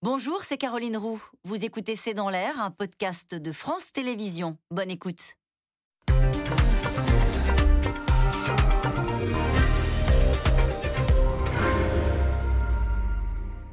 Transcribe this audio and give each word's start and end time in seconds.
Bonjour, 0.00 0.44
c'est 0.44 0.58
Caroline 0.58 0.96
Roux. 0.96 1.20
Vous 1.42 1.64
écoutez 1.64 1.96
C'est 1.96 2.14
dans 2.14 2.30
l'air, 2.30 2.62
un 2.62 2.70
podcast 2.70 3.34
de 3.34 3.50
France 3.50 3.90
Télévisions. 3.90 4.56
Bonne 4.70 4.92
écoute. 4.92 5.34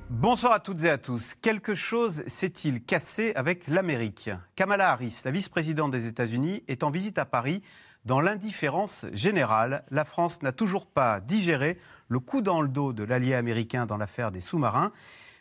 Bonsoir 0.10 0.54
à 0.54 0.60
toutes 0.60 0.84
et 0.84 0.90
à 0.90 0.98
tous. 0.98 1.36
Quelque 1.36 1.76
chose 1.76 2.24
s'est-il 2.26 2.84
cassé 2.84 3.32
avec 3.36 3.68
l'Amérique? 3.68 4.32
Kamala 4.56 4.90
Harris, 4.90 5.22
la 5.26 5.30
vice-présidente 5.30 5.92
des 5.92 6.08
États-Unis, 6.08 6.64
est 6.68 6.82
en 6.82 6.90
visite 6.90 7.20
à 7.20 7.26
Paris. 7.26 7.62
Dans 8.04 8.20
l'indifférence 8.20 9.06
générale, 9.14 9.86
la 9.92 10.06
France 10.06 10.42
n'a 10.42 10.52
toujours 10.52 10.88
pas 10.88 11.20
digéré 11.20 11.78
le 12.08 12.18
coup 12.18 12.42
dans 12.42 12.64
le 12.64 12.68
dos 12.68 12.94
de 12.94 13.04
l'allié 13.04 13.36
américain 13.36 13.86
dans 13.86 13.98
l'affaire 13.98 14.32
des 14.32 14.42
sous-marins 14.42 14.92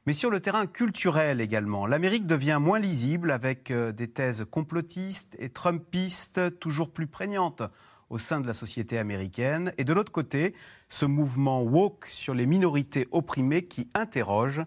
mais 0.07 0.13
sur 0.13 0.31
le 0.31 0.41
terrain 0.41 0.67
culturel 0.67 1.41
également. 1.41 1.87
L'Amérique 1.87 2.27
devient 2.27 2.59
moins 2.61 2.79
lisible 2.79 3.31
avec 3.31 3.71
euh, 3.71 3.93
des 3.93 4.09
thèses 4.09 4.45
complotistes 4.51 5.37
et 5.39 5.49
trumpistes 5.49 6.59
toujours 6.59 6.91
plus 6.91 7.07
prégnantes 7.07 7.63
au 8.11 8.19
sein 8.19 8.41
de 8.41 8.47
la 8.47 8.55
société 8.55 8.99
américaine. 8.99 9.73
Et 9.79 9.85
de 9.85 9.93
l'autre 9.93 10.13
côté, 10.13 10.55
ce 10.89 11.07
mouvement 11.07 11.63
woke 11.63 12.07
sur 12.07 12.35
les 12.35 12.47
minorités 12.47 13.09
opprimées 13.11 13.65
qui 13.65 13.89
interroge 13.95 14.63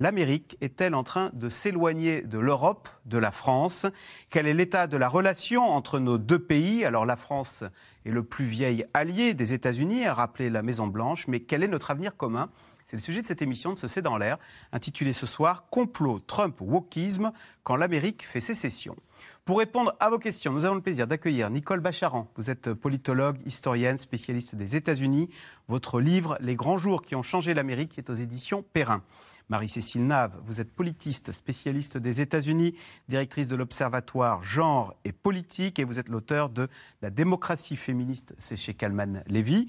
l'Amérique 0.00 0.56
est-elle 0.60 0.94
en 0.94 1.04
train 1.04 1.30
de 1.34 1.48
s'éloigner 1.48 2.22
de 2.22 2.38
l'Europe, 2.38 2.88
de 3.04 3.18
la 3.18 3.30
France? 3.30 3.86
Quel 4.30 4.46
est 4.46 4.54
l'état 4.54 4.86
de 4.86 4.96
la 4.96 5.08
relation 5.08 5.62
entre 5.62 5.98
nos 5.98 6.18
deux 6.18 6.38
pays? 6.38 6.84
Alors 6.84 7.06
la 7.06 7.16
France 7.16 7.64
est 8.06 8.10
le 8.10 8.22
plus 8.22 8.46
vieil 8.46 8.84
allié 8.94 9.34
des 9.34 9.52
États-Unis, 9.52 10.06
a 10.06 10.14
rappelé 10.14 10.48
la 10.48 10.62
Maison-Blanche, 10.62 11.28
mais 11.28 11.40
quel 11.40 11.62
est 11.62 11.68
notre 11.68 11.90
avenir 11.90 12.16
commun? 12.16 12.48
C'est 12.90 12.96
le 12.96 13.02
sujet 13.02 13.22
de 13.22 13.26
cette 13.28 13.40
émission 13.40 13.72
de 13.72 13.78
ce 13.78 13.86
C'est 13.86 14.02
dans 14.02 14.16
l'air, 14.16 14.36
intitulée 14.72 15.12
ce 15.12 15.24
soir 15.24 15.66
Complot 15.70 16.18
Trump-Wokisme 16.26 17.30
quand 17.62 17.76
l'Amérique 17.76 18.26
fait 18.26 18.40
sécession. 18.40 18.96
Pour 19.44 19.58
répondre 19.58 19.96
à 20.00 20.10
vos 20.10 20.18
questions, 20.18 20.52
nous 20.52 20.64
avons 20.64 20.76
le 20.76 20.82
plaisir 20.82 21.06
d'accueillir 21.06 21.50
Nicole 21.50 21.80
Bacharan. 21.80 22.30
Vous 22.36 22.50
êtes 22.50 22.72
politologue, 22.74 23.38
historienne, 23.46 23.96
spécialiste 23.96 24.54
des 24.54 24.76
États-Unis. 24.76 25.30
Votre 25.66 26.00
livre 26.00 26.36
Les 26.40 26.54
grands 26.54 26.76
jours 26.76 27.02
qui 27.02 27.16
ont 27.16 27.22
changé 27.22 27.54
l'Amérique 27.54 27.98
est 27.98 28.10
aux 28.10 28.14
éditions 28.14 28.62
Perrin. 28.72 29.02
Marie-Cécile 29.48 30.06
Nave, 30.06 30.38
vous 30.44 30.60
êtes 30.60 30.70
politiste, 30.70 31.32
spécialiste 31.32 31.98
des 31.98 32.20
États-Unis, 32.20 32.76
directrice 33.08 33.48
de 33.48 33.56
l'Observatoire 33.56 34.44
Genre 34.44 34.94
et 35.04 35.10
Politique, 35.10 35.80
et 35.80 35.84
vous 35.84 35.98
êtes 35.98 36.08
l'auteur 36.08 36.50
de 36.50 36.68
La 37.02 37.10
démocratie 37.10 37.74
féministe, 37.74 38.34
c'est 38.38 38.54
chez 38.54 38.74
Kalman 38.74 39.24
Levy. 39.26 39.68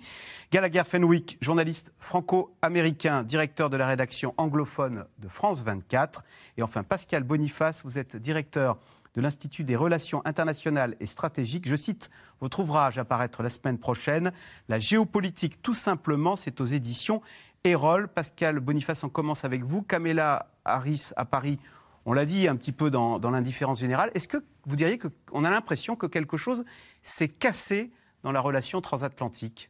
Gallagher 0.52 0.84
Fenwick, 0.86 1.40
journaliste 1.42 1.94
franco-américain, 1.98 3.24
directeur 3.24 3.72
de 3.72 3.78
la 3.78 3.88
rédaction 3.88 4.36
anglophone 4.38 5.06
de 5.18 5.28
France 5.28 5.64
24. 5.64 6.24
Et 6.58 6.62
enfin, 6.62 6.84
Pascal 6.84 7.24
Boniface, 7.24 7.82
vous 7.84 7.98
êtes 7.98 8.18
directeur 8.18 8.78
de 9.16 9.22
l'Institut 9.22 9.64
des 9.64 9.76
relations 9.76 10.22
internationales 10.26 10.96
et 11.00 11.06
stratégiques. 11.06 11.68
Je 11.68 11.76
cite 11.76 12.10
votre 12.40 12.60
ouvrage 12.62 12.98
à 12.98 13.06
paraître 13.06 13.44
la 13.44 13.50
semaine 13.50 13.78
prochaine, 13.78 14.32
La 14.70 14.80
géopolitique 14.80 15.62
tout 15.62 15.74
simplement, 15.74 16.36
c'est 16.36 16.62
aux 16.62 16.66
éditions 16.66 17.22
Erol. 17.64 18.08
Pascal 18.08 18.60
Boniface, 18.60 19.04
on 19.04 19.10
commence 19.10 19.46
avec 19.46 19.64
vous. 19.64 19.82
Kamela 19.82 20.48
Harris 20.66 21.12
à 21.16 21.26
Paris, 21.26 21.60
on 22.06 22.14
l'a 22.14 22.26
dit 22.26 22.48
un 22.48 22.56
petit 22.56 22.72
peu 22.72 22.90
dans, 22.90 23.20
dans 23.20 23.32
l'indifférence 23.32 23.80
générale. 23.80 24.12
Est-ce 24.16 24.28
que 24.28 24.44
vous 24.66 24.76
diriez 24.76 24.98
qu'on 24.98 25.44
a 25.44 25.50
l'impression 25.50 25.96
que 25.96 26.08
quelque 26.08 26.38
chose 26.38 26.66
s'est 27.04 27.30
cassé 27.30 27.92
dans 28.24 28.32
la 28.32 28.42
relation 28.42 28.82
transatlantique? 28.82 29.70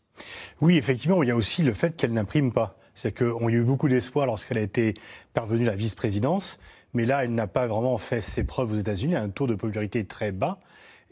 Oui, 0.60 0.78
effectivement, 0.78 1.24
il 1.24 1.30
y 1.30 1.32
a 1.32 1.36
aussi 1.36 1.64
le 1.64 1.74
fait 1.74 1.96
qu'elle 1.96 2.14
n'imprime 2.14 2.52
pas. 2.52 2.78
C'est 2.94 3.18
qu'on 3.18 3.50
y 3.50 3.56
a 3.56 3.58
eu 3.58 3.64
beaucoup 3.64 3.88
d'espoir 3.88 4.26
lorsqu'elle 4.26 4.58
a 4.58 4.62
été 4.62 4.94
parvenue 5.34 5.64
à 5.64 5.72
la 5.72 5.76
vice-présidence. 5.76 6.60
Mais 6.94 7.06
là, 7.06 7.24
elle 7.24 7.34
n'a 7.34 7.48
pas 7.48 7.68
vraiment 7.68 7.98
fait 7.98 8.22
ses 8.22 8.44
preuves 8.44 8.72
aux 8.72 8.76
États-Unis, 8.76 9.16
un 9.16 9.30
taux 9.30 9.48
de 9.48 9.56
popularité 9.56 10.06
très 10.06 10.32
bas. 10.32 10.60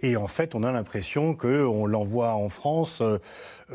Et 0.02 0.16
en 0.16 0.28
fait, 0.28 0.56
on 0.56 0.64
a 0.64 0.72
l'impression 0.72 1.36
qu'on 1.36 1.86
l'envoie 1.86 2.34
en 2.34 2.48
France 2.48 3.02
euh, 3.02 3.18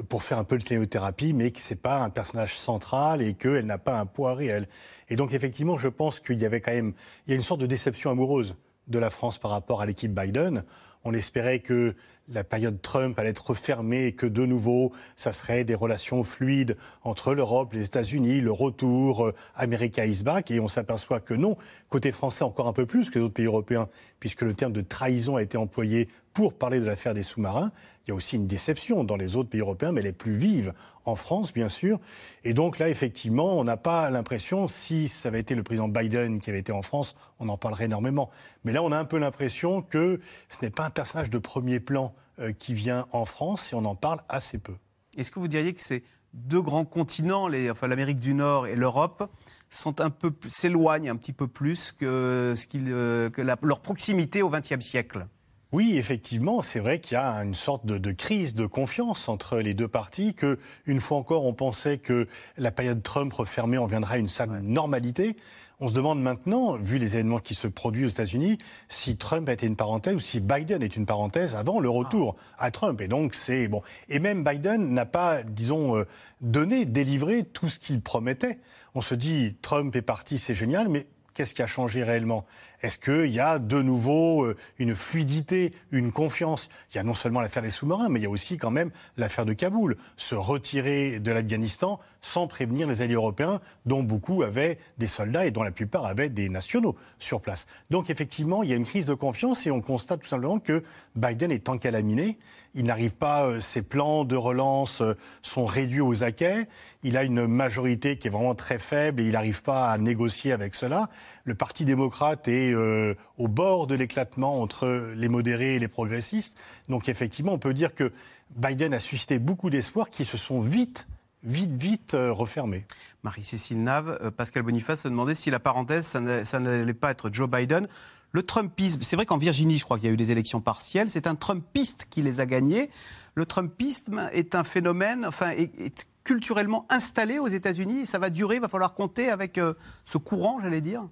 pour 0.09 0.23
faire 0.23 0.39
un 0.39 0.45
peu 0.45 0.57
de 0.57 0.65
cléothérapie, 0.65 1.35
mais 1.35 1.51
que 1.51 1.61
c'est 1.61 1.75
pas 1.75 2.01
un 2.01 2.09
personnage 2.09 2.57
central 2.57 3.21
et 3.21 3.35
qu'elle 3.35 3.67
n'a 3.67 3.79
pas 3.79 3.99
un 3.99 4.07
poids 4.07 4.35
réel. 4.35 4.67
Et 5.11 5.17
donc, 5.17 5.35
effectivement, 5.35 5.77
je 5.77 5.89
pense 5.89 6.21
qu'il 6.21 6.39
y 6.39 6.47
avait 6.47 6.61
quand 6.61 6.73
même, 6.73 6.95
il 7.27 7.31
y 7.31 7.33
a 7.35 7.37
une 7.37 7.43
sorte 7.43 7.61
de 7.61 7.67
déception 7.67 8.11
amoureuse 8.11 8.57
de 8.89 8.99
la 8.99 9.11
France 9.11 9.39
par 9.39 9.51
rapport 9.51 9.83
à 9.83 9.87
l'équipe 9.87 10.13
Biden. 10.13 10.65
On 11.05 11.13
espérait 11.13 11.59
que 11.59 11.95
la 12.33 12.45
période 12.45 12.81
Trump 12.81 13.19
allait 13.19 13.31
être 13.31 13.51
refermée 13.51 14.07
et 14.07 14.13
que 14.13 14.27
de 14.27 14.47
nouveau, 14.47 14.93
ça 15.17 15.33
serait 15.33 15.65
des 15.65 15.75
relations 15.75 16.25
fluides 16.25 16.77
entre 17.03 17.35
l'Europe, 17.35 17.75
les 17.75 17.85
États-Unis, 17.85 18.41
le 18.41 18.53
retour, 18.53 19.27
euh, 19.27 19.35
America 19.55 20.07
is. 20.07 20.25
Et 20.49 20.61
on 20.61 20.69
s'aperçoit 20.69 21.21
que 21.21 21.35
non, 21.35 21.57
côté 21.91 22.13
français 22.13 22.45
encore 22.45 22.67
un 22.67 22.73
peu 22.73 22.87
plus 22.87 23.11
que 23.11 23.19
les 23.19 23.25
autres 23.27 23.35
pays 23.35 23.45
européens, 23.45 23.89
puisque 24.21 24.43
le 24.43 24.55
terme 24.55 24.73
de 24.73 24.81
trahison 24.81 25.37
a 25.37 25.43
été 25.43 25.59
employé 25.59 26.09
pour 26.33 26.55
parler 26.55 26.81
de 26.81 26.87
l'affaire 26.87 27.15
des 27.15 27.23
sous-marins. 27.23 27.73
Il 28.07 28.11
y 28.11 28.13
a 28.13 28.15
aussi 28.15 28.37
une 28.37 28.47
déception 28.47 29.03
dans 29.03 29.17
les 29.17 29.37
autres 29.37 29.49
pays 29.49 29.61
européens, 29.61 29.93
mais 29.93 30.03
les 30.03 30.13
plus 30.13 30.37
vives 30.37 30.75
en 31.07 31.17
France, 31.17 31.55
bien 31.55 31.71
sûr. 31.71 31.99
Et 32.45 32.53
donc 32.53 32.79
là, 32.79 32.91
effectivement, 32.91 33.59
on 33.59 33.65
n'a 33.65 33.79
pas 33.79 34.11
l'impression, 34.11 34.69
si 34.69 35.09
ça 35.09 35.29
avait 35.29 35.41
été 35.41 35.55
le 35.55 35.63
président 35.63 35.89
Biden 35.89 36.39
qui 36.39 36.51
avait 36.51 36.59
été 36.59 36.73
en 36.73 36.83
France, 36.83 37.17
on 37.39 37.49
en 37.49 37.57
parlerait 37.57 37.87
énormément. 37.87 38.31
Mais 38.65 38.73
là, 38.73 38.83
on 38.83 38.93
a 38.93 38.99
un 38.99 39.07
peu 39.07 39.19
l'impression 39.19 39.81
que 39.81 40.21
ce 40.51 40.65
n'est 40.65 40.71
pas 40.71 40.85
un 40.85 40.91
personnage 40.91 41.31
de 41.31 41.39
premier 41.39 41.81
plan 41.81 42.15
euh, 42.41 42.53
qui 42.53 42.75
vient 42.75 43.07
en 43.13 43.25
France 43.25 43.73
et 43.73 43.77
on 43.77 43.85
en 43.87 43.95
parle 43.95 44.21
assez 44.29 44.59
peu. 44.59 44.75
Est-ce 45.17 45.31
que 45.31 45.39
vous 45.39 45.49
diriez 45.49 45.73
que 45.73 45.81
ces 45.81 46.05
deux 46.35 46.61
grands 46.61 46.85
continents, 46.85 47.49
l'Amérique 47.49 48.19
du 48.19 48.35
Nord 48.35 48.67
et 48.67 48.77
l'Europe, 48.77 49.31
s'éloignent 49.71 51.11
un 51.11 51.17
petit 51.17 51.33
peu 51.33 51.47
plus 51.47 51.93
que, 51.93 52.55
euh, 52.75 53.31
que 53.31 53.41
leur 53.41 53.81
proximité 53.81 54.43
au 54.43 54.51
XXe 54.51 54.85
siècle? 54.85 55.27
Oui, 55.75 55.99
effectivement, 55.99 56.63
c'est 56.63 56.79
vrai 56.79 57.01
qu'il 57.01 57.15
y 57.15 57.21
a 57.21 57.33
une 57.43 57.57
sorte 57.57 57.85
de, 57.85 58.13
crise 58.13 58.55
de 58.55 58.65
confiance 58.65 59.29
entre 59.29 59.59
les 59.59 59.75
deux 59.75 59.89
parties, 59.89 60.33
que 60.33 60.61
une 60.87 61.01
fois 61.01 61.19
encore, 61.19 61.45
on 61.45 61.53
pensait 61.53 61.99
que 61.99 62.29
la 62.57 62.71
période 62.71 63.03
Trump 63.03 63.33
refermée, 63.33 63.77
on 63.77 63.87
viendrait 63.87 64.15
à 64.15 64.19
une 64.19 64.29
certaine 64.29 64.69
normalité. 64.69 65.35
On 65.81 65.89
se 65.89 65.95
demande 65.95 66.23
maintenant, 66.23 66.77
vu 66.77 66.99
les 66.99 67.17
événements 67.17 67.41
qui 67.41 67.57
se 67.57 67.67
produisent 67.67 68.07
aux 68.07 68.11
États-Unis, 68.11 68.59
si 68.87 69.17
Trump 69.17 69.49
a 69.49 69.53
été 69.53 69.67
une 69.67 69.75
parenthèse 69.75 70.15
ou 70.15 70.21
si 70.21 70.39
Biden 70.39 70.81
est 70.81 70.95
une 70.95 71.07
parenthèse 71.07 71.57
avant 71.57 71.81
le 71.81 71.91
retour 71.91 72.37
à 72.57 72.71
Trump. 72.71 73.01
Et 73.01 73.09
donc 73.09 73.35
c'est 73.35 73.67
bon. 73.67 73.83
Et 74.09 74.21
même 74.21 74.45
Biden 74.45 74.95
n'a 74.95 75.07
pas, 75.07 75.43
disons, 75.43 75.97
euh, 75.97 76.05
donné, 76.41 76.85
délivré 76.85 77.43
tout 77.43 77.69
ce 77.69 77.81
qu'il 77.81 78.01
promettait. 78.01 78.61
On 78.95 79.01
se 79.01 79.17
dit 79.17 79.57
Trump 79.61 79.97
est 79.97 80.03
parti, 80.03 80.39
c'est 80.39 80.55
génial, 80.55 80.89
mais 80.89 81.09
qu'est-ce 81.35 81.55
qui 81.55 81.63
a 81.63 81.67
changé 81.67 82.03
réellement? 82.03 82.47
Est-ce 82.81 82.99
qu'il 82.99 83.31
y 83.31 83.41
a 83.41 83.59
de 83.59 83.83
nouveau 83.83 84.45
euh, 84.45 84.57
une 84.79 84.95
fluidité, 84.95 85.73
une 85.91 86.13
confiance? 86.13 86.69
Il 86.93 86.97
y 86.97 86.99
a 86.99 87.03
non 87.03 87.15
seulement 87.15 87.41
l'affaire 87.41 87.63
des 87.63 87.71
sous-marins, 87.71 88.09
mais 88.09 88.21
il 88.21 88.23
y 88.23 88.27
a 88.27 88.31
aussi 88.31 88.57
quand 88.57 88.71
même 88.71 88.91
l'affaire 89.17 89.45
de 89.45 89.53
Kaboul. 89.53 89.97
Se 90.17 90.35
retirer 90.35 91.21
de 91.21 91.33
l'Afghanistan 91.33 92.01
sans 92.21 92.47
prévenir 92.47 92.89
les 92.89 93.03
alliés 93.03 93.15
européens, 93.15 93.61
dont 93.85 94.03
beaucoup 94.03 94.43
avaient 94.43 94.79
des 94.99 95.07
soldats 95.07 95.45
et 95.45 95.51
dont 95.51 95.63
la 95.63 95.73
plupart 95.73 96.07
avaient 96.07 96.31
des 96.31 96.49
nationaux 96.49 96.97
sur 97.19 97.41
place. 97.41 97.67
Donc 97.91 98.09
effectivement, 98.09 98.63
il 98.63 98.71
y 98.71 98.73
a 98.73 98.77
une 98.77 98.87
crise 98.87 99.07
de 99.07 99.15
confiance 99.15 99.67
et 99.67 99.71
on 99.71 99.81
constate 99.81 100.21
tout 100.21 100.29
simplement 100.29 100.59
que 100.59 100.83
Biden 101.17 101.53
est 101.53 101.69
encalaminé. 101.69 102.39
Il 102.75 102.87
n'arrive 102.87 103.15
pas, 103.15 103.47
euh, 103.47 103.61
ses 103.61 103.83
plans 103.83 104.25
de 104.25 104.35
relance 104.35 105.01
euh, 105.01 105.17
sont 105.43 105.65
réduits 105.65 106.01
aux 106.01 106.25
acquets. 106.25 106.67
Il 107.05 107.17
a 107.17 107.23
une 107.23 107.47
majorité 107.47 108.19
qui 108.19 108.27
est 108.27 108.31
vraiment 108.31 108.57
très 108.57 108.81
faible 108.81 109.23
et 109.23 109.27
il 109.27 109.33
n'arrive 109.33 109.63
pas 109.63 109.91
à 109.91 109.99
négocier 109.99 110.53
avec 110.53 110.75
cela. 110.75 111.09
Le 111.45 111.55
Parti 111.55 111.85
démocrate 111.85 112.49
est 112.49 112.73
euh, 112.73 113.15
au 113.39 113.47
bord 113.47 113.87
de 113.87 113.95
l'éclatement 113.95 114.61
entre 114.61 115.13
les 115.15 115.29
modérés 115.29 115.77
et 115.77 115.79
les 115.79 115.89
progressistes. 115.89 116.59
Donc 116.89 117.09
effectivement, 117.09 117.53
on 117.53 117.59
peut 117.59 117.75
dire 117.75 117.95
que 117.95 118.13
Biden 118.57 118.93
a 118.93 118.99
suscité 118.99 119.39
beaucoup 119.39 119.71
d'espoirs 119.71 120.11
qui 120.11 120.25
se 120.25 120.37
sont 120.37 120.61
vite 120.61 121.07
vite, 121.45 121.73
vite 121.73 122.13
refermés. 122.15 122.87
Marie-Cécile 123.23 123.83
Nave, 123.83 124.31
Pascal 124.35 124.63
Boniface 124.63 125.03
se 125.03 125.09
demandait 125.09 125.35
si 125.35 125.51
la 125.51 125.61
parenthèse, 125.61 126.07
ça 126.07 126.59
n'allait 126.59 126.95
pas 126.95 127.11
être 127.11 127.29
Joe 127.31 127.51
Biden 127.51 127.87
le 128.35 128.43
Trumpisme, 128.43 129.01
c'est 129.03 129.15
vrai 129.15 129.27
qu'en 129.27 129.37
Virginie, 129.37 129.79
je 129.79 129.85
crois 129.85 129.97
qu'il 129.97 130.09
y 130.09 130.11
a 130.11 130.13
eu 130.13 130.17
des 130.17 130.33
élections 130.33 130.61
partielles, 130.61 131.09
c'est 131.09 131.29
un 131.29 131.37
Trumpiste 131.37 132.09
qui 132.11 132.21
les 132.21 132.41
a 132.41 132.47
gagnées. 132.47 132.91
Le 133.37 133.47
Trumpisme 133.47 134.29
est 134.33 134.57
un 134.57 134.65
phénomène, 134.65 135.25
enfin, 135.25 135.51
est, 135.51 136.09
culturellement 136.25 136.85
installé 136.89 137.39
aux 137.39 137.49
États-Unis 137.49 138.07
ça 138.07 138.19
va 138.19 138.31
durer, 138.31 138.57
il 138.57 138.61
va 138.61 138.69
falloir 138.69 138.95
compter 138.95 139.31
avec 139.31 139.59
euh, 139.59 139.75
ce 140.05 140.19
courant, 140.19 140.59
j'allais 140.59 140.81
dire. 140.81 141.07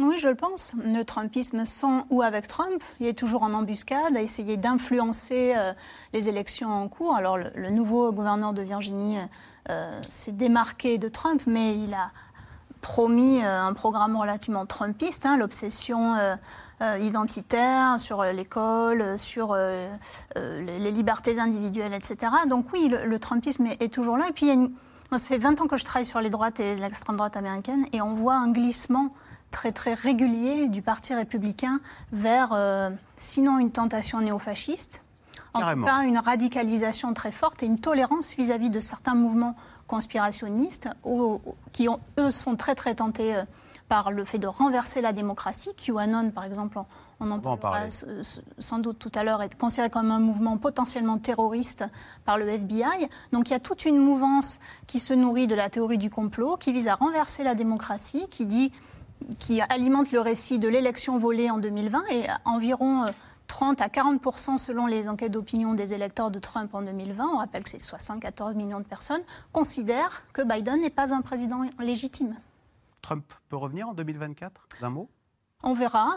Oui, 0.00 0.16
je 0.16 0.30
le 0.30 0.34
pense. 0.34 0.72
Le 0.82 1.02
Trumpisme 1.02 1.66
sans 1.66 2.06
ou 2.08 2.22
avec 2.22 2.48
Trump, 2.48 2.82
il 3.00 3.06
est 3.06 3.18
toujours 3.18 3.42
en 3.42 3.52
embuscade, 3.52 4.16
à 4.16 4.22
essayer 4.22 4.56
d'influencer 4.56 5.52
euh, 5.54 5.74
les 6.14 6.30
élections 6.30 6.70
en 6.70 6.88
cours. 6.88 7.14
Alors, 7.14 7.36
le, 7.36 7.68
nouveau 7.68 8.12
gouverneur 8.12 8.54
de 8.54 8.62
Virginie 8.62 9.18
euh, 9.68 10.00
s'est 10.08 10.32
démarqué 10.32 10.96
de 10.96 11.08
Trump, 11.08 11.42
mais 11.46 11.76
il 11.76 11.92
a 11.92 12.12
promis 12.82 13.42
euh, 13.42 13.62
un 13.62 13.72
programme 13.72 14.16
relativement 14.16 14.66
trumpiste, 14.66 15.24
hein, 15.24 15.38
l'obsession 15.38 16.14
euh, 16.14 16.36
euh, 16.82 16.98
identitaire 16.98 17.98
sur 17.98 18.22
l'école, 18.24 19.18
sur 19.18 19.56
les 20.36 20.90
libertés 20.90 21.38
individuelles, 21.38 21.94
etc. 21.94 22.32
Donc 22.48 22.66
oui, 22.72 22.88
le, 22.88 23.18
trumpisme 23.18 23.68
est, 23.80 23.92
toujours 23.92 24.18
là. 24.18 24.26
Et 24.28 24.32
puis 24.32 24.46
il 24.46 24.48
y 24.48 24.50
a 24.50 24.54
une 24.54 24.72
Moi, 25.10 25.18
ça 25.18 25.28
fait 25.28 25.38
20 25.38 25.60
ans 25.60 25.66
que 25.66 25.76
je 25.76 25.84
travaille 25.84 26.04
sur 26.04 26.20
les 26.20 26.28
droites 26.28 26.60
et 26.60 26.74
l'extrême 26.74 27.16
droite 27.16 27.36
américaine 27.36 27.86
et 27.92 28.02
on 28.02 28.14
voit 28.14 28.34
un 28.34 28.50
glissement 28.50 29.10
très 29.52 29.70
très 29.70 29.94
régulier 29.94 30.68
du 30.68 30.82
Parti 30.82 31.14
républicain 31.14 31.78
vers, 32.10 32.52
euh, 32.52 32.90
sinon 33.16 33.60
une 33.60 33.70
tentation 33.70 34.20
néofasciste, 34.20 35.04
en 35.54 35.60
tout 35.60 35.84
cas 35.84 36.02
une 36.02 36.18
radicalisation 36.18 37.12
très 37.14 37.30
forte 37.30 37.62
et 37.62 37.66
une 37.66 37.78
tolérance 37.78 38.34
vis-à-vis 38.34 38.70
de 38.70 38.80
certains 38.80 39.14
mouvements 39.14 39.54
conspirationnistes 39.86 40.88
qui, 41.72 41.88
ont, 41.88 42.00
eux, 42.18 42.30
sont 42.30 42.56
très 42.56 42.74
très 42.74 42.94
tentés 42.94 43.34
euh, 43.34 43.44
par 43.88 44.10
le 44.10 44.24
fait 44.24 44.38
de 44.38 44.46
renverser 44.46 45.00
la 45.02 45.12
démocratie. 45.12 45.74
QAnon, 45.74 46.30
par 46.30 46.44
exemple, 46.44 46.78
on 47.20 47.30
en 47.30 47.38
parlera 47.38 47.88
sans 48.58 48.78
doute 48.78 48.98
tout 48.98 49.12
à 49.14 49.22
l'heure, 49.22 49.42
est 49.42 49.58
considéré 49.58 49.90
comme 49.90 50.10
un 50.10 50.18
mouvement 50.18 50.56
potentiellement 50.56 51.18
terroriste 51.18 51.84
par 52.24 52.38
le 52.38 52.48
FBI. 52.48 53.08
Donc 53.32 53.50
il 53.50 53.52
y 53.52 53.56
a 53.56 53.60
toute 53.60 53.84
une 53.84 53.98
mouvance 53.98 54.60
qui 54.86 54.98
se 54.98 55.12
nourrit 55.12 55.46
de 55.46 55.54
la 55.54 55.68
théorie 55.68 55.98
du 55.98 56.10
complot, 56.10 56.56
qui 56.56 56.72
vise 56.72 56.88
à 56.88 56.94
renverser 56.94 57.44
la 57.44 57.54
démocratie, 57.54 58.26
qui 58.30 58.46
dit 58.46 58.72
qui 59.38 59.60
alimente 59.60 60.10
le 60.10 60.20
récit 60.20 60.58
de 60.58 60.68
l'élection 60.68 61.18
volée 61.18 61.50
en 61.50 61.58
2020 61.58 62.02
et 62.10 62.24
environ 62.44 63.04
30 63.52 63.80
euh, 63.80 63.84
à 63.84 63.88
40% 63.88 64.56
selon 64.56 64.86
les 64.86 65.10
enquêtes 65.10 65.32
d'opinion 65.32 65.74
des 65.74 65.92
électeurs 65.92 66.30
de 66.30 66.38
Trump 66.38 66.74
en 66.74 66.80
2020, 66.80 67.24
on 67.34 67.36
rappelle 67.36 67.62
que 67.62 67.68
c'est 67.68 67.78
74 67.78 68.54
millions 68.54 68.80
de 68.80 68.84
personnes, 68.84 69.20
considèrent 69.52 70.22
que 70.32 70.40
Biden 70.42 70.80
n'est 70.80 70.90
pas 70.90 71.14
un 71.14 71.20
président 71.20 71.60
légitime. 71.78 72.34
Trump 73.02 73.24
peut 73.50 73.56
revenir 73.56 73.88
en 73.88 73.94
2024 73.94 74.68
D'un 74.80 74.90
mot? 74.90 75.10
On 75.62 75.74
verra. 75.74 76.16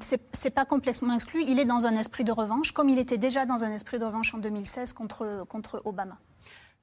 C'est 0.00 0.18
pas, 0.52 0.62
pas 0.62 0.64
complètement 0.66 1.14
exclu. 1.14 1.42
Il 1.48 1.58
est 1.58 1.64
dans 1.64 1.86
un 1.86 1.96
esprit 1.96 2.22
de 2.22 2.32
revanche, 2.32 2.72
comme 2.72 2.90
il 2.90 2.98
était 2.98 3.18
déjà 3.18 3.46
dans 3.46 3.64
un 3.64 3.72
esprit 3.72 3.98
de 3.98 4.04
revanche 4.04 4.34
en 4.34 4.38
2016 4.38 4.92
contre, 4.92 5.44
contre 5.48 5.80
Obama. 5.84 6.18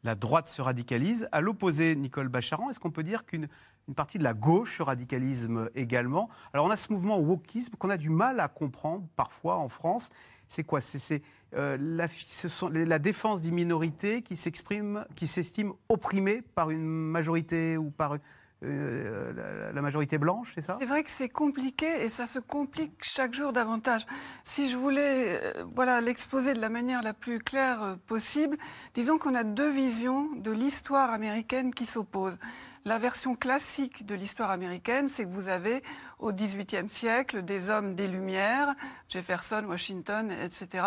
La 0.03 0.15
droite 0.15 0.47
se 0.47 0.61
radicalise. 0.61 1.29
À 1.31 1.41
l'opposé, 1.41 1.95
Nicole 1.95 2.27
Bacharan, 2.27 2.69
est-ce 2.69 2.79
qu'on 2.79 2.91
peut 2.91 3.03
dire 3.03 3.25
qu'une 3.25 3.47
une 3.89 3.95
partie 3.95 4.19
de 4.19 4.23
la 4.23 4.33
gauche 4.33 4.77
se 4.77 4.83
radicalise 4.83 5.49
également 5.73 6.29
Alors 6.53 6.67
on 6.67 6.69
a 6.69 6.77
ce 6.77 6.93
mouvement 6.93 7.19
wokisme 7.19 7.75
qu'on 7.75 7.89
a 7.89 7.97
du 7.97 8.11
mal 8.11 8.39
à 8.39 8.47
comprendre 8.47 9.05
parfois 9.15 9.57
en 9.57 9.67
France. 9.67 10.11
C'est 10.47 10.63
quoi? 10.63 10.79
C'est 10.79 11.23
euh, 11.55 11.75
la, 11.79 12.99
défense 12.99 13.41
des 13.41 13.51
minorités 13.51 14.21
qui 14.21 14.35
s'exprime, 14.35 15.05
qui 15.15 15.25
s'estime 15.25 15.73
opprimée 15.89 16.43
par 16.53 16.69
une 16.69 16.85
majorité 16.85 17.77
ou 17.77 17.89
par 17.89 18.17
euh, 18.63 19.71
la, 19.73 19.81
majorité 19.81 20.19
blanche, 20.19 20.51
c'est 20.53 20.61
ça? 20.61 20.77
C'est 20.79 20.85
vrai 20.85 21.03
que 21.03 21.09
c'est 21.09 21.29
compliqué 21.29 21.87
et 22.03 22.09
ça 22.09 22.27
se 22.27 22.37
complique 22.37 22.93
chaque 23.01 23.33
jour 23.33 23.53
davantage. 23.53 24.05
Si 24.43 24.69
je 24.69 24.77
voulais 24.77 25.41
euh, 25.41 25.63
voilà, 25.75 26.01
l'exposer 26.01 26.53
de 26.53 26.61
la 26.61 26.69
manière 26.69 27.01
la 27.01 27.13
plus 27.13 27.39
claire 27.39 27.97
possible, 28.05 28.55
disons 28.93 29.17
qu'on 29.17 29.33
a 29.33 29.43
deux 29.43 29.71
visions 29.71 30.31
de 30.35 30.51
l'histoire 30.51 31.11
américaine 31.11 31.73
qui 31.73 31.87
s'opposent. 31.87 32.37
La 32.85 32.97
version 32.97 33.35
classique 33.35 34.05
de 34.05 34.15
l'histoire 34.15 34.51
américaine, 34.51 35.09
c'est 35.09 35.25
que 35.25 35.29
vous 35.29 35.49
avez 35.49 35.83
au 36.17 36.31
XVIIIe 36.31 36.89
siècle 36.89 37.43
des 37.43 37.69
hommes 37.69 37.93
des 37.93 38.07
Lumières, 38.07 38.73
Jefferson, 39.09 39.63
Washington, 39.67 40.31
etc., 40.31 40.85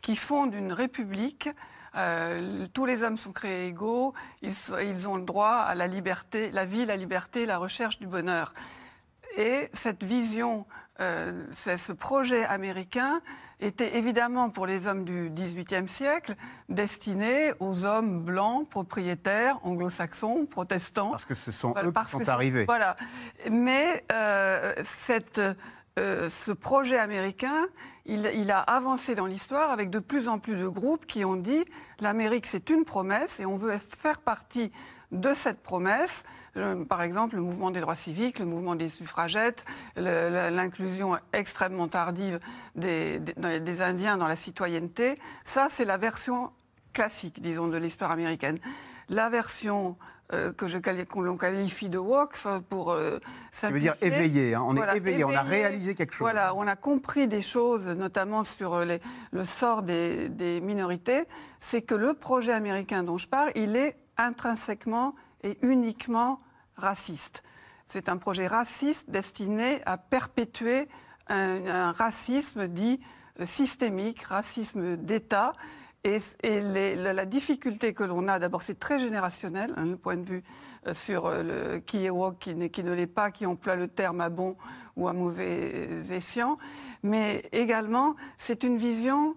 qui 0.00 0.16
fondent 0.16 0.54
une 0.54 0.72
république 0.72 1.50
euh, 1.96 2.66
tous 2.72 2.86
les 2.86 3.02
hommes 3.02 3.16
sont 3.16 3.32
créés 3.32 3.68
égaux, 3.68 4.14
ils, 4.42 5.08
ont 5.08 5.16
le 5.16 5.22
droit 5.22 5.58
à 5.58 5.74
la 5.74 5.86
liberté, 5.86 6.50
la 6.50 6.64
vie, 6.64 6.84
la 6.84 6.96
liberté, 6.96 7.46
la 7.46 7.58
recherche 7.58 8.00
du 8.00 8.06
bonheur. 8.06 8.52
Et 9.36 9.68
cette 9.72 10.02
vision, 10.02 10.66
euh, 11.00 11.44
ce 11.50 11.92
projet 11.92 12.44
américain 12.44 13.20
était 13.60 13.96
évidemment 13.96 14.50
pour 14.50 14.66
les 14.66 14.86
hommes 14.86 15.04
du 15.04 15.30
XVIIIe 15.30 15.88
siècle 15.88 16.34
destiné 16.68 17.52
aux 17.60 17.84
hommes 17.84 18.22
blancs, 18.22 18.68
propriétaires, 18.68 19.58
anglo-saxons, 19.64 20.46
protestants. 20.46 21.10
Parce 21.10 21.24
que 21.24 21.34
ce 21.34 21.52
sont 21.52 21.74
eux 21.82 21.92
qui 21.92 22.10
sont 22.10 22.28
arrivés. 22.28 22.64
Voilà. 22.64 22.96
Mais 23.50 24.04
euh, 24.12 24.72
cette, 24.82 25.40
ce 25.96 26.52
projet 26.52 26.98
américain 26.98 27.68
il, 28.06 28.50
a 28.50 28.58
avancé 28.60 29.14
dans 29.14 29.26
l'histoire 29.26 29.70
avec 29.70 29.90
de 29.90 29.98
plus 29.98 30.28
en 30.28 30.38
plus 30.38 30.56
de 30.56 30.68
groupes 30.68 31.06
qui 31.06 31.24
ont 31.24 31.36
dit 31.36 31.64
l'Amérique 32.00 32.46
c'est 32.46 32.70
une 32.70 32.84
promesse 32.84 33.40
et 33.40 33.46
on 33.46 33.56
veut 33.56 33.78
faire 33.78 34.20
partie 34.20 34.72
de 35.12 35.32
cette 35.32 35.62
promesse. 35.62 36.24
Euh, 36.56 36.84
par 36.84 37.02
exemple, 37.02 37.36
le 37.36 37.42
mouvement 37.42 37.70
des 37.70 37.80
droits 37.80 37.94
civiques, 37.94 38.38
le 38.38 38.44
mouvement 38.44 38.74
des 38.74 38.88
suffragettes, 38.88 39.64
l'inclusion 39.96 41.18
extrêmement 41.32 41.88
tardive 41.88 42.40
des, 42.76 43.18
des, 43.18 43.82
Indiens 43.82 44.16
dans 44.16 44.28
la 44.28 44.36
citoyenneté. 44.36 45.18
Ça, 45.42 45.66
c'est 45.68 45.84
la 45.84 45.96
version 45.96 46.52
classique, 46.92 47.40
disons, 47.40 47.68
de 47.68 47.76
l'histoire 47.76 48.10
américaine. 48.10 48.58
La 49.08 49.28
version 49.28 49.96
euh, 50.32 50.52
que 50.54 50.66
je 50.66 50.78
qu'on 50.78 51.36
qualifie 51.36 51.90
de 51.90 51.98
woke 51.98 52.34
pour 52.70 52.92
euh, 52.92 53.18
Ça 53.50 53.68
veut 53.68 53.78
dire 53.78 53.94
éveillé, 54.00 54.54
hein. 54.54 54.64
on 54.66 54.74
est 54.74 54.96
éveillé, 54.96 55.22
on 55.22 55.28
a 55.28 55.42
réalisé 55.42 55.94
quelque 55.94 56.14
chose. 56.14 56.20
Voilà, 56.20 56.54
on 56.54 56.66
a 56.66 56.76
compris 56.76 57.28
des 57.28 57.42
choses, 57.42 57.86
notamment 57.88 58.42
sur 58.42 58.72
euh, 58.72 58.96
le 59.32 59.44
sort 59.44 59.82
des, 59.82 60.30
des 60.30 60.62
minorités. 60.62 61.24
C'est 61.60 61.82
que 61.82 61.94
le 61.94 62.14
projet 62.14 62.52
américain 62.52 63.02
dont 63.02 63.18
je 63.18 63.28
parle, 63.28 63.52
il 63.54 63.76
est 63.76 63.98
intrinsèquement 64.16 65.14
et 65.44 65.58
uniquement 65.62 66.40
raciste. 66.76 67.44
C'est 67.84 68.08
un 68.08 68.16
projet 68.16 68.48
raciste 68.48 69.10
destiné 69.10 69.80
à 69.86 69.98
perpétuer 69.98 70.88
un, 71.28 71.92
racisme 71.92 72.66
dit 72.66 73.00
systémique, 73.44 74.22
racisme 74.22 74.96
d'État, 74.96 75.52
et, 76.04 76.20
la, 76.96 77.24
difficulté 77.24 77.94
que 77.94 78.04
l'on 78.04 78.28
a, 78.28 78.38
d'abord, 78.38 78.60
c'est 78.60 78.78
très 78.78 78.98
générationnel, 78.98 79.72
hein, 79.76 79.86
le 79.86 79.96
point 79.96 80.16
de 80.16 80.22
vue 80.22 80.44
euh, 80.86 80.92
sur 80.92 81.26
euh, 81.26 81.80
qui 81.80 82.04
est 82.04 82.10
woke, 82.10 82.38
qui, 82.38 82.70
qui 82.70 82.84
ne 82.84 82.92
l'est 82.92 83.06
pas, 83.06 83.30
qui 83.30 83.46
emploie 83.46 83.74
le 83.74 83.88
terme 83.88 84.20
à 84.20 84.28
bon 84.28 84.56
ou 84.96 85.08
à 85.08 85.14
mauvais 85.14 86.02
escient. 86.10 86.58
Mais 87.02 87.48
également, 87.52 88.16
c'est 88.36 88.64
une 88.64 88.76
vision, 88.76 89.34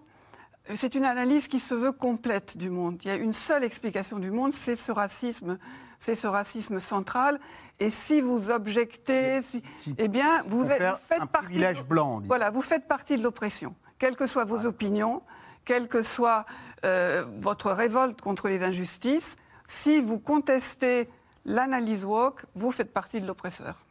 c'est 0.74 0.94
une 0.94 1.06
analyse 1.06 1.48
qui 1.48 1.58
se 1.58 1.74
veut 1.74 1.92
complète 1.92 2.58
du 2.58 2.68
monde. 2.68 3.00
Il 3.02 3.08
y 3.08 3.10
a 3.10 3.16
une 3.16 3.32
seule 3.32 3.64
explication 3.64 4.18
du 4.18 4.30
monde, 4.30 4.52
c'est 4.52 4.76
ce 4.76 4.92
racisme, 4.92 5.58
c'est 5.98 6.14
ce 6.14 6.26
racisme 6.26 6.80
central. 6.80 7.40
Et 7.80 7.90
si 7.90 8.20
vous 8.20 8.50
objectez, 8.50 9.40
eh 9.98 10.08
bien, 10.08 10.42
vous, 10.46 10.70
êtes, 10.70 10.96
faites 11.08 11.24
partie. 11.26 11.58
blanc. 11.88 12.20
Voilà, 12.24 12.50
vous 12.50 12.62
faites 12.62 12.86
partie 12.88 13.16
de 13.16 13.22
l'oppression, 13.22 13.74
quelles 13.98 14.16
que 14.16 14.26
soient 14.26 14.44
vos 14.44 14.66
opinions 14.66 15.22
quelle 15.68 15.86
que 15.86 16.00
soit 16.00 16.46
euh, 16.86 17.26
votre 17.38 17.70
révolte 17.70 18.22
contre 18.22 18.48
les 18.48 18.62
injustices, 18.62 19.36
si 19.64 20.00
vous 20.00 20.18
contestez 20.18 21.10
l'analyse 21.44 22.06
woke, 22.06 22.46
vous 22.54 22.70
faites 22.72 22.90
partie 22.90 23.20
de 23.20 23.26
l'oppresseur. 23.26 23.84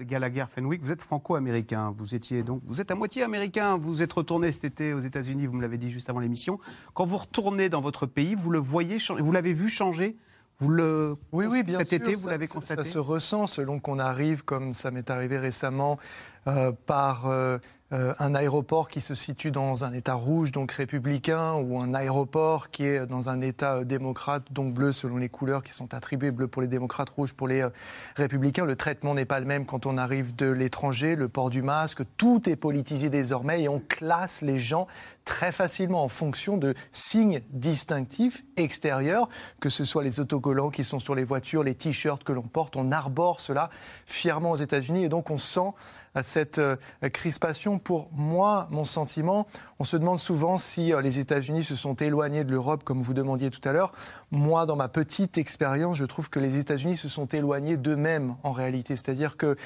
Gallagher 0.00 0.46
Fenwick, 0.50 0.82
vous 0.82 0.92
êtes 0.92 1.02
franco-américain. 1.02 1.94
Vous 1.94 2.14
étiez 2.14 2.42
donc, 2.42 2.62
vous 2.64 2.80
êtes 2.80 2.90
à 2.90 2.94
moitié 2.94 3.22
américain. 3.22 3.76
Vous 3.76 4.00
êtes 4.00 4.14
retourné 4.14 4.50
cet 4.50 4.64
été 4.64 4.94
aux 4.94 5.00
États-Unis. 5.00 5.46
Vous 5.46 5.52
me 5.52 5.60
l'avez 5.60 5.76
dit 5.76 5.90
juste 5.90 6.08
avant 6.08 6.20
l'émission. 6.20 6.58
Quand 6.94 7.04
vous 7.04 7.18
retournez 7.18 7.68
dans 7.68 7.82
votre 7.82 8.06
pays, 8.06 8.34
vous 8.34 8.50
le 8.50 8.58
voyez, 8.58 8.96
vous 9.18 9.32
l'avez 9.32 9.52
vu 9.52 9.68
changer. 9.68 10.16
Vous 10.60 10.68
le 10.68 11.16
oui, 11.32 11.46
oui, 11.46 11.62
bien 11.62 11.78
cet 11.78 11.94
été, 11.94 12.14
vous 12.14 12.28
l'avez 12.28 12.46
constaté. 12.46 12.84
Ça 12.84 12.90
se 12.90 12.98
ressent 12.98 13.46
selon 13.46 13.80
qu'on 13.80 13.98
arrive, 13.98 14.44
comme 14.44 14.74
ça 14.74 14.90
m'est 14.90 15.10
arrivé 15.10 15.38
récemment, 15.38 15.98
euh, 16.46 16.70
par 16.84 17.26
euh, 17.26 17.58
euh, 17.92 18.14
un 18.20 18.36
aéroport 18.36 18.88
qui 18.88 19.00
se 19.00 19.14
situe 19.14 19.50
dans 19.50 19.84
un 19.84 19.92
État 19.92 20.14
rouge, 20.14 20.52
donc 20.52 20.70
républicain, 20.70 21.54
ou 21.54 21.80
un 21.80 21.92
aéroport 21.92 22.70
qui 22.70 22.84
est 22.84 23.04
dans 23.04 23.30
un 23.30 23.40
État 23.40 23.78
euh, 23.78 23.84
démocrate, 23.84 24.44
donc 24.52 24.74
bleu 24.74 24.92
selon 24.92 25.16
les 25.16 25.28
couleurs 25.28 25.64
qui 25.64 25.72
sont 25.72 25.92
attribuées, 25.92 26.30
bleu 26.30 26.46
pour 26.46 26.62
les 26.62 26.68
démocrates, 26.68 27.10
rouge 27.10 27.34
pour 27.34 27.48
les 27.48 27.62
euh, 27.62 27.70
républicains. 28.14 28.64
Le 28.64 28.76
traitement 28.76 29.14
n'est 29.14 29.24
pas 29.24 29.40
le 29.40 29.46
même 29.46 29.66
quand 29.66 29.86
on 29.86 29.98
arrive 29.98 30.36
de 30.36 30.46
l'étranger, 30.46 31.16
le 31.16 31.28
port 31.28 31.50
du 31.50 31.62
masque, 31.62 32.02
tout 32.16 32.48
est 32.48 32.54
politisé 32.54 33.10
désormais 33.10 33.62
et 33.62 33.68
on 33.68 33.80
classe 33.80 34.42
les 34.42 34.58
gens 34.58 34.86
très 35.24 35.50
facilement 35.50 36.04
en 36.04 36.08
fonction 36.08 36.56
de 36.58 36.74
signes 36.92 37.40
distinctifs 37.50 38.44
extérieurs, 38.56 39.28
que 39.60 39.68
ce 39.68 39.84
soit 39.84 40.04
les 40.04 40.20
autocollants 40.20 40.70
qui 40.70 40.84
sont 40.84 41.00
sur 41.00 41.14
les 41.14 41.24
voitures, 41.24 41.64
les 41.64 41.74
t-shirts 41.74 42.22
que 42.22 42.32
l'on 42.32 42.42
porte, 42.42 42.76
on 42.76 42.92
arbore 42.92 43.40
cela 43.40 43.70
fièrement 44.06 44.52
aux 44.52 44.56
États-Unis 44.56 45.04
et 45.04 45.08
donc 45.08 45.30
on 45.30 45.38
sent 45.38 45.72
à 46.14 46.22
cette 46.22 46.58
euh, 46.58 46.76
crispation. 47.12 47.78
Pour 47.78 48.10
moi, 48.12 48.66
mon 48.70 48.84
sentiment, 48.84 49.46
on 49.78 49.84
se 49.84 49.96
demande 49.96 50.18
souvent 50.18 50.58
si 50.58 50.92
euh, 50.92 51.00
les 51.00 51.18
États-Unis 51.18 51.64
se 51.64 51.76
sont 51.76 51.94
éloignés 51.94 52.44
de 52.44 52.50
l'Europe, 52.50 52.84
comme 52.84 53.02
vous 53.02 53.14
demandiez 53.14 53.50
tout 53.50 53.66
à 53.68 53.72
l'heure. 53.72 53.92
Moi, 54.30 54.66
dans 54.66 54.76
ma 54.76 54.88
petite 54.88 55.38
expérience, 55.38 55.96
je 55.96 56.04
trouve 56.04 56.30
que 56.30 56.40
les 56.40 56.58
États-Unis 56.58 56.96
se 56.96 57.08
sont 57.08 57.26
éloignés 57.26 57.76
d'eux-mêmes 57.76 58.36
en 58.42 58.52
réalité. 58.52 58.96
C'est-à-dire 58.96 59.36
que 59.36 59.56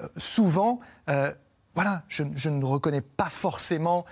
euh, 0.00 0.08
souvent, 0.16 0.80
voilà, 1.74 2.02
je, 2.08 2.22
ne 2.22 2.64
reconnais 2.64 3.00
pas 3.00 3.28
forcément 3.28 4.04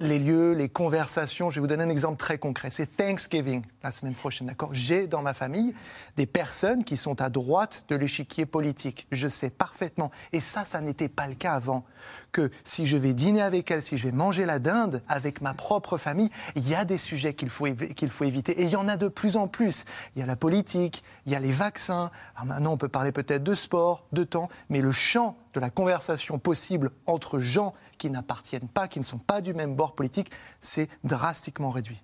les 0.00 0.18
lieux, 0.18 0.52
les 0.52 0.68
conversations. 0.68 1.50
Je 1.50 1.56
vais 1.56 1.60
vous 1.60 1.66
donner 1.66 1.82
un 1.82 1.88
exemple 1.88 2.18
très 2.18 2.38
concret. 2.38 2.70
C'est 2.70 2.96
Thanksgiving 2.96 3.62
la 3.82 3.90
semaine 3.90 4.14
prochaine, 4.14 4.46
d'accord? 4.46 4.72
J'ai 4.72 5.06
dans 5.06 5.22
ma 5.22 5.34
famille 5.34 5.74
des 6.16 6.26
personnes 6.26 6.84
qui 6.84 6.96
sont 6.96 7.20
à 7.20 7.30
droite 7.30 7.84
de 7.88 7.96
l'échiquier 7.96 8.46
politique. 8.46 9.06
Je 9.10 9.26
sais 9.26 9.50
parfaitement. 9.50 10.10
Et 10.32 10.40
ça, 10.40 10.64
ça 10.64 10.80
n'était 10.80 11.08
pas 11.08 11.26
le 11.26 11.34
cas 11.34 11.54
avant. 11.54 11.84
Que 12.32 12.50
si 12.62 12.84
je 12.86 12.96
vais 12.96 13.14
dîner 13.14 13.42
avec 13.42 13.70
elles, 13.70 13.82
si 13.82 13.96
je 13.96 14.08
vais 14.08 14.14
manger 14.14 14.44
la 14.44 14.58
dinde 14.58 15.02
avec 15.08 15.40
ma 15.40 15.54
propre 15.54 15.96
famille, 15.96 16.30
il 16.56 16.68
y 16.68 16.74
a 16.74 16.84
des 16.84 16.98
sujets 16.98 17.34
qu'il 17.34 17.48
faut, 17.48 17.66
faut 18.10 18.24
éviter. 18.24 18.60
Et 18.60 18.64
il 18.64 18.70
y 18.70 18.76
en 18.76 18.86
a 18.86 18.96
de 18.96 19.08
plus 19.08 19.36
en 19.36 19.48
plus. 19.48 19.84
Il 20.14 20.20
y 20.20 20.22
a 20.22 20.26
la 20.26 20.36
politique, 20.36 21.02
il 21.26 21.32
y 21.32 21.34
a 21.34 21.40
les 21.40 21.52
vaccins. 21.52 22.10
Alors 22.36 22.46
maintenant, 22.46 22.72
on 22.72 22.76
peut 22.76 22.88
parler 22.88 23.12
peut-être 23.12 23.42
de 23.42 23.54
sport, 23.54 24.04
de 24.12 24.24
temps, 24.24 24.48
mais 24.68 24.80
le 24.80 24.92
champ 24.92 25.36
de 25.54 25.60
la 25.60 25.70
conversation 25.70 26.38
possible 26.38 26.90
entre 27.06 27.38
gens 27.38 27.72
qui 27.96 28.10
n'appartiennent 28.10 28.68
pas, 28.68 28.88
qui 28.88 28.98
ne 28.98 29.04
sont 29.04 29.18
pas 29.18 29.40
du 29.40 29.54
même 29.54 29.74
bord 29.74 29.94
politique, 29.94 30.30
c'est 30.60 30.88
drastiquement 31.04 31.70
réduit. 31.70 32.02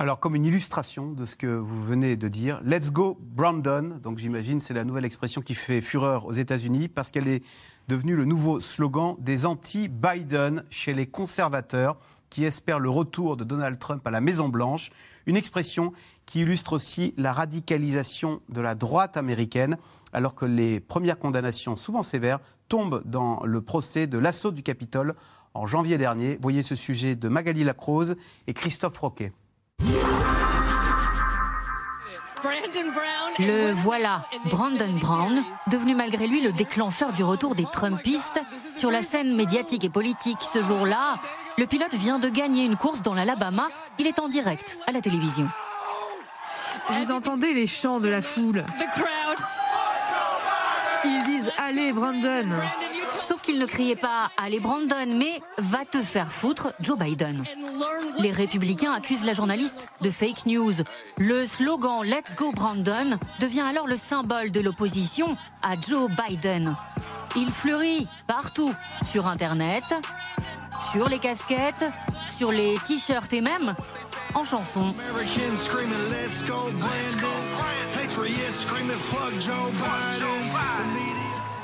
Alors, 0.00 0.20
comme 0.20 0.36
une 0.36 0.46
illustration 0.46 1.10
de 1.10 1.24
ce 1.24 1.34
que 1.34 1.48
vous 1.48 1.82
venez 1.82 2.16
de 2.16 2.28
dire, 2.28 2.60
Let's 2.64 2.92
go 2.92 3.18
Brandon, 3.20 3.98
donc 4.00 4.18
j'imagine 4.18 4.60
c'est 4.60 4.72
la 4.72 4.84
nouvelle 4.84 5.04
expression 5.04 5.42
qui 5.42 5.54
fait 5.54 5.80
fureur 5.80 6.26
aux 6.26 6.32
États-Unis 6.32 6.86
parce 6.86 7.10
qu'elle 7.10 7.26
est 7.26 7.42
devenue 7.88 8.16
le 8.16 8.26
nouveau 8.26 8.60
slogan 8.60 9.16
des 9.18 9.46
anti-Biden 9.46 10.62
chez 10.70 10.92
les 10.92 11.06
conservateurs 11.06 11.96
qui 12.30 12.44
espèrent 12.44 12.78
le 12.78 12.90
retour 12.90 13.36
de 13.36 13.44
Donald 13.44 13.78
Trump 13.78 14.06
à 14.06 14.10
la 14.10 14.20
Maison-Blanche. 14.20 14.90
Une 15.26 15.36
expression 15.36 15.92
qui 16.26 16.40
illustre 16.40 16.74
aussi 16.74 17.14
la 17.16 17.32
radicalisation 17.32 18.40
de 18.50 18.60
la 18.60 18.74
droite 18.74 19.16
américaine, 19.16 19.78
alors 20.12 20.34
que 20.34 20.44
les 20.44 20.80
premières 20.80 21.18
condamnations, 21.18 21.74
souvent 21.76 22.02
sévères, 22.02 22.40
tombent 22.68 23.02
dans 23.06 23.42
le 23.44 23.62
procès 23.62 24.06
de 24.06 24.18
l'assaut 24.18 24.50
du 24.50 24.62
Capitole 24.62 25.14
en 25.54 25.66
janvier 25.66 25.96
dernier. 25.96 26.38
Voyez 26.42 26.62
ce 26.62 26.74
sujet 26.74 27.16
de 27.16 27.28
Magali 27.28 27.64
Lacrose 27.64 28.16
et 28.46 28.52
Christophe 28.52 28.98
Roquet. 28.98 29.32
Le 33.38 33.72
voilà, 33.72 34.22
Brandon 34.46 34.92
Brown, 35.00 35.44
devenu 35.68 35.94
malgré 35.94 36.26
lui 36.26 36.40
le 36.40 36.52
déclencheur 36.52 37.12
du 37.12 37.22
retour 37.24 37.54
des 37.54 37.64
Trumpistes 37.64 38.40
sur 38.76 38.90
la 38.90 39.02
scène 39.02 39.34
médiatique 39.34 39.84
et 39.84 39.90
politique 39.90 40.38
ce 40.40 40.62
jour-là. 40.62 41.16
Le 41.56 41.66
pilote 41.66 41.94
vient 41.94 42.18
de 42.18 42.28
gagner 42.28 42.64
une 42.64 42.76
course 42.76 43.02
dans 43.02 43.14
l'Alabama. 43.14 43.68
Il 43.98 44.06
est 44.06 44.18
en 44.18 44.28
direct 44.28 44.78
à 44.86 44.92
la 44.92 45.00
télévision. 45.00 45.48
Vous 46.90 47.10
entendez 47.12 47.52
les 47.52 47.66
chants 47.66 48.00
de 48.00 48.08
la 48.08 48.22
foule. 48.22 48.64
Ils 51.04 51.22
disent 51.24 51.52
Allez, 51.58 51.92
Brandon. 51.92 52.48
Sauf 53.28 53.42
qu'il 53.42 53.58
ne 53.58 53.66
criait 53.66 53.94
pas 53.94 54.30
Allez, 54.38 54.58
Brandon, 54.58 55.04
mais 55.06 55.42
Va 55.58 55.84
te 55.84 56.02
faire 56.02 56.32
foutre, 56.32 56.72
Joe 56.80 56.98
Biden. 56.98 57.44
Les 58.18 58.30
républicains 58.30 58.92
accusent 58.92 59.26
la 59.26 59.34
journaliste 59.34 59.90
de 60.00 60.08
fake 60.08 60.46
news. 60.46 60.72
Le 61.18 61.44
slogan 61.46 62.02
Let's 62.04 62.34
go 62.36 62.52
Brandon 62.52 63.18
devient 63.38 63.66
alors 63.68 63.86
le 63.86 63.98
symbole 63.98 64.50
de 64.50 64.60
l'opposition 64.60 65.36
à 65.62 65.78
Joe 65.78 66.10
Biden. 66.26 66.74
Il 67.36 67.50
fleurit 67.50 68.08
partout, 68.26 68.74
sur 69.02 69.26
Internet, 69.26 69.84
sur 70.90 71.06
les 71.10 71.18
casquettes, 71.18 71.84
sur 72.30 72.50
les 72.50 72.78
t-shirts 72.86 73.34
et 73.34 73.42
même 73.42 73.74
en 74.34 74.44
chanson. 74.44 74.94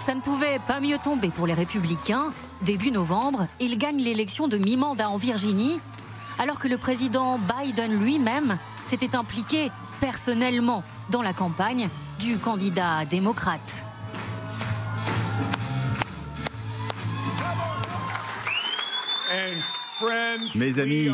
Ça 0.05 0.15
ne 0.15 0.21
pouvait 0.21 0.59
pas 0.59 0.81
mieux 0.81 0.99
tomber 0.99 1.31
pour 1.31 1.47
les 1.47 1.55
républicains. 1.55 2.35
Début 2.61 2.91
novembre, 2.91 3.47
ils 3.59 3.79
gagnent 3.79 4.03
l'élection 4.03 4.49
de 4.49 4.59
mi-mandat 4.59 5.09
en 5.09 5.17
Virginie, 5.17 5.81
alors 6.39 6.59
que 6.59 6.69
le 6.69 6.77
président 6.77 7.39
Biden 7.39 7.99
lui-même 7.99 8.59
s'était 8.87 9.17
impliqué 9.17 9.71
personnellement 10.01 10.83
dans 11.09 11.23
la 11.23 11.33
campagne 11.33 11.89
du 12.21 12.37
candidat 12.37 13.07
démocrate. 13.07 13.83
Mes 20.55 20.81
amis, 20.81 21.09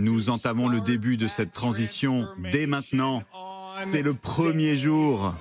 nous 0.00 0.30
entamons 0.30 0.66
le 0.66 0.80
début 0.80 1.16
de 1.16 1.28
cette 1.28 1.52
transition 1.52 2.26
dès 2.50 2.66
maintenant. 2.66 3.22
C'est 3.78 4.02
le 4.02 4.14
premier 4.14 4.74
jour. 4.74 5.32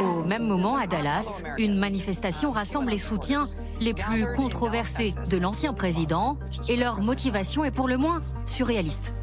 Au 0.00 0.24
même 0.24 0.46
moment, 0.46 0.76
à 0.76 0.86
Dallas, 0.86 1.42
une 1.58 1.76
manifestation 1.76 2.50
rassemble 2.50 2.90
les 2.90 2.98
soutiens 2.98 3.46
les 3.80 3.94
plus 3.94 4.26
controversés 4.34 5.14
de 5.30 5.36
l'ancien 5.36 5.72
président 5.72 6.38
et 6.68 6.76
leur 6.76 7.00
motivation 7.00 7.64
est 7.64 7.70
pour 7.70 7.88
le 7.88 7.96
moins 7.96 8.20
surréaliste. 8.46 9.14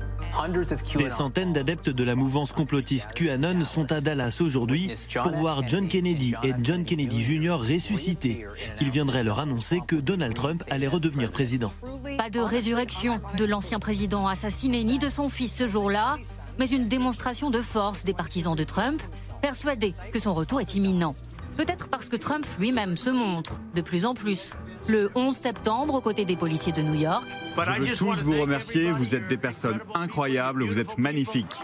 Des 0.98 1.10
centaines 1.10 1.54
d'adeptes 1.54 1.90
de 1.90 2.04
la 2.04 2.16
mouvance 2.16 2.52
complotiste 2.52 3.14
QAnon 3.14 3.62
sont 3.64 3.92
à 3.92 4.02
Dallas 4.02 4.40
aujourd'hui 4.42 4.92
pour 5.24 5.32
voir 5.32 5.66
John 5.68 5.88
Kennedy 5.88 6.34
et 6.44 6.54
John 6.62 6.84
Kennedy 6.84 7.22
Jr. 7.22 7.58
ressuscités. 7.60 8.46
Ils 8.82 8.92
viendraient 8.92 9.24
leur 9.24 9.40
annoncer 9.40 9.80
que 9.88 9.96
Donald 9.96 10.34
Trump 10.34 10.64
allait 10.70 10.88
redevenir 10.88 11.32
président. 11.32 11.72
Pas 12.18 12.30
de 12.30 12.40
résurrection 12.40 13.22
de 13.38 13.46
l'ancien 13.46 13.80
président 13.80 14.28
assassiné 14.28 14.84
ni 14.84 15.00
de 15.00 15.10
son 15.10 15.30
fils 15.30 15.56
ce 15.56 15.68
jour-là, 15.68 16.18
mais 16.60 16.70
une 16.70 16.88
démonstration 16.88 17.50
de 17.50 17.62
force 17.62 18.04
des 18.04 18.14
partisans 18.14 18.56
de 18.56 18.64
Trump, 18.64 19.02
persuadés 19.42 19.94
que 20.12 20.20
son 20.20 20.34
retour 20.34 20.62
est 20.62 20.76
imminent. 20.76 21.16
Peut-être 21.58 21.88
parce 21.88 22.10
que 22.10 22.18
Trump 22.18 22.46
lui-même 22.60 22.98
se 22.98 23.10
montre 23.10 23.62
de 23.74 23.82
plus 23.82 24.06
en 24.06 24.14
plus. 24.14 24.52
Le 24.88 25.10
11 25.16 25.36
septembre, 25.36 25.96
aux 25.96 26.02
côtés 26.02 26.26
des 26.26 26.36
policiers 26.36 26.74
de 26.74 26.82
New 26.82 26.94
York. 26.94 27.26
Je 27.58 27.82
veux 27.82 27.96
tous 27.96 28.22
vous 28.22 28.40
remercier, 28.40 28.92
vous 28.92 29.16
êtes 29.16 29.28
des 29.28 29.38
personnes 29.38 29.80
incroyables, 29.94 30.64
vous 30.64 30.80
êtes 30.80 30.98
magnifiques. 30.98 31.56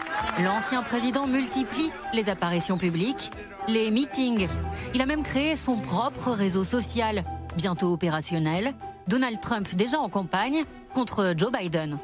L'ancien 0.42 0.82
président 0.82 1.26
multiplie 1.26 1.90
les 2.14 2.30
apparitions 2.30 2.78
publiques, 2.78 3.30
les 3.68 3.90
meetings. 3.90 4.48
Il 4.94 5.02
a 5.02 5.06
même 5.06 5.22
créé 5.22 5.54
son 5.56 5.76
propre 5.76 6.32
réseau 6.32 6.64
social, 6.64 7.22
bientôt 7.56 7.92
opérationnel. 7.92 8.74
Donald 9.08 9.40
Trump 9.40 9.74
déjà 9.74 9.98
en 9.98 10.08
campagne 10.08 10.64
contre 10.94 11.34
Joe 11.36 11.52
Biden. 11.52 11.98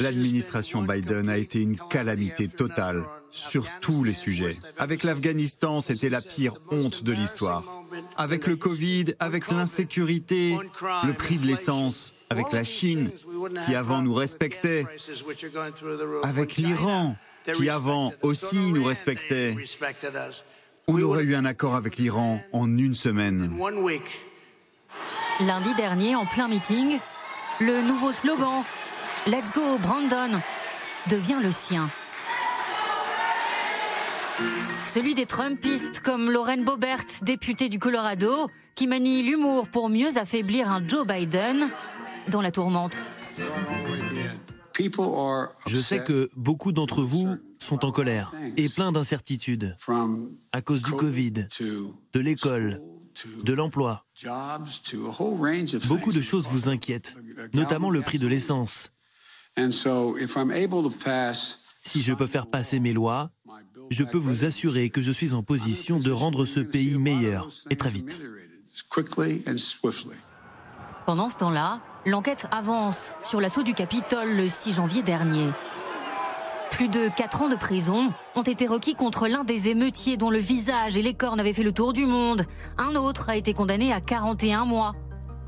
L'administration 0.00 0.82
Biden 0.82 1.28
a 1.28 1.38
été 1.38 1.60
une 1.60 1.76
calamité 1.76 2.46
totale 2.48 3.02
sur 3.30 3.66
tous 3.80 4.04
les 4.04 4.14
sujets. 4.14 4.56
Avec 4.78 5.02
l'Afghanistan, 5.02 5.80
c'était 5.80 6.08
la 6.08 6.20
pire 6.20 6.54
honte 6.70 7.02
de 7.02 7.12
l'histoire. 7.12 7.64
Avec 8.16 8.46
le 8.46 8.56
Covid, 8.56 9.14
avec 9.18 9.50
l'insécurité, 9.50 10.56
le 11.04 11.12
prix 11.12 11.38
de 11.38 11.46
l'essence, 11.46 12.14
avec 12.30 12.52
la 12.52 12.62
Chine, 12.62 13.10
qui 13.66 13.74
avant 13.74 14.02
nous 14.02 14.14
respectait, 14.14 14.86
avec 16.22 16.56
l'Iran, 16.56 17.16
qui 17.54 17.68
avant 17.68 18.12
aussi 18.22 18.72
nous 18.72 18.84
respectait. 18.84 19.56
On 20.86 21.02
aurait 21.02 21.24
eu 21.24 21.34
un 21.34 21.44
accord 21.44 21.74
avec 21.74 21.96
l'Iran 21.96 22.40
en 22.52 22.78
une 22.78 22.94
semaine. 22.94 23.52
Lundi 25.40 25.74
dernier, 25.74 26.14
en 26.14 26.24
plein 26.24 26.48
meeting, 26.48 26.98
le 27.60 27.82
nouveau 27.82 28.12
slogan 28.12 28.64
Let's 29.26 29.52
go 29.52 29.78
Brandon 29.78 30.40
devient 31.10 31.38
le 31.42 31.50
sien. 31.50 31.88
Celui 34.86 35.14
des 35.14 35.26
Trumpistes 35.26 36.00
comme 36.00 36.30
Lauren 36.30 36.58
Boebert, 36.58 37.04
députée 37.22 37.68
du 37.68 37.78
Colorado, 37.78 38.48
qui 38.74 38.86
manie 38.86 39.22
l'humour 39.22 39.68
pour 39.68 39.88
mieux 39.88 40.16
affaiblir 40.16 40.70
un 40.70 40.86
Joe 40.86 41.06
Biden 41.06 41.70
dans 42.28 42.40
la 42.40 42.50
tourmente. 42.50 43.02
Je 45.66 45.78
sais 45.78 46.04
que 46.04 46.28
beaucoup 46.36 46.72
d'entre 46.72 47.02
vous 47.02 47.36
sont 47.58 47.84
en 47.84 47.92
colère 47.92 48.32
et 48.56 48.68
plein 48.68 48.92
d'incertitudes 48.92 49.76
à 50.52 50.60
cause 50.60 50.82
du 50.82 50.92
Covid, 50.92 51.32
de 51.32 52.20
l'école, 52.20 52.82
de 53.42 53.52
l'emploi. 53.52 54.04
Beaucoup 55.86 56.12
de 56.12 56.20
choses 56.20 56.46
vous 56.48 56.68
inquiètent, 56.68 57.16
notamment 57.52 57.90
le 57.90 58.02
prix 58.02 58.18
de 58.18 58.26
l'essence. 58.26 58.92
Si 61.82 62.02
je 62.02 62.12
peux 62.12 62.26
faire 62.26 62.46
passer 62.48 62.80
mes 62.80 62.92
lois, 62.92 63.30
je 63.90 64.04
peux 64.04 64.18
vous 64.18 64.44
assurer 64.44 64.90
que 64.90 65.00
je 65.00 65.12
suis 65.12 65.32
en 65.32 65.42
position 65.42 65.98
de 65.98 66.10
rendre 66.10 66.44
ce 66.44 66.60
pays 66.60 66.98
meilleur, 66.98 67.48
et 67.70 67.76
très 67.76 67.90
vite. 67.90 68.22
Pendant 71.06 71.28
ce 71.28 71.36
temps-là, 71.36 71.80
l'enquête 72.04 72.46
avance 72.50 73.14
sur 73.22 73.40
l'assaut 73.40 73.62
du 73.62 73.74
Capitole 73.74 74.36
le 74.36 74.48
6 74.48 74.74
janvier 74.74 75.02
dernier. 75.02 75.52
Plus 76.70 76.88
de 76.88 77.08
4 77.08 77.42
ans 77.42 77.48
de 77.48 77.56
prison 77.56 78.12
ont 78.34 78.42
été 78.42 78.66
requis 78.66 78.94
contre 78.94 79.28
l'un 79.28 79.44
des 79.44 79.68
émeutiers 79.68 80.16
dont 80.16 80.30
le 80.30 80.38
visage 80.38 80.96
et 80.96 81.02
les 81.02 81.14
cornes 81.14 81.40
avaient 81.40 81.52
fait 81.52 81.62
le 81.62 81.72
tour 81.72 81.92
du 81.92 82.04
monde. 82.04 82.44
Un 82.76 82.94
autre 82.96 83.30
a 83.30 83.36
été 83.36 83.54
condamné 83.54 83.92
à 83.92 84.00
41 84.00 84.64
mois. 84.64 84.94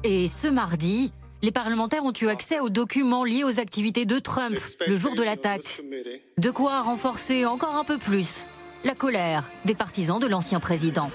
Et 0.05 0.27
ce 0.29 0.49
mardi, 0.49 1.13
les 1.43 1.53
parlementaires 1.53 2.05
ont 2.05 2.13
eu 2.21 2.29
accès 2.29 2.61
aux 2.61 2.71
documents 2.71 3.25
liés 3.25 3.45
aux 3.45 3.61
activités 3.61 4.07
de 4.07 4.19
Trump 4.19 4.57
le 4.87 4.97
jour 4.97 5.15
de 5.15 5.23
l'attaque. 5.23 5.83
De 6.39 6.51
quoi 6.51 6.81
renforcer 6.81 7.45
encore 7.45 7.77
un 7.77 7.85
peu 7.85 7.99
plus 7.99 8.47
la 8.85 8.95
colère 8.95 9.51
des 9.65 9.75
partisans 9.75 10.19
de 10.19 10.27
l'ancien 10.27 10.61
président. 10.61 11.11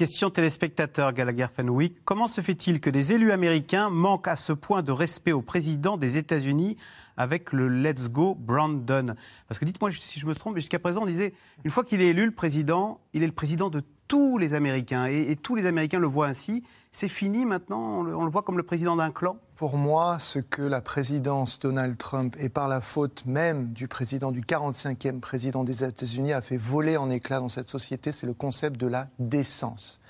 Question 0.00 0.30
téléspectateur 0.30 1.12
Gallagher 1.12 1.48
Fenwick. 1.54 1.94
Comment 2.06 2.26
se 2.26 2.40
fait-il 2.40 2.80
que 2.80 2.88
des 2.88 3.12
élus 3.12 3.32
américains 3.32 3.90
manquent 3.90 4.28
à 4.28 4.36
ce 4.36 4.54
point 4.54 4.82
de 4.82 4.92
respect 4.92 5.32
au 5.32 5.42
président 5.42 5.98
des 5.98 6.16
États-Unis 6.16 6.78
avec 7.18 7.52
le 7.52 7.68
Let's 7.68 8.08
Go 8.08 8.34
Brandon? 8.34 9.14
Parce 9.46 9.58
que 9.58 9.66
dites-moi 9.66 9.90
si 9.90 10.18
je 10.18 10.24
me 10.26 10.34
trompe, 10.34 10.54
mais 10.54 10.62
jusqu'à 10.62 10.78
présent 10.78 11.02
on 11.02 11.04
disait, 11.04 11.34
une 11.66 11.70
fois 11.70 11.84
qu'il 11.84 12.00
est 12.00 12.06
élu, 12.06 12.24
le 12.24 12.30
président, 12.30 12.98
il 13.12 13.22
est 13.22 13.26
le 13.26 13.32
président 13.32 13.68
de 13.68 13.82
tous 14.08 14.38
les 14.38 14.54
Américains. 14.54 15.06
Et, 15.06 15.32
et 15.32 15.36
tous 15.36 15.54
les 15.54 15.66
Américains 15.66 15.98
le 15.98 16.06
voient 16.06 16.28
ainsi. 16.28 16.64
C'est 16.92 17.06
fini 17.06 17.46
maintenant, 17.46 18.00
on 18.00 18.24
le, 18.24 18.30
voit 18.30 18.42
comme 18.42 18.56
le 18.56 18.64
président 18.64 18.96
d'un 18.96 19.12
clan 19.12 19.36
Pour 19.54 19.76
moi, 19.76 20.18
ce 20.18 20.40
que 20.40 20.60
la 20.60 20.80
présidence 20.80 21.60
Donald 21.60 21.96
Trump, 21.96 22.34
et 22.40 22.48
par 22.48 22.66
la 22.66 22.80
faute 22.80 23.24
même 23.26 23.68
du 23.68 23.86
président, 23.86 24.32
du 24.32 24.40
45e 24.40 25.20
président 25.20 25.62
des 25.62 25.84
États-Unis, 25.84 26.32
a 26.32 26.42
fait 26.42 26.56
voler 26.56 26.96
en 26.96 27.08
éclats 27.08 27.38
dans 27.38 27.48
cette 27.48 27.68
société, 27.68 28.10
c'est 28.10 28.26
le 28.26 28.34
concept 28.34 28.78
de 28.78 28.88
la 28.88 29.06
décence. 29.20 30.00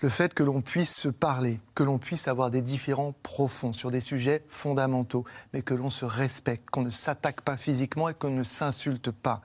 Le 0.00 0.08
fait 0.08 0.32
que 0.32 0.44
l'on 0.44 0.60
puisse 0.60 0.94
se 0.94 1.08
parler, 1.08 1.60
que 1.74 1.82
l'on 1.82 1.98
puisse 1.98 2.28
avoir 2.28 2.50
des 2.50 2.62
différends 2.62 3.14
profonds 3.24 3.72
sur 3.72 3.90
des 3.90 4.00
sujets 4.00 4.44
fondamentaux, 4.46 5.24
mais 5.52 5.62
que 5.62 5.74
l'on 5.74 5.90
se 5.90 6.04
respecte, 6.04 6.70
qu'on 6.70 6.82
ne 6.82 6.90
s'attaque 6.90 7.40
pas 7.40 7.56
physiquement 7.56 8.08
et 8.08 8.14
qu'on 8.14 8.30
ne 8.30 8.44
s'insulte 8.44 9.10
pas. 9.10 9.42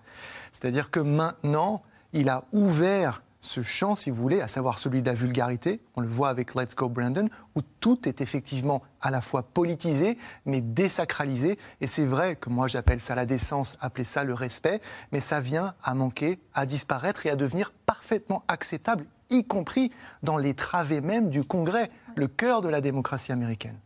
C'est-à-dire 0.52 0.92
que 0.92 1.00
maintenant, 1.00 1.82
il 2.14 2.30
a 2.30 2.46
ouvert 2.52 3.24
ce 3.44 3.62
champ, 3.62 3.94
si 3.96 4.10
vous 4.10 4.16
voulez, 4.16 4.42
à 4.42 4.48
savoir 4.48 4.80
celui 4.80 5.02
de 5.02 5.08
la 5.08 5.14
vulgarité. 5.14 5.82
On 5.96 6.02
le 6.02 6.08
voit 6.08 6.30
avec 6.30 6.56
Let's 6.56 6.76
Go 6.76 6.88
Brandon, 6.88 7.28
où 7.56 7.62
tout 7.62 8.08
est 8.08 8.22
effectivement 8.22 8.82
à 9.02 9.12
la 9.12 9.20
fois 9.20 9.44
politisé, 9.44 10.18
mais 10.46 10.62
désacralisé. 10.62 11.60
Et 11.82 11.88
c'est 11.88 12.06
vrai 12.06 12.38
que 12.38 12.50
moi 12.50 12.68
j'appelle 12.68 13.02
ça 13.02 13.16
la 13.16 13.26
décence, 13.26 13.78
appelez 13.82 14.06
ça 14.06 14.24
le 14.24 14.34
respect, 14.34 14.80
mais 15.12 15.20
ça 15.20 15.42
vient 15.42 15.76
à 15.84 15.94
manquer, 15.94 16.40
à 16.54 16.66
disparaître 16.66 17.26
et 17.26 17.30
à 17.30 17.36
devenir 17.36 17.74
parfaitement 17.86 18.44
acceptable, 18.48 19.06
y 19.30 19.44
compris 19.44 19.92
dans 20.24 20.38
les 20.38 20.54
travées 20.54 21.02
même 21.02 21.30
du 21.30 21.44
Congrès, 21.44 21.92
le 22.16 22.30
cœur 22.30 22.62
de 22.62 22.70
la 22.70 22.80
démocratie 22.80 23.34
américaine. 23.34 23.78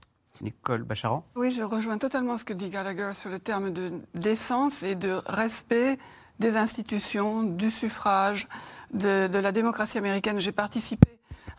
Nicole 0.42 0.84
Bacharan 0.84 1.26
Oui, 1.36 1.50
je 1.50 1.64
rejoins 1.64 1.98
totalement 1.98 2.38
ce 2.38 2.46
que 2.46 2.54
dit 2.54 2.70
Gallagher 2.70 3.12
sur 3.14 3.32
le 3.32 3.40
terme 3.40 3.72
de 3.72 3.94
décence 4.14 4.84
et 4.84 4.94
de 4.94 5.20
respect 5.26 5.98
des 6.40 6.58
institutions, 6.58 7.44
du 7.44 7.72
suffrage, 7.72 8.48
de, 8.94 9.28
de 9.28 9.40
la 9.40 9.52
démocratie 9.52 9.98
américaine. 9.98 10.40
J'ai 10.40 10.52
participé 10.52 11.08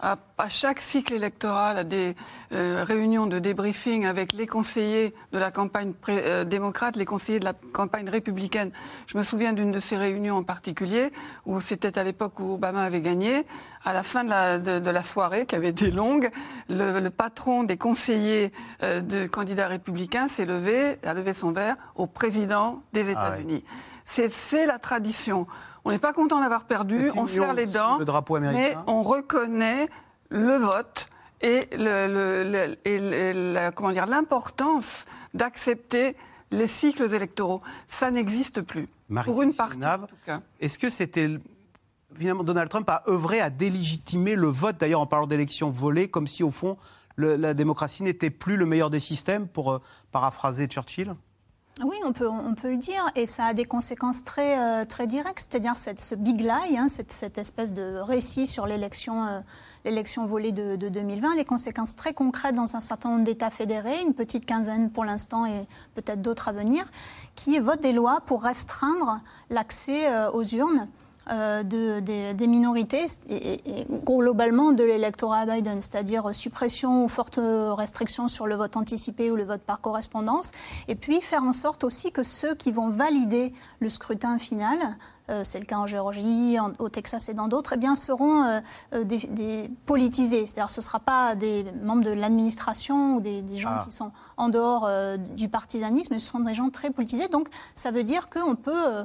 à, 0.01 0.17
à, 0.39 0.49
chaque 0.49 0.81
cycle 0.81 1.13
électoral 1.13 1.79
à 1.79 1.85
des 1.85 2.15
euh, 2.53 2.85
réunions 2.87 3.27
de 3.27 3.39
débriefing 3.39 4.07
avec 4.07 4.33
les 4.33 4.47
conseillers 4.47 5.13
de 5.33 5.39
la 5.39 5.51
campagne 5.51 5.93
pré, 5.93 6.23
euh, 6.25 6.45
démocrate, 6.45 6.95
les 6.97 7.05
conseillers 7.05 7.41
de 7.41 7.45
la 7.45 7.55
campagne 7.73 8.09
républicaine. 8.09 8.71
Je 9.07 9.19
me 9.19 9.25
souviens 9.25 9.53
d'une 9.53 9.73
de 9.73 9.81
ces 9.81 9.97
réunions 9.97 10.37
en 10.37 10.45
particulier 10.45 11.11
où 11.47 11.61
c'était 11.61 11.99
à 11.99 12.05
l'époque 12.05 12.39
où 12.39 12.55
Obama 12.55 12.83
avait 12.83 13.01
gagné. 13.01 13.45
À 13.85 13.93
la 13.93 14.03
fin 14.03 14.23
de 14.23 14.31
la, 14.31 14.59
de, 14.59 14.79
de 14.79 14.91
la 14.91 15.03
soirée, 15.03 15.47
qui 15.47 15.55
avait 15.57 15.71
été 15.71 15.91
longue, 15.91 16.31
le, 16.69 17.01
le 17.01 17.11
patron 17.11 17.65
des 17.65 17.77
conseillers 17.77 18.53
euh, 18.83 19.01
de 19.01 19.27
candidats 19.27 19.67
républicains 19.67 20.29
s'est 20.29 20.47
levé, 20.47 20.99
a 21.05 21.15
levé 21.15 21.33
son 21.33 21.53
verre 21.53 21.77
au 21.95 22.07
président 22.07 22.83
des 22.93 23.11
États-Unis. 23.11 23.65
Ah 23.67 23.73
ouais. 24.23 24.29
C'est 24.29 24.67
la 24.67 24.79
tradition. 24.79 25.47
On 25.89 25.93
n'est 25.93 25.99
pas 25.99 26.13
content 26.13 26.41
d'avoir 26.41 26.65
perdu, 26.65 27.11
on 27.17 27.27
serre 27.27 27.55
les 27.55 27.67
dents, 27.67 27.99
le 27.99 28.05
drapeau 28.05 28.37
américain. 28.37 28.61
mais 28.61 28.77
on 28.87 29.03
reconnaît 29.03 29.89
le 30.29 30.57
vote 30.57 31.09
et, 31.41 31.67
le, 31.73 32.45
le, 32.45 32.77
et 32.85 33.33
la, 33.33 33.73
comment 33.73 33.93
dire 33.93 34.07
l'importance 34.07 35.07
d'accepter 35.33 36.15
les 36.51 36.67
cycles 36.67 37.15
électoraux. 37.15 37.63
Ça 37.87 38.11
n'existe 38.11 38.61
plus. 38.61 38.87
Marie 39.09 39.31
pour 39.31 39.43
une 39.43 39.55
partie. 39.55 39.79
Est-ce 40.61 40.79
que 40.79 40.91
c'était 40.91 41.39
finalement 42.15 42.45
Donald 42.45 42.69
Trump 42.69 42.89
a 42.91 43.03
œuvré 43.09 43.41
à 43.41 43.49
délégitimer 43.49 44.35
le 44.35 44.49
vote, 44.49 44.77
d'ailleurs 44.79 45.01
en 45.01 45.07
parlant 45.07 45.27
d'élections 45.27 45.71
volées, 45.71 46.09
comme 46.09 46.27
si 46.27 46.43
au 46.43 46.51
fond 46.51 46.77
le, 47.17 47.37
la 47.37 47.55
démocratie 47.55 48.03
n'était 48.03 48.31
plus 48.31 48.57
le 48.57 48.67
meilleur 48.67 48.91
des 48.91 49.01
systèmes, 49.01 49.49
pour 49.49 49.73
euh, 49.73 49.79
paraphraser 50.13 50.67
Churchill? 50.67 51.15
Oui, 51.85 51.97
on 52.05 52.13
peut, 52.13 52.29
on 52.29 52.55
peut 52.55 52.71
le 52.71 52.77
dire, 52.77 53.05
et 53.15 53.27
ça 53.27 53.47
a 53.47 53.55
des 53.55 53.65
conséquences 53.65 54.25
très, 54.25 54.59
euh, 54.59 54.85
très 54.85 55.07
directes, 55.07 55.47
c'est-à-dire 55.49 55.77
ce 55.77 56.15
big 56.15 56.41
lie, 56.41 56.77
hein, 56.77 56.89
cette, 56.89 57.13
cette, 57.13 57.39
espèce 57.39 57.73
de 57.73 57.99
récit 57.99 58.47
sur 58.47 58.67
l'élection 58.67 59.25
euh, 59.25 59.41
l'élection 59.85 60.27
volée 60.27 60.53
de, 60.53 60.77
de, 60.77 60.89
2020, 60.89 61.37
des 61.37 61.45
conséquences 61.45 61.97
très 61.97 62.13
concrètes 62.13 62.55
dans 62.55 62.77
un 62.77 62.81
certain 62.81 63.11
nombre 63.11 63.25
d'États 63.25 63.51
fédérés, 63.51 64.03
une 64.03 64.15
petite 64.15 64.45
quinzaine 64.45 64.91
pour 64.91 65.05
l'instant 65.05 65.47
et 65.47 65.67
peut-être 65.95 66.21
d'autres 66.21 66.49
à 66.49 66.53
venir, 66.53 66.85
qui 67.37 67.59
votent 67.59 67.81
des 67.81 67.93
lois 67.93 68.21
pour 68.27 68.43
restreindre 68.43 69.21
l'accès 69.51 70.11
euh, 70.11 70.31
aux 70.31 70.45
urnes 70.45 70.89
euh, 71.31 71.63
de, 71.63 72.01
de, 72.01 72.33
des 72.33 72.47
minorités 72.47 73.07
et, 73.29 73.55
et, 73.55 73.87
globalement 74.05 74.73
de 74.73 74.85
l'électorat 74.85 75.47
Biden, 75.47 75.81
c'est-à-dire 75.81 76.35
suppression 76.35 77.05
ou 77.05 77.09
forte 77.09 77.39
restriction 77.43 78.29
sur 78.29 78.47
le 78.47 78.55
vote 78.57 78.77
anticipé 78.77 79.31
ou 79.31 79.37
le 79.37 79.45
vote 79.45 79.63
par 79.63 79.81
correspondance, 79.81 80.53
et 80.89 80.95
puis 80.95 81.21
faire 81.21 81.45
en 81.45 81.53
sorte 81.53 81.85
aussi 81.85 82.13
que 82.13 82.23
ceux 82.23 82.55
qui 82.55 82.73
vont 82.73 82.89
valider 82.89 83.53
le 83.81 83.89
scrutin 83.89 84.39
final 84.39 84.79
c'est 85.43 85.59
le 85.59 85.65
cas 85.65 85.77
en 85.77 85.87
Géorgie, 85.87 86.59
en, 86.59 86.73
au 86.79 86.89
Texas 86.89 87.29
et 87.29 87.35
dans 87.35 87.49
d'autres, 87.49 87.75
eh 87.75 87.77
bien, 87.77 87.97
seront 87.97 88.45
euh, 88.95 89.05
des, 89.05 89.19
des, 89.19 89.71
politisés. 89.87 90.47
C'est-à-dire 90.47 90.71
ce 90.71 90.81
ne 90.81 90.85
sera 90.85 91.01
pas 91.01 91.35
des 91.35 91.65
membres 91.83 92.05
de 92.05 92.11
l'administration 92.11 93.17
ou 93.17 93.21
des, 93.21 93.43
des 93.43 93.57
gens 93.57 93.71
ah. 93.73 93.83
qui 93.85 93.95
sont 93.95 94.13
en 94.37 94.49
dehors 94.49 94.87
euh, 94.87 95.17
du 95.17 95.49
partisanisme, 95.49 96.15
mais 96.15 96.21
ce 96.21 96.29
sont 96.29 96.41
des 96.41 96.55
gens 96.55 96.71
très 96.71 96.91
politisés. 96.91 97.29
Donc 97.29 97.49
ça 97.75 97.91
veut 97.91 98.05
dire 98.05 98.29
qu'on 98.29 98.55
peut, 98.55 98.73
euh, 98.73 99.05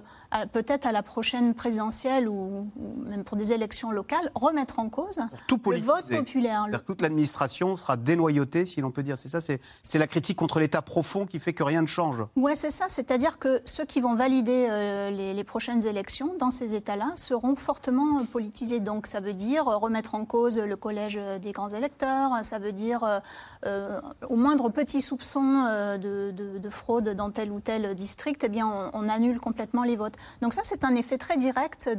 peut-être 0.51 0.85
à 0.85 0.91
la 0.91 1.03
prochaine 1.03 1.53
présidentielle 1.53 2.27
ou, 2.27 2.67
même 3.05 3.23
pour 3.23 3.37
des 3.37 3.53
élections 3.53 3.91
locales, 3.91 4.31
remettre 4.35 4.79
en 4.79 4.89
cause 4.89 5.19
le 5.49 5.81
vote 5.81 6.07
populaire. 6.09 6.67
Toute 6.85 7.01
l'administration 7.01 7.75
sera 7.75 7.97
dénoyautée, 7.97 8.65
si 8.65 8.81
l'on 8.81 8.91
peut 8.91 9.03
dire. 9.03 9.17
C'est 9.17 9.29
ça, 9.29 9.39
c'est 9.41 9.99
la 9.99 10.07
critique 10.07 10.37
contre 10.37 10.59
l'État 10.59 10.81
profond 10.81 11.25
qui 11.25 11.39
fait 11.39 11.53
que 11.53 11.63
rien 11.63 11.81
ne 11.81 11.87
change. 11.87 12.23
Oui, 12.35 12.53
c'est 12.55 12.69
ça. 12.69 12.85
C'est-à-dire 12.89 13.39
que 13.39 13.61
ceux 13.65 13.85
qui 13.85 14.01
vont 14.01 14.15
valider 14.15 14.67
euh, 14.69 15.09
les, 15.09 15.33
les 15.33 15.43
prochaines 15.43 15.85
élections 15.85 16.12
dans 16.39 16.51
ces 16.51 16.75
États-là 16.75 17.11
seront 17.15 17.55
fortement 17.55 18.23
politisés. 18.25 18.79
Donc 18.79 19.07
ça 19.07 19.19
veut 19.19 19.33
dire 19.33 19.65
remettre 19.65 20.15
en 20.15 20.25
cause 20.25 20.59
le 20.59 20.75
collège 20.75 21.19
des 21.41 21.51
grands 21.51 21.69
électeurs, 21.69 22.31
ça 22.43 22.59
veut 22.59 22.71
dire 22.71 23.21
euh, 23.65 23.99
au 24.29 24.35
moindre 24.35 24.69
petit 24.69 25.01
soupçon 25.01 25.65
euh, 25.67 25.97
de, 25.97 26.31
de, 26.31 26.57
de, 26.57 26.69
fraude 26.69 27.09
dans 27.09 27.31
tel 27.31 27.51
ou 27.51 27.59
tel 27.59 27.95
district, 27.95 28.43
eh 28.43 28.49
bien 28.49 28.69
on, 28.93 29.09
annule 29.09 29.39
complètement 29.39 29.83
les 29.83 29.95
votes. 29.95 30.15
Donc 30.41 30.53
ça 30.53 30.61
c'est 30.63 30.83
un 30.83 30.95
effet 30.95 31.17
très 31.17 31.37
direct 31.37 31.89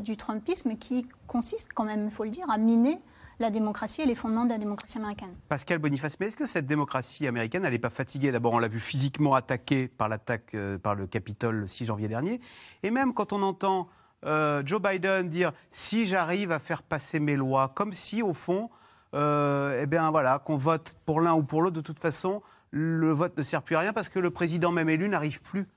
du 0.00 0.16
Trumpisme 0.16 0.76
qui 0.76 1.06
consiste 1.26 1.72
quand 1.74 1.84
même, 1.84 2.04
il 2.04 2.10
faut 2.10 2.24
le 2.24 2.30
dire, 2.30 2.48
à 2.50 2.58
miner 2.58 3.00
la 3.38 3.50
démocratie 3.50 4.02
et 4.02 4.06
les 4.06 4.14
fondements 4.14 4.44
de 4.44 4.50
la 4.50 4.58
démocratie 4.58 4.98
américaine. 4.98 5.34
Pascal 5.48 5.78
Boniface, 5.78 6.18
mais 6.20 6.26
est-ce 6.26 6.36
que 6.36 6.46
cette 6.46 6.66
démocratie 6.66 7.26
américaine, 7.26 7.64
elle 7.64 7.72
n'est 7.72 7.78
pas 7.78 7.90
fatiguée? 7.90 8.32
D'abord, 8.32 8.54
on 8.54 8.58
l'a 8.58 8.68
vu 8.68 8.80
physiquement 8.80 9.34
attaquée 9.34 9.88
par 9.88 10.08
l'attaque 10.08 10.54
euh, 10.54 10.78
par 10.78 10.94
le 10.94 11.06
Capitole 11.06 11.56
le 11.56 11.66
6 11.66 11.86
janvier 11.86 12.08
dernier. 12.08 12.40
Et 12.82 12.90
même 12.90 13.12
quand 13.12 13.32
on 13.32 13.42
entend 13.42 13.88
euh, 14.24 14.62
Joe 14.64 14.80
Biden 14.80 15.28
dire 15.28 15.52
si 15.70 16.06
j'arrive 16.06 16.50
à 16.50 16.58
faire 16.58 16.82
passer 16.82 17.20
mes 17.20 17.36
lois, 17.36 17.72
comme 17.74 17.92
si 17.92 18.22
au 18.22 18.32
fond, 18.32 18.70
euh, 19.14 19.80
eh 19.82 19.86
bien 19.86 20.10
voilà, 20.10 20.38
qu'on 20.38 20.56
vote 20.56 20.96
pour 21.04 21.20
l'un 21.20 21.34
ou 21.34 21.42
pour 21.42 21.62
l'autre, 21.62 21.76
de 21.76 21.80
toute 21.82 22.00
façon, 22.00 22.42
le 22.70 23.12
vote 23.12 23.36
ne 23.36 23.42
sert 23.42 23.62
plus 23.62 23.76
à 23.76 23.80
rien 23.80 23.92
parce 23.92 24.08
que 24.08 24.18
le 24.18 24.30
président 24.30 24.72
même 24.72 24.88
élu 24.88 25.08
n'arrive 25.08 25.40
plus 25.42 25.68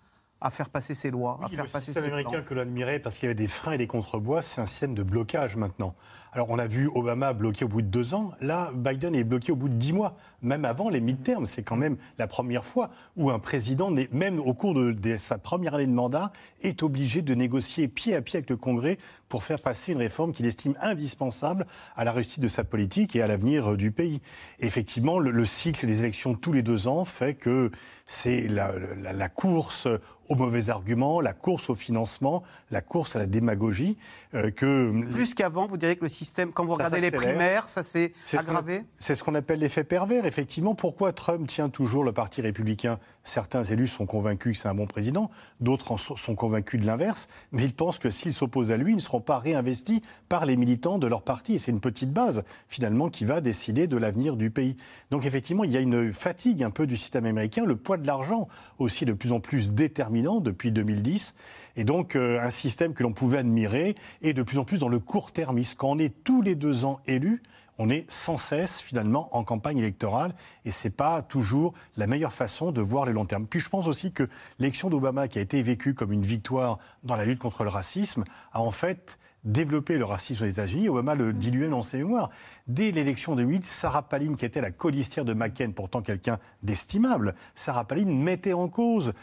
à 0.41 0.49
faire 0.49 0.69
passer 0.69 0.95
ses 0.95 1.11
lois, 1.11 1.37
oui, 1.39 1.45
à 1.45 1.49
faire 1.49 1.65
le 1.65 1.69
passer 1.69 1.91
ses 1.91 1.99
américain 1.99 2.29
plans. 2.29 2.43
que 2.43 2.53
l'on 2.53 2.61
admirait 2.61 2.99
parce 2.99 3.15
qu'il 3.15 3.23
y 3.23 3.27
avait 3.27 3.35
des 3.35 3.47
freins 3.47 3.73
et 3.73 3.77
des 3.77 3.87
contrebois, 3.87 4.41
c'est 4.41 4.61
un 4.61 4.65
système 4.65 4.93
de 4.93 5.03
blocage 5.03 5.55
maintenant. 5.57 5.95
Alors 6.31 6.49
on 6.49 6.59
a 6.59 6.67
vu 6.67 6.89
Obama 6.93 7.33
bloqué 7.33 7.65
au 7.65 7.67
bout 7.67 7.81
de 7.81 7.87
deux 7.87 8.13
ans, 8.13 8.31
là 8.39 8.71
Biden 8.73 9.15
est 9.15 9.23
bloqué 9.23 9.51
au 9.51 9.55
bout 9.55 9.67
de 9.67 9.73
dix 9.73 9.93
mois, 9.93 10.15
même 10.41 10.63
avant 10.63 10.89
les 10.89 11.01
midterms. 11.01 11.45
C'est 11.45 11.63
quand 11.63 11.75
même 11.75 11.97
la 12.17 12.27
première 12.27 12.65
fois 12.65 12.89
où 13.17 13.31
un 13.31 13.39
président, 13.39 13.91
même 14.11 14.39
au 14.39 14.53
cours 14.53 14.73
de, 14.73 14.91
de, 14.91 15.17
sa 15.17 15.37
première 15.37 15.75
année 15.75 15.87
de 15.87 15.91
mandat, 15.91 16.31
est 16.61 16.83
obligé 16.83 17.21
de 17.21 17.33
négocier 17.33 17.87
pied 17.87 18.15
à 18.15 18.21
pied 18.21 18.37
avec 18.37 18.49
le 18.49 18.57
Congrès 18.57 18.97
pour 19.29 19.43
faire 19.43 19.61
passer 19.61 19.93
une 19.93 19.99
réforme 19.99 20.33
qu'il 20.33 20.47
estime 20.47 20.75
indispensable 20.81 21.65
à 21.95 22.03
la 22.03 22.11
réussite 22.11 22.41
de 22.41 22.47
sa 22.47 22.63
politique 22.63 23.15
et 23.15 23.21
à 23.21 23.27
l'avenir 23.27 23.77
du 23.77 23.91
pays. 23.91 24.21
Effectivement, 24.59 25.19
le, 25.19 25.31
le, 25.31 25.45
cycle 25.45 25.85
des 25.85 25.99
élections 25.99 26.33
tous 26.33 26.51
les 26.51 26.63
deux 26.63 26.87
ans 26.87 27.05
fait 27.05 27.35
que 27.35 27.71
c'est 28.05 28.47
la, 28.47 28.73
la, 28.97 29.13
la 29.13 29.29
course 29.29 29.87
aux 30.29 30.35
mauvais 30.35 30.69
arguments, 30.69 31.21
la 31.21 31.33
course 31.33 31.69
au 31.69 31.75
financement, 31.75 32.43
la 32.69 32.81
course 32.81 33.15
à 33.15 33.19
la 33.19 33.25
démagogie. 33.25 33.97
Euh, 34.35 34.51
que 34.51 34.91
Plus 35.11 35.33
qu'avant, 35.33 35.65
vous 35.65 35.77
diriez 35.77 35.95
que 35.95 36.03
le 36.03 36.09
système, 36.09 36.53
quand 36.53 36.65
vous 36.65 36.73
regardez 36.73 37.01
les 37.01 37.11
primaires, 37.11 37.67
ça 37.67 37.83
s'est 37.83 38.13
aggravé? 38.33 38.83
C'est 38.99 39.15
ce 39.15 39.23
qu'on 39.23 39.35
appelle 39.35 39.59
l'effet 39.59 39.83
pervers, 39.83 40.25
effectivement. 40.25 40.75
Pourquoi 40.75 41.13
Trump 41.13 41.47
tient 41.47 41.69
toujours 41.69 42.03
le 42.03 42.13
Parti 42.13 42.41
républicain? 42.41 42.99
Certains 43.23 43.63
élus 43.63 43.87
sont 43.87 44.05
convaincus 44.05 44.55
que 44.55 44.61
c'est 44.61 44.69
un 44.69 44.75
bon 44.75 44.85
président, 44.85 45.31
d'autres 45.59 45.97
sont 45.97 46.35
convaincus 46.35 46.79
de 46.79 46.85
l'inverse, 46.85 47.27
mais 47.51 47.63
ils 47.65 47.73
pensent 47.73 47.97
que 47.99 48.11
s'ils 48.11 48.33
s'opposent 48.33 48.71
à 48.71 48.77
lui, 48.77 48.91
ils 48.91 48.97
ne 48.97 49.01
seront 49.01 49.18
sont 49.19 49.21
pas 49.21 49.39
réinvestis 49.39 50.01
par 50.29 50.45
les 50.45 50.55
militants 50.55 50.97
de 50.97 51.07
leur 51.07 51.23
parti. 51.23 51.55
Et 51.55 51.57
c'est 51.57 51.71
une 51.71 51.81
petite 51.81 52.11
base, 52.11 52.43
finalement, 52.67 53.09
qui 53.09 53.25
va 53.25 53.41
décider 53.41 53.87
de 53.87 53.97
l'avenir 53.97 54.37
du 54.37 54.49
pays. 54.49 54.77
Donc 55.11 55.25
effectivement, 55.25 55.63
il 55.65 55.71
y 55.71 55.77
a 55.77 55.81
une 55.81 56.13
fatigue 56.13 56.63
un 56.63 56.71
peu 56.71 56.87
du 56.87 56.95
système 56.95 57.25
américain, 57.25 57.65
le 57.65 57.75
poids 57.75 57.97
de 57.97 58.07
l'argent 58.07 58.47
aussi 58.77 59.05
de 59.05 59.13
plus 59.13 59.31
en 59.31 59.39
plus 59.39 59.73
déterminant 59.73 60.39
depuis 60.39 60.71
2010. 60.71 61.35
Et 61.75 61.83
donc 61.83 62.15
euh, 62.15 62.41
un 62.41 62.49
système 62.49 62.93
que 62.93 63.03
l'on 63.03 63.13
pouvait 63.13 63.39
admirer 63.39 63.95
est 64.21 64.33
de 64.33 64.43
plus 64.43 64.57
en 64.57 64.63
plus 64.63 64.79
dans 64.79 64.89
le 64.89 64.99
court-termisme. 64.99 65.75
Quand 65.77 65.89
on 65.89 65.99
est 65.99 66.23
tous 66.23 66.41
les 66.41 66.55
deux 66.55 66.85
ans 66.85 66.99
élu, 67.05 67.41
on 67.79 67.89
est 67.89 68.05
sans 68.11 68.37
cesse 68.37 68.81
finalement 68.81 69.35
en 69.35 69.43
campagne 69.43 69.77
électorale 69.77 70.35
et 70.65 70.71
c'est 70.71 70.89
pas 70.89 71.21
toujours 71.21 71.73
la 71.97 72.07
meilleure 72.07 72.33
façon 72.33 72.71
de 72.71 72.81
voir 72.81 73.05
le 73.05 73.13
long 73.13 73.25
terme. 73.25 73.47
Puis 73.47 73.59
je 73.59 73.69
pense 73.69 73.87
aussi 73.87 74.11
que 74.11 74.29
l'élection 74.59 74.89
d'Obama 74.89 75.27
qui 75.27 75.39
a 75.39 75.41
été 75.41 75.61
vécue 75.61 75.93
comme 75.93 76.11
une 76.11 76.23
victoire 76.23 76.77
dans 77.03 77.15
la 77.15 77.25
lutte 77.25 77.39
contre 77.39 77.63
le 77.63 77.69
racisme 77.69 78.23
a 78.51 78.61
en 78.61 78.71
fait 78.71 79.18
développer 79.43 79.97
le 79.97 80.05
racisme 80.05 80.43
aux 80.43 80.47
États-Unis. 80.47 80.89
Obama 80.89 81.15
le 81.15 81.31
lui-même 81.31 81.71
dans 81.71 81.83
ses 81.83 81.97
mémoires. 81.97 82.29
Dès 82.67 82.91
l'élection 82.91 83.35
de 83.35 83.41
2008, 83.41 83.65
Sarah 83.65 84.03
Palin, 84.03 84.35
qui 84.35 84.45
était 84.45 84.61
la 84.61 84.71
colistière 84.71 85.25
de 85.25 85.33
McCain, 85.33 85.71
pourtant 85.71 86.01
quelqu'un 86.01 86.39
d'estimable, 86.63 87.35
Sarah 87.55 87.85
Palin 87.85 88.05
mettait 88.05 88.53
en 88.53 88.67
cause 88.67 89.13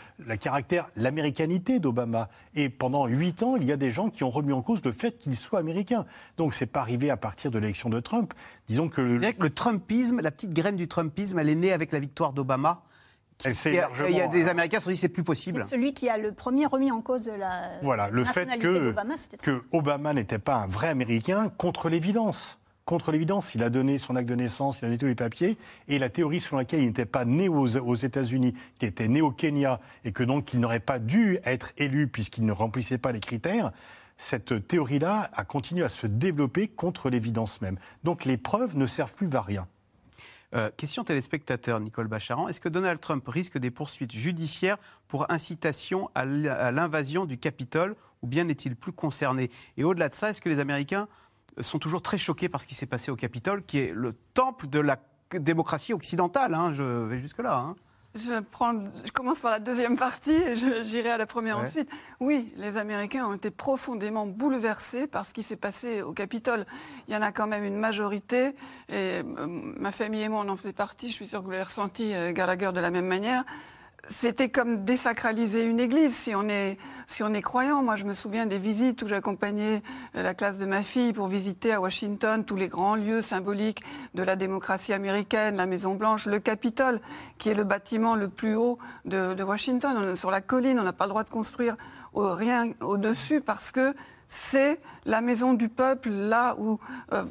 caractère, 0.41 0.89
l'américanité 0.97 1.79
d'Obama. 1.79 2.29
Et 2.55 2.69
pendant 2.69 3.07
huit 3.07 3.43
ans, 3.43 3.57
il 3.57 3.65
y 3.65 3.73
a 3.73 3.77
des 3.77 3.91
gens 3.91 4.11
qui 4.11 4.25
ont 4.25 4.31
remis 4.31 4.53
en 4.53 4.63
cause 4.63 4.81
le 4.85 4.93
fait 4.93 5.19
qu'il 5.19 5.35
soit 5.35 5.59
américain. 5.59 6.07
Donc 6.37 6.55
c'est 6.55 6.67
pas 6.67 6.81
arrivé 6.81 7.11
à 7.11 7.17
partir 7.17 7.51
de 7.51 7.59
l'élection 7.59 7.91
de 7.91 8.01
Trump. 8.01 8.33
Disons 8.67 8.89
que 8.89 9.01
le 9.01 9.51
Trumpisme, 9.51 10.21
la 10.21 10.31
petite 10.31 10.53
graine 10.53 10.77
du 10.77 10.89
Trumpisme, 10.89 11.39
elle 11.39 11.49
est 11.49 11.55
née 11.55 11.73
avec 11.73 11.93
la 11.93 12.01
victoire 12.01 12.33
d'Obama 12.33 12.83
il 13.45 14.17
y 14.17 14.21
a 14.21 14.29
des 14.29 14.49
Américains 14.49 14.79
qui 14.79 14.83
se 14.83 14.85
sont 14.85 14.91
dit 14.91 14.97
c'est 14.97 15.09
plus 15.09 15.25
possible. 15.25 15.65
celui 15.65 15.93
qui 15.93 16.09
a 16.09 16.17
le 16.17 16.33
premier 16.33 16.67
remis 16.67 16.91
en 16.91 17.03
cause 17.03 17.31
la 17.39 17.71
voilà, 17.83 18.09
le 18.09 18.25
fait 18.25 18.47
que, 18.59 18.95
que 19.43 19.63
Obama 19.73 20.15
n'était 20.15 20.39
pas 20.39 20.57
un 20.57 20.67
vrai 20.67 20.89
Américain 20.89 21.53
contre 21.57 21.89
l'évidence. 21.89 22.59
Contre 22.87 23.11
l'évidence, 23.11 23.57
il 23.57 23.65
a 23.65 23.69
donné 23.69 23.99
son 23.99 24.15
acte 24.15 24.29
de 24.29 24.37
naissance, 24.37 24.81
il 24.81 24.85
a 24.85 24.89
donné 24.89 24.99
tous 24.99 25.07
les 25.07 25.17
papiers, 25.17 25.59
et 25.89 25.99
la 25.99 26.09
théorie 26.09 26.39
selon 26.39 26.59
laquelle 26.59 26.81
il 26.81 26.87
n'était 26.87 27.05
pas 27.05 27.25
né 27.25 27.49
aux, 27.49 27.77
aux 27.77 27.95
États-Unis, 27.97 28.55
qu'il 28.79 28.89
était 28.89 29.09
né 29.09 29.21
au 29.21 29.33
Kenya, 29.33 29.81
et 30.05 30.13
que 30.13 30.23
donc 30.23 30.55
il 30.55 30.61
n'aurait 30.61 30.79
pas 30.79 31.01
dû 31.01 31.41
être 31.45 31.73
élu 31.79 32.07
puisqu'il 32.07 32.47
ne 32.47 32.53
remplissait 32.53 32.99
pas 32.99 33.11
les 33.11 33.19
critères, 33.19 33.73
cette 34.17 34.69
théorie-là 34.69 35.29
a 35.33 35.45
continué 35.45 35.85
à 35.85 35.89
se 35.89 36.07
développer 36.07 36.69
contre 36.69 37.11
l'évidence 37.11 37.61
même. 37.61 37.77
Donc 38.05 38.25
les 38.25 38.37
preuves 38.37 38.77
ne 38.77 38.87
servent 38.87 39.15
plus 39.15 39.35
à 39.35 39.43
rien. 39.43 39.67
Euh, 40.55 40.71
question 40.77 41.05
téléspectateur, 41.05 41.81
Nicole 41.81 42.07
Bacharan. 42.07 42.49
Est-ce 42.49 42.61
que 42.61 42.69
Donald 42.69 43.01
Trump 43.01 43.27
risque 43.27 43.59
des 43.59 43.71
poursuites 43.71 44.13
judiciaires 44.13 44.79
pour 45.09 45.31
incitation 45.31 46.11
à 46.15 46.25
l'invasion 46.25 47.25
du 47.25 47.39
Capitole 47.39 47.97
ou 48.23 48.27
bien 48.27 48.45
n'est-il 48.45 48.77
plus 48.77 48.93
concerné? 48.93 49.51
Et 49.77 49.85
au-delà 49.85 50.09
de 50.09 50.15
ça, 50.15 50.31
est-ce 50.31 50.41
que 50.41 50.49
les 50.49 50.59
Américains 50.59 51.09
sont 51.61 51.79
toujours 51.79 52.03
très 52.03 52.19
choqués 52.19 52.49
par 52.49 52.61
ce 52.61 52.67
qui 52.67 52.75
s'est 52.75 52.87
passé 52.87 53.11
au 53.11 53.17
Capitole, 53.17 53.63
qui 53.65 53.79
est 53.79 53.93
le 53.93 54.15
temple 54.35 54.69
de 54.69 54.79
la 54.79 54.99
démocratie 55.33 55.93
occidentale 55.93 56.55
hein, 56.55 56.73
Je 56.73 56.83
vais 56.83 57.19
jusque-là. 57.19 57.59
Hein. 57.59 57.77
Je, 58.17 58.41
prends, 58.41 58.73
je 59.05 59.13
commence 59.13 59.41
par 59.41 59.51
la 59.51 59.59
deuxième 59.59 59.97
partie 59.97 60.33
et 60.33 60.55
j'irai 60.55 61.11
à 61.11 61.19
la 61.19 61.27
première 61.27 61.59
ensuite. 61.59 61.89
Oui, 62.19 62.53
les 62.57 62.79
Américains 62.79 63.27
ont 63.27 63.35
été 63.35 63.51
profondément 63.51 64.27
bouleversés 64.27 65.07
par 65.07 65.27
ce 65.27 65.35
qui 65.35 65.43
s'est 65.43 65.57
passé 65.57 66.01
au 66.03 66.13
Capitole. 66.13 66.65
Il 67.09 67.15
y 67.15 67.17
en 67.17 67.23
a 67.23 67.33
quand 67.33 67.47
même 67.47 67.65
une 67.65 67.77
majorité, 67.77 68.55
et 68.89 69.21
euh, 69.23 69.23
ma 69.47 69.93
famille 69.93 70.23
et 70.23 70.29
moi 70.29 70.43
on 70.47 70.49
en 70.49 70.57
faisait 70.57 70.73
partie, 70.73 71.09
je 71.09 71.13
suis 71.13 71.27
sûre 71.27 71.41
que 71.41 71.45
vous 71.45 71.51
l'avez 71.51 71.65
ressenti, 71.65 72.15
euh, 72.15 72.33
Gallagher, 72.33 72.71
de 72.73 72.81
la 72.81 72.91
même 72.91 73.07
manière 73.07 73.45
c'était 74.09 74.49
comme 74.49 74.85
désacraliser 74.85 75.63
une 75.63 75.81
église 75.81 76.15
si 76.15 76.35
on 76.35 76.49
est 76.49 76.79
si 77.07 77.23
on 77.23 77.33
est 77.33 77.43
croyant. 77.43 77.83
Moi, 77.83 77.97
je 77.97 78.05
me 78.05 78.15
souviens 78.15 78.47
des 78.47 78.59
visites 78.59 79.03
où 79.03 79.07
j'accompagnais 79.07 79.83
euh, 80.15 80.23
la 80.23 80.35
classe 80.35 80.59
de 80.59 80.67
ma 80.67 80.83
fille 80.83 81.13
pour 81.13 81.27
visiter 81.29 81.73
à 81.73 81.81
Washington 81.81 82.45
tous 82.45 82.57
les 82.57 82.69
grands 82.69 82.97
lieux 82.97 83.23
symboliques 83.23 83.83
de 84.15 84.23
la 84.23 84.37
démocratie 84.37 84.93
américaine, 84.93 85.57
la 85.57 85.67
Maison 85.67 85.95
Blanche, 85.95 86.27
le 86.27 86.41
Capitole, 86.41 87.01
qui 87.39 87.49
est 87.49 87.55
le 87.55 87.65
bâtiment 87.65 88.15
le 88.15 88.29
plus 88.29 88.57
haut 88.57 88.79
de, 89.05 89.43
Washington. 89.43 90.17
sur 90.17 90.31
la 90.31 90.41
colline, 90.41 90.79
on 90.79 90.83
n'a 90.83 90.93
pas 90.93 91.05
le 91.05 91.11
droit 91.11 91.25
de 91.25 91.31
construire 91.31 91.77
rien 92.15 92.71
au-dessus 92.81 93.41
parce 93.41 93.71
que 93.71 93.95
c'est 94.29 94.81
la 95.05 95.21
maison 95.21 95.55
du 95.55 95.69
peuple, 95.69 96.11
là 96.11 96.57
où 96.59 96.81
euh, 97.13 97.25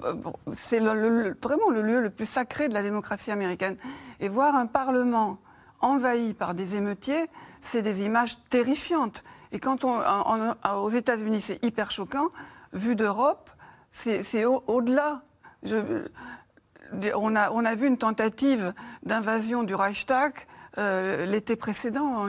c'est 0.54 0.80
vraiment 0.80 1.70
le 1.70 1.82
lieu 1.82 2.00
le 2.00 2.10
plus 2.10 2.26
sacré 2.26 2.70
de 2.70 2.74
la 2.74 2.84
démocratie 2.84 3.32
américaine. 3.32 3.76
Et 4.20 4.30
voir 4.30 4.56
un 4.56 4.66
Parlement 4.66 5.40
envahis 5.86 6.34
par 6.34 6.54
des 6.54 6.76
émeutiers, 6.76 7.30
c'est 7.62 7.82
des 7.82 8.04
images 8.04 8.38
terrifiantes. 8.50 9.24
Et 9.52 9.60
quand 9.60 9.84
on, 9.84 10.02
aux 10.76 10.90
États-Unis, 10.90 11.42
c'est 11.42 11.64
hyper 11.64 11.92
choquant. 11.92 12.28
Vu 12.74 12.96
d'Europe, 12.96 13.50
c'est 13.92 14.46
au-delà. 14.46 15.22
on, 15.64 17.36
a, 17.36 17.52
on 17.52 17.66
a 17.66 17.76
vu 17.76 17.88
une 17.88 17.98
tentative 17.98 18.74
d'invasion 19.04 19.64
du 19.64 19.76
Reichstag 19.76 20.34
euh, 20.78 21.26
l'été 21.26 21.56
précédent, 21.56 22.28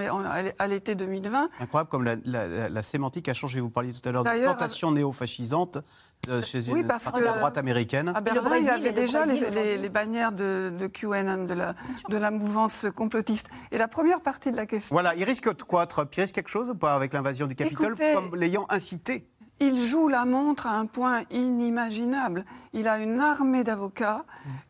à 0.59 0.67
l'été 0.69 0.95
2020. 0.95 1.49
C'est 1.57 1.65
incroyable 1.65 1.91
comme 1.91 2.05
la, 2.05 2.83
sémantique 2.83 3.29
a 3.29 3.35
changé. 3.35 3.61
Vous 3.61 3.71
parliez 3.71 3.93
tout 3.93 4.09
à 4.09 4.13
l'heure 4.13 4.23
de 4.23 4.45
tentation 4.45 4.93
néo-fascisante 4.93 5.79
euh, 6.29 6.43
chez 6.43 6.69
une 6.69 6.87
partie 6.87 7.13
de 7.13 7.25
la 7.25 7.33
droite 7.33 7.59
américaine. 7.59 8.13
À 8.15 8.21
Berlin, 8.21 8.57
il 8.57 8.65
y 8.65 8.69
avait 8.69 8.93
déjà 8.93 9.25
les, 9.25 9.89
bannières 9.89 10.33
de, 10.33 10.87
QAnon, 10.93 11.45
de 11.45 11.55
la, 11.55 11.75
de 12.09 12.17
la 12.17 12.31
mouvance 12.31 12.87
complotiste. 12.95 13.49
Et 13.73 13.79
la 13.79 13.89
première 13.89 14.21
partie 14.21 14.51
de 14.51 14.57
la 14.57 14.67
question... 14.67 14.95
Voilà, 14.95 15.15
il 15.15 15.25
risque 15.25 15.53
quoi, 15.65 15.87
Trump? 15.87 16.15
Il 16.17 16.21
risque 16.21 16.35
quelque 16.35 16.51
chose 16.51 16.71
ou 16.71 16.75
pas 16.75 16.95
avec 16.95 17.13
l'invasion 17.13 17.47
du 17.47 17.55
Capitole, 17.55 17.97
comme 18.15 18.35
l'ayant 18.35 18.67
incité? 18.69 19.27
il 19.61 19.77
joue 19.87 20.09
la 20.09 20.25
montre 20.25 20.67
à 20.67 20.77
un 20.77 20.87
point 20.87 21.23
inimaginable. 21.31 22.45
Il 22.73 22.89
a 22.89 22.99
une 22.99 23.21
armée 23.21 23.65
d'avocats 23.65 24.25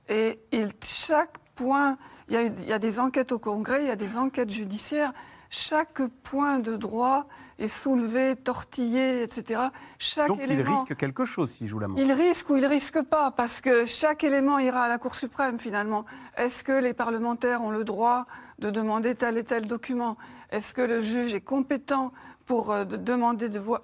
et 0.08 0.40
il, 0.52 0.72
chaque 0.82 1.38
point 1.54 1.98
il 2.28 2.52
y, 2.68 2.72
a, 2.72 2.78
des 2.78 3.00
enquêtes 3.00 3.32
au 3.32 3.38
Congrès, 3.38 3.82
il 3.82 3.88
y 3.88 3.90
a 3.90 3.96
des 3.96 4.16
enquêtes 4.16 4.50
judiciaires. 4.50 5.12
Chaque 5.50 6.02
point 6.22 6.58
de 6.58 6.76
droit 6.76 7.26
est 7.58 7.68
soulevé, 7.68 8.36
tortillé, 8.36 9.22
etc. 9.22 9.60
Chaque 9.98 10.28
Donc 10.28 10.40
il 10.46 10.60
risque 10.60 10.96
quelque 10.96 11.24
chose 11.24 11.50
s'il 11.50 11.66
joue 11.66 11.78
la 11.78 11.88
montre. 11.88 12.00
Il 12.00 12.12
risque 12.12 12.50
ou 12.50 12.56
il 12.56 12.66
risque 12.66 13.02
pas, 13.02 13.30
parce 13.30 13.60
que 13.60 13.86
chaque 13.86 14.24
élément 14.24 14.58
ira 14.58 14.84
à 14.84 14.88
la 14.88 14.98
Cour 14.98 15.14
suprême 15.14 15.58
finalement. 15.58 16.04
Est-ce 16.36 16.64
que 16.64 16.72
les 16.72 16.92
parlementaires 16.92 17.62
ont 17.62 17.70
le 17.70 17.84
droit 17.84 18.26
de 18.58 18.70
demander 18.70 19.14
tel 19.14 19.38
et 19.38 19.44
tel 19.44 19.66
document? 19.66 20.16
Est-ce 20.50 20.74
que 20.74 20.82
le 20.82 21.00
juge 21.00 21.32
est 21.34 21.40
compétent 21.40 22.12
pour 22.44 22.70
euh, 22.70 22.84
demander 22.84 23.48
de 23.48 23.58
voir 23.58 23.80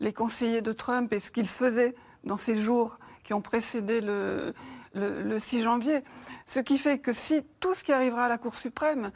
les 0.00 0.12
conseillers 0.12 0.62
de 0.62 0.72
Trump 0.72 1.12
et 1.12 1.18
ce 1.18 1.30
qu'ils 1.30 1.48
faisaient 1.48 1.94
dans 2.24 2.36
ces 2.36 2.54
jours 2.54 2.98
qui 3.24 3.34
ont 3.34 3.40
précédé 3.40 4.00
le, 4.00 4.54
le, 4.94 5.38
6 5.38 5.62
janvier? 5.62 6.04
Ce 6.46 6.60
qui 6.60 6.78
fait 6.78 6.98
que 6.98 7.12
si 7.12 7.42
tout 7.60 7.74
ce 7.74 7.82
qui 7.82 7.92
arrivera 7.92 8.26
à 8.26 8.28
la 8.28 8.38
Cour 8.38 8.54
suprême, 8.54 9.10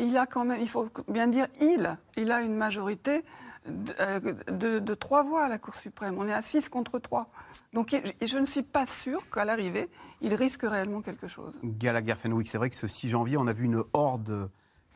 il 0.00 0.16
a 0.16 0.26
quand 0.26 0.44
même, 0.44 0.60
il 0.60 0.68
faut 0.68 0.88
bien 1.08 1.26
dire, 1.26 1.46
il, 1.60 1.96
il 2.16 2.32
a 2.32 2.40
une 2.40 2.54
majorité 2.54 3.24
de, 3.66 3.94
euh, 4.00 4.94
trois 4.96 5.22
voix 5.22 5.44
à 5.44 5.48
la 5.48 5.58
Cour 5.58 5.74
suprême. 5.74 6.16
On 6.18 6.26
est 6.26 6.32
à 6.32 6.42
6 6.42 6.68
contre 6.68 6.98
3. 6.98 7.28
Donc 7.72 7.94
je 8.22 8.38
ne 8.38 8.46
suis 8.46 8.62
pas 8.62 8.86
sûr 8.86 9.28
qu'à 9.30 9.44
l'arrivée, 9.44 9.88
il 10.20 10.34
risque 10.34 10.62
réellement 10.62 11.02
quelque 11.02 11.28
chose. 11.28 11.52
Gallagher 11.62 12.14
Fenwick, 12.16 12.48
c'est 12.48 12.58
vrai 12.58 12.70
que 12.70 12.76
ce 12.76 12.86
6 12.86 13.10
janvier, 13.10 13.36
on 13.38 13.46
a 13.46 13.52
vu 13.52 13.64
une 13.64 13.84
horde 13.92 14.50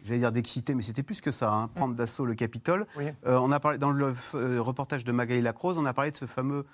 j'allais 0.04 0.20
dire 0.20 0.32
d'excité, 0.32 0.74
mais 0.74 0.82
c'était 0.82 1.02
plus 1.02 1.22
que 1.22 1.30
ça, 1.30 1.50
hein, 1.50 1.68
prendre 1.74 1.94
d'assaut 1.94 2.26
le 2.26 2.34
Capitole. 2.34 2.86
Euh, 2.98 3.38
on 3.38 3.50
a 3.50 3.58
parlé, 3.58 3.78
dans 3.78 3.90
le 3.90 4.12
euh, 4.34 4.60
reportage 4.60 5.02
de 5.02 5.12
Magali 5.12 5.40
Lacrose, 5.40 5.78
on 5.78 5.86
a 5.86 5.94
parlé 5.94 6.10
de 6.10 6.16
ce 6.16 6.26
fameux 6.26 6.66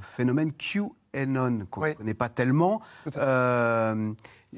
phénomène 0.00 0.52
Q 0.52 0.82
Enon, 1.14 1.66
qu'on 1.70 1.86
ne 1.86 1.92
connaît 1.92 2.14
pas 2.14 2.28
tellement. 2.28 2.82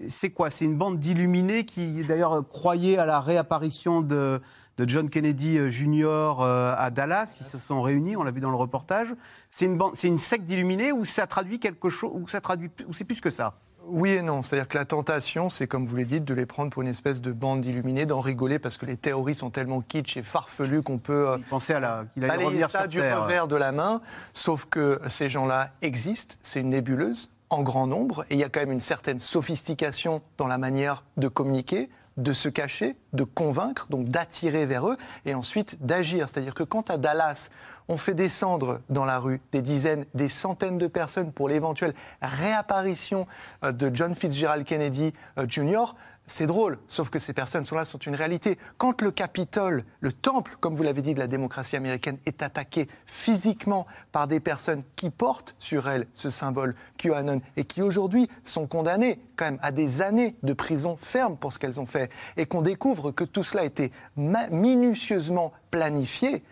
C'est 0.08 0.30
quoi? 0.30 0.50
C'est 0.50 0.64
une 0.64 0.76
bande 0.76 0.98
d'illuminés 0.98 1.64
qui, 1.64 2.04
d'ailleurs, 2.04 2.46
croyaient 2.48 2.98
à 2.98 3.06
la 3.06 3.20
réapparition 3.20 4.00
de, 4.00 4.40
John 4.78 5.10
Kennedy 5.10 5.58
euh, 5.58 5.70
Jr. 5.70 6.38
Euh, 6.40 6.74
à 6.76 6.90
Dallas. 6.90 7.38
Ils 7.40 7.46
se 7.46 7.58
sont 7.58 7.82
réunis, 7.82 8.16
on 8.16 8.22
l'a 8.22 8.30
vu 8.30 8.40
dans 8.40 8.50
le 8.50 8.56
reportage. 8.56 9.14
C'est 9.50 9.64
une, 9.64 9.76
bande, 9.76 9.96
c'est 9.96 10.06
une 10.06 10.18
secte 10.18 10.44
d'illuminés 10.44 10.92
ou 10.92 11.04
ça 11.04 11.26
traduit 11.26 11.58
quelque 11.58 11.88
chose, 11.88 12.12
ou 12.14 12.28
ça 12.28 12.40
traduit, 12.40 12.70
ou 12.86 12.92
c'est 12.92 13.04
plus 13.04 13.20
que 13.20 13.30
ça? 13.30 13.54
Oui 13.88 14.10
et 14.10 14.22
non. 14.22 14.42
C'est-à-dire 14.42 14.68
que 14.68 14.76
la 14.76 14.84
tentation, 14.84 15.48
c'est 15.48 15.66
comme 15.66 15.86
vous 15.86 15.96
l'avez 15.96 16.04
dit, 16.04 16.20
de 16.20 16.34
les 16.34 16.46
prendre 16.46 16.70
pour 16.70 16.82
une 16.82 16.88
espèce 16.88 17.20
de 17.20 17.32
bande 17.32 17.64
illuminée, 17.64 18.06
d'en 18.06 18.20
rigoler 18.20 18.58
parce 18.58 18.76
que 18.76 18.86
les 18.86 18.96
théories 18.96 19.34
sont 19.34 19.50
tellement 19.50 19.80
kitsch 19.80 20.16
et 20.16 20.22
farfelues 20.22 20.82
qu'on 20.82 20.98
peut 20.98 21.30
euh, 21.30 21.38
penser 21.48 21.72
à 21.72 21.80
la 21.80 22.04
qu'il 22.12 22.24
allait 22.24 22.44
revenir 22.44 22.70
ça 22.70 22.80
sur 22.80 22.88
du 22.88 23.00
revers 23.00 23.48
de 23.48 23.56
la 23.56 23.72
main. 23.72 24.00
Sauf 24.34 24.66
que 24.66 25.00
ces 25.06 25.28
gens-là 25.28 25.70
existent. 25.82 26.36
C'est 26.42 26.60
une 26.60 26.70
nébuleuse 26.70 27.30
en 27.50 27.62
grand 27.62 27.86
nombre 27.86 28.24
et 28.30 28.34
il 28.34 28.40
y 28.40 28.44
a 28.44 28.48
quand 28.48 28.60
même 28.60 28.72
une 28.72 28.80
certaine 28.80 29.18
sophistication 29.18 30.22
dans 30.36 30.46
la 30.46 30.58
manière 30.58 31.04
de 31.16 31.28
communiquer 31.28 31.88
de 32.18 32.32
se 32.32 32.48
cacher, 32.48 32.96
de 33.12 33.22
convaincre, 33.22 33.86
donc 33.88 34.08
d'attirer 34.08 34.66
vers 34.66 34.88
eux, 34.88 34.96
et 35.24 35.34
ensuite 35.34 35.78
d'agir. 35.80 36.28
C'est-à-dire 36.28 36.52
que 36.52 36.64
quand 36.64 36.90
à 36.90 36.98
Dallas, 36.98 37.50
on 37.86 37.96
fait 37.96 38.14
descendre 38.14 38.80
dans 38.90 39.04
la 39.04 39.18
rue 39.18 39.40
des 39.52 39.62
dizaines, 39.62 40.04
des 40.14 40.28
centaines 40.28 40.78
de 40.78 40.88
personnes 40.88 41.32
pour 41.32 41.48
l'éventuelle 41.48 41.94
réapparition 42.20 43.26
euh, 43.64 43.72
de 43.72 43.90
John 43.94 44.14
Fitzgerald 44.14 44.64
Kennedy 44.66 45.14
euh, 45.38 45.46
Jr., 45.48 45.94
c'est 46.28 46.46
drôle, 46.46 46.78
sauf 46.86 47.10
que 47.10 47.18
ces 47.18 47.32
personnes 47.32 47.64
sont 47.64 47.74
là, 47.74 47.84
sont 47.84 47.98
une 47.98 48.14
réalité. 48.14 48.58
Quand 48.76 49.02
le 49.02 49.10
Capitole, 49.10 49.82
le 50.00 50.12
temple, 50.12 50.56
comme 50.60 50.76
vous 50.76 50.82
l'avez 50.82 51.02
dit, 51.02 51.14
de 51.14 51.18
la 51.18 51.26
démocratie 51.26 51.76
américaine, 51.76 52.18
est 52.26 52.42
attaqué 52.42 52.88
physiquement 53.06 53.86
par 54.12 54.28
des 54.28 54.38
personnes 54.38 54.82
qui 54.94 55.10
portent 55.10 55.56
sur 55.58 55.88
elles 55.88 56.06
ce 56.12 56.30
symbole 56.30 56.74
QAnon 56.98 57.40
et 57.56 57.64
qui 57.64 57.82
aujourd'hui 57.82 58.28
sont 58.44 58.66
condamnées 58.66 59.20
quand 59.36 59.46
même 59.46 59.58
à 59.62 59.72
des 59.72 60.02
années 60.02 60.36
de 60.42 60.52
prison 60.52 60.96
ferme 60.96 61.36
pour 61.36 61.52
ce 61.52 61.58
qu'elles 61.58 61.80
ont 61.80 61.86
fait, 61.86 62.10
et 62.36 62.46
qu'on 62.46 62.62
découvre 62.62 63.10
que 63.10 63.24
tout 63.24 63.44
cela 63.44 63.62
a 63.62 63.66
été 63.66 63.92
minutieusement 64.16 65.52
planifié, 65.70 66.44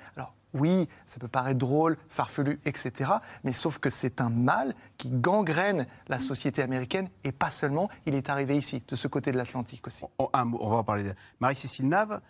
oui, 0.57 0.89
ça 1.05 1.19
peut 1.21 1.29
paraître 1.29 1.59
drôle, 1.59 1.97
farfelu, 2.09 2.61
etc. 2.65 3.13
Mais 3.45 3.53
sauf 3.53 3.79
que 3.79 3.91
c'est 3.91 4.21
un 4.21 4.29
mal 4.31 4.75
qui 4.99 5.11
gangrène 5.11 5.87
la 6.09 6.19
société 6.19 6.63
américaine 6.63 7.09
et 7.25 7.33
pas 7.33 7.51
seulement. 7.51 7.89
Il 8.07 8.15
est 8.15 8.31
arrivé 8.31 8.57
ici, 8.57 8.83
de 8.87 8.97
ce 8.97 9.09
côté 9.09 9.33
de 9.33 9.37
l'Atlantique 9.37 9.87
aussi. 9.87 10.05
On, 10.19 10.29
va 10.33 10.77
en 10.77 10.85
parler. 10.85 11.13
Marie-Cécile 11.41 11.89
Nave, 11.89 12.21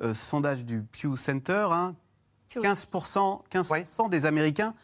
euh, 0.00 0.14
sondage 0.14 0.64
du 0.64 0.82
Pew 0.82 1.16
Center, 1.16 1.68
15%, 2.50 3.18
hein, 3.18 3.40
15 3.50 4.10
des 4.10 4.26
Américains 4.26 4.74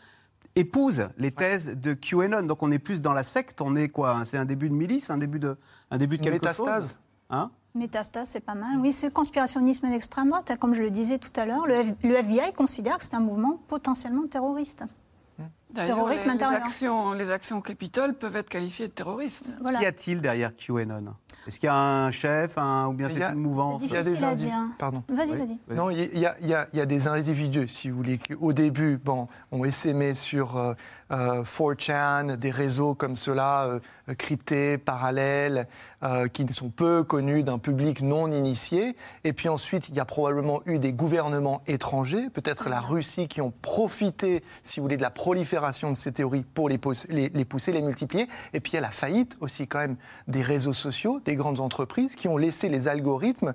épousent 0.57 1.09
les 1.17 1.31
thèses 1.31 1.77
de 1.77 1.95
QAnon. 1.95 2.43
Donc 2.43 2.63
on 2.63 2.71
est 2.71 2.79
plus 2.79 3.01
dans 3.01 3.13
la 3.13 3.25
secte. 3.25 3.61
On 3.61 3.77
est 3.77 3.89
quoi 3.89 4.25
C'est 4.25 4.39
un 4.39 4.45
début 4.45 4.69
de 4.69 4.75
milice, 4.75 5.11
un 5.11 5.19
début 5.19 5.39
de, 5.39 5.57
un 5.91 5.99
début 5.99 6.19
de 6.19 6.23
quelque 6.23 6.35
Métastase. 6.35 6.93
chose 6.93 6.99
hein? 7.31 7.51
Métastase, 7.75 8.29
c'est 8.29 8.41
pas 8.41 8.55
mal. 8.55 8.79
Oui, 8.79 8.91
c'est 8.91 9.13
conspirationnisme 9.13 9.89
d'extrême 9.89 10.29
droite. 10.29 10.53
Comme 10.59 10.75
je 10.75 10.83
le 10.83 10.91
disais 10.91 11.19
tout 11.19 11.33
à 11.37 11.45
l'heure, 11.45 11.67
le, 11.67 12.15
FBI 12.15 12.53
considère 12.53 12.99
que 12.99 13.05
c'est 13.05 13.15
un 13.15 13.21
mouvement 13.21 13.61
potentiellement 13.69 14.27
terroriste. 14.27 14.85
Terrorisme 15.73 16.27
les, 16.27 16.35
intérieur. 16.35 16.59
Les 16.59 16.65
actions, 16.67 17.13
les 17.13 17.31
actions 17.31 17.59
au 17.59 17.61
Capitole 17.61 18.15
peuvent 18.15 18.35
être 18.35 18.49
qualifiées 18.49 18.89
de 18.89 18.93
terroristes. 18.93 19.47
Qu'y 19.79 19.87
a-t-il 19.87 20.21
derrière 20.21 20.53
QAnon? 20.57 21.15
Est-ce 21.47 21.61
qu'il 21.61 21.69
y 21.69 21.71
a 21.71 21.77
un 21.77 22.11
chef 22.11 22.57
ou 22.57 22.93
bien 22.93 23.09
c'est 23.09 23.23
une 23.23 23.35
mouvance 23.35 23.83
Il 23.85 23.93
y 23.93 23.97
a 23.97 24.03
des 24.03 24.17
dire. 24.17 24.57
Pardon. 24.79 25.05
Vas-y, 25.09 25.37
vas-y. 25.37 25.59
Non, 25.75 25.91
il 25.91 26.19
y, 26.19 26.27
a, 26.27 26.37
il, 26.41 26.49
y 26.49 26.81
a, 26.81 26.87
des 26.87 27.07
individus, 27.07 27.69
si 27.69 27.89
vous 27.89 27.97
voulez, 27.97 28.19
qui 28.19 28.35
au 28.35 28.53
début 28.53 28.99
bon, 28.99 29.29
ont 29.53 29.65
essaimé 29.65 30.15
sur 30.15 30.57
euh, 30.57 30.75
4chan, 31.11 32.31
euh, 32.31 32.37
des 32.37 32.51
réseaux 32.51 32.95
comme 32.95 33.17
cela, 33.17 33.65
euh, 33.65 34.15
cryptés, 34.15 34.79
parallèles, 34.79 35.67
euh, 36.03 36.29
qui 36.29 36.51
sont 36.53 36.71
peu 36.71 37.05
connus 37.05 37.43
d'un 37.43 37.59
public 37.59 38.01
non 38.01 38.31
initié. 38.33 38.97
Et 39.25 39.33
puis 39.33 39.49
ensuite, 39.49 39.89
il 39.89 39.95
y 39.95 40.01
a 40.01 40.05
probablement 40.05 40.63
eu 40.67 40.79
des 40.79 40.93
gouvernements 40.93 41.63
étrangers, 41.67 42.31
peut-être 42.31 42.69
la 42.69 42.81
Russie, 42.81 43.29
qui 43.29 43.41
ont 43.41 43.53
profité, 43.63 44.43
si 44.63 44.81
vous 44.81 44.85
voulez, 44.85 44.97
de 44.97 45.03
la 45.03 45.11
prolifération 45.11 45.91
de 45.91 45.97
ces 45.97 46.13
théories 46.13 46.45
pour 46.45 46.69
les, 46.69 46.81
les, 47.09 47.29
les 47.29 47.45
pousser, 47.45 47.73
les 47.73 47.83
multiplier. 47.83 48.29
Et 48.53 48.61
puis 48.61 48.73
il 48.73 48.75
y 48.77 48.79
a 48.79 48.83
la 48.83 48.91
faillite 48.91 49.37
aussi 49.41 49.67
quand 49.67 49.79
même 49.79 49.97
des 50.29 50.43
réseaux 50.43 50.73
sociaux, 50.73 51.21
des 51.25 51.37
grandes 51.37 51.61
entreprises 51.61 52.17
qui 52.17 52.29
ont 52.29 52.37
laissé 52.37 52.69
les 52.69 52.89
algorithmes 52.89 53.55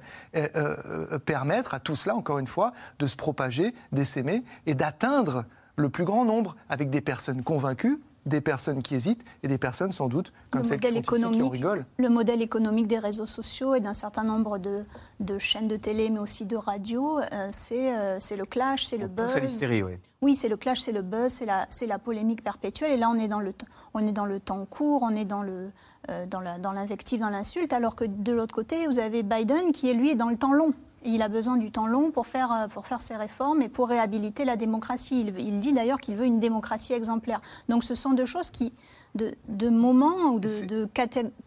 permettre 1.25 1.73
à 1.73 1.79
tout 1.79 1.95
cela, 1.95 2.15
encore 2.15 2.39
une 2.39 2.47
fois, 2.47 2.73
de 2.99 3.05
se 3.05 3.15
propager, 3.15 3.73
d'essaimer 3.91 4.43
et 4.65 4.73
d'atteindre 4.73 5.45
le 5.75 5.89
plus 5.89 6.05
grand 6.05 6.25
nombre, 6.25 6.55
avec 6.69 6.89
des 6.89 7.01
personnes 7.01 7.43
convaincues, 7.43 7.99
des 8.25 8.41
personnes 8.41 8.81
qui 8.81 8.95
hésitent 8.95 9.23
et 9.43 9.47
des 9.47 9.57
personnes 9.57 9.91
sans 9.91 10.07
doute 10.07 10.33
comme 10.51 10.61
le 10.61 10.67
celles 10.67 10.79
qui, 10.79 11.03
sont 11.03 11.31
ici, 11.31 11.41
qui 11.41 11.49
rigolent. 11.49 11.85
Le 11.97 12.09
modèle 12.09 12.41
économique 12.41 12.87
des 12.87 12.97
réseaux 12.97 13.25
sociaux 13.25 13.75
et 13.75 13.81
d'un 13.81 13.93
certain 13.93 14.23
nombre 14.23 14.57
de, 14.57 14.83
de, 15.19 15.37
chaînes 15.37 15.67
de 15.67 15.77
télé, 15.77 16.09
mais 16.09 16.19
aussi 16.19 16.45
de 16.45 16.55
radio, 16.55 17.19
euh, 17.19 17.49
euh, 17.71 18.17
c'est 18.19 18.35
le 18.35 18.45
clash, 18.45 18.85
c'est 18.85 18.97
le 18.97 19.07
buzz. 19.07 19.29
C'est 19.29 19.41
l'hystérie, 19.41 19.83
oui. 19.83 19.93
Oui, 20.21 20.35
c'est 20.35 20.49
le 20.49 20.57
clash, 20.57 20.81
c'est 20.81 20.91
le 20.91 21.03
buzz, 21.03 21.31
c'est 21.31 21.45
la, 21.45 21.67
la 21.87 21.99
polémique 21.99 22.43
perpétuelle. 22.43 22.93
Et 22.93 22.97
là, 22.97 23.09
on 23.11 23.19
est 23.19 23.27
dans 23.27 23.39
le, 23.39 23.53
on 23.93 23.99
est 23.99 24.11
dans 24.11 24.25
le 24.25 24.39
temps 24.39 24.65
court, 24.65 25.03
on 25.03 25.15
est 25.15 25.25
dans 25.25 25.43
le 25.43 25.69
euh, 26.09 26.25
dans 26.27 26.71
l'invective, 26.71 27.19
dans 27.19 27.29
l'insulte, 27.29 27.73
alors 27.73 27.95
que 27.95 28.05
de 28.05 28.31
l'autre 28.31 28.53
côté, 28.53 28.85
vous 28.85 28.99
avez 28.99 29.23
Biden 29.23 29.71
qui 29.71 29.89
est 29.89 29.93
lui 29.93 30.15
dans 30.15 30.29
le 30.29 30.37
temps 30.37 30.53
long 30.53 30.73
il 31.05 31.21
a 31.21 31.29
besoin 31.29 31.57
du 31.57 31.71
temps 31.71 31.87
long 31.87 32.11
pour 32.11 32.27
faire, 32.27 32.51
euh, 32.51 32.67
pour 32.67 32.87
faire 32.87 33.01
ses 33.01 33.15
réformes 33.15 33.61
et 33.61 33.69
pour 33.69 33.87
réhabiliter 33.87 34.45
la 34.45 34.55
démocratie. 34.55 35.31
Il, 35.37 35.59
dit 35.59 35.73
d'ailleurs 35.73 35.99
qu'il 35.99 36.15
veut 36.15 36.25
une 36.25 36.39
démocratie 36.39 36.93
exemplaire. 36.93 37.41
Donc 37.69 37.83
ce 37.83 37.95
sont 37.95 38.13
deux 38.13 38.25
choses 38.25 38.49
qui, 38.49 38.73
de, 39.15 39.33
de 39.47 39.69
moments 39.69 40.33
ou 40.33 40.39
de, 40.39 40.65
de 40.65 40.89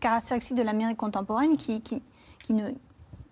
caractéristiques 0.00 0.56
de 0.56 0.62
l'Amérique 0.62 0.96
contemporaine 0.96 1.56
qui, 1.56 1.80
qui, 1.80 2.02
qui, 2.42 2.54
ne, 2.54 2.70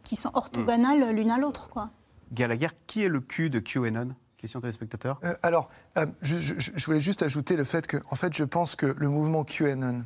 qui 0.03 0.17
sont 0.17 0.31
orthogonales 0.35 1.11
l'une 1.15 1.31
à 1.31 1.39
l'autre. 1.39 1.69
Quoi. 1.71 1.91
Gallagher, 2.33 2.69
qui 2.87 3.03
est 3.05 3.09
le 3.09 3.21
cul 3.21 3.51
de 3.51 3.61
QAnon? 3.61 4.15
Question 4.37 4.61
téléspectateur. 4.61 5.19
Euh, 5.25 5.35
alors, 5.43 5.71
euh, 5.97 6.07
je, 6.21 6.37
je, 6.39 6.87
voulais 6.87 7.01
juste 7.01 7.23
ajouter 7.23 7.57
le 7.57 7.65
fait 7.65 7.87
que, 7.87 7.97
en 8.11 8.17
fait, 8.17 8.35
je 8.35 8.45
pense 8.45 8.77
que 8.77 8.87
le 8.87 9.09
mouvement 9.09 9.45
QAnon 9.45 10.05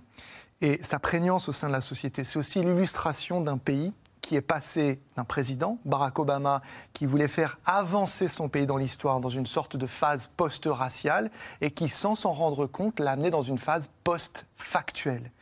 et 0.61 0.78
sa 0.83 0.98
prégnance 0.98 1.48
au 1.48 1.52
sein 1.52 1.68
de 1.68 1.72
la 1.72 1.80
société, 1.80 2.22
c'est 2.22 2.38
aussi 2.38 2.62
l'illustration 2.62 3.40
d'un 3.40 3.59
pays 3.59 3.92
qui 4.30 4.36
est 4.36 4.40
passé 4.40 5.00
d'un 5.16 5.24
président, 5.24 5.80
Barack 5.84 6.20
Obama, 6.20 6.62
qui 6.92 7.04
voulait 7.04 7.26
faire 7.26 7.58
avancer 7.66 8.28
son 8.28 8.48
pays 8.48 8.64
dans 8.64 8.76
l'histoire 8.76 9.18
dans 9.18 9.28
une 9.28 9.44
sorte 9.44 9.76
de 9.76 9.86
phase 9.86 10.30
post-raciale 10.36 11.32
et 11.60 11.72
qui, 11.72 11.88
sans 11.88 12.14
s'en 12.14 12.30
rendre 12.30 12.68
compte, 12.68 13.00
l'a 13.00 13.10
amené 13.10 13.30
dans 13.30 13.42
une 13.42 13.58
phase 13.58 13.90
post-factuelle. 14.04 15.32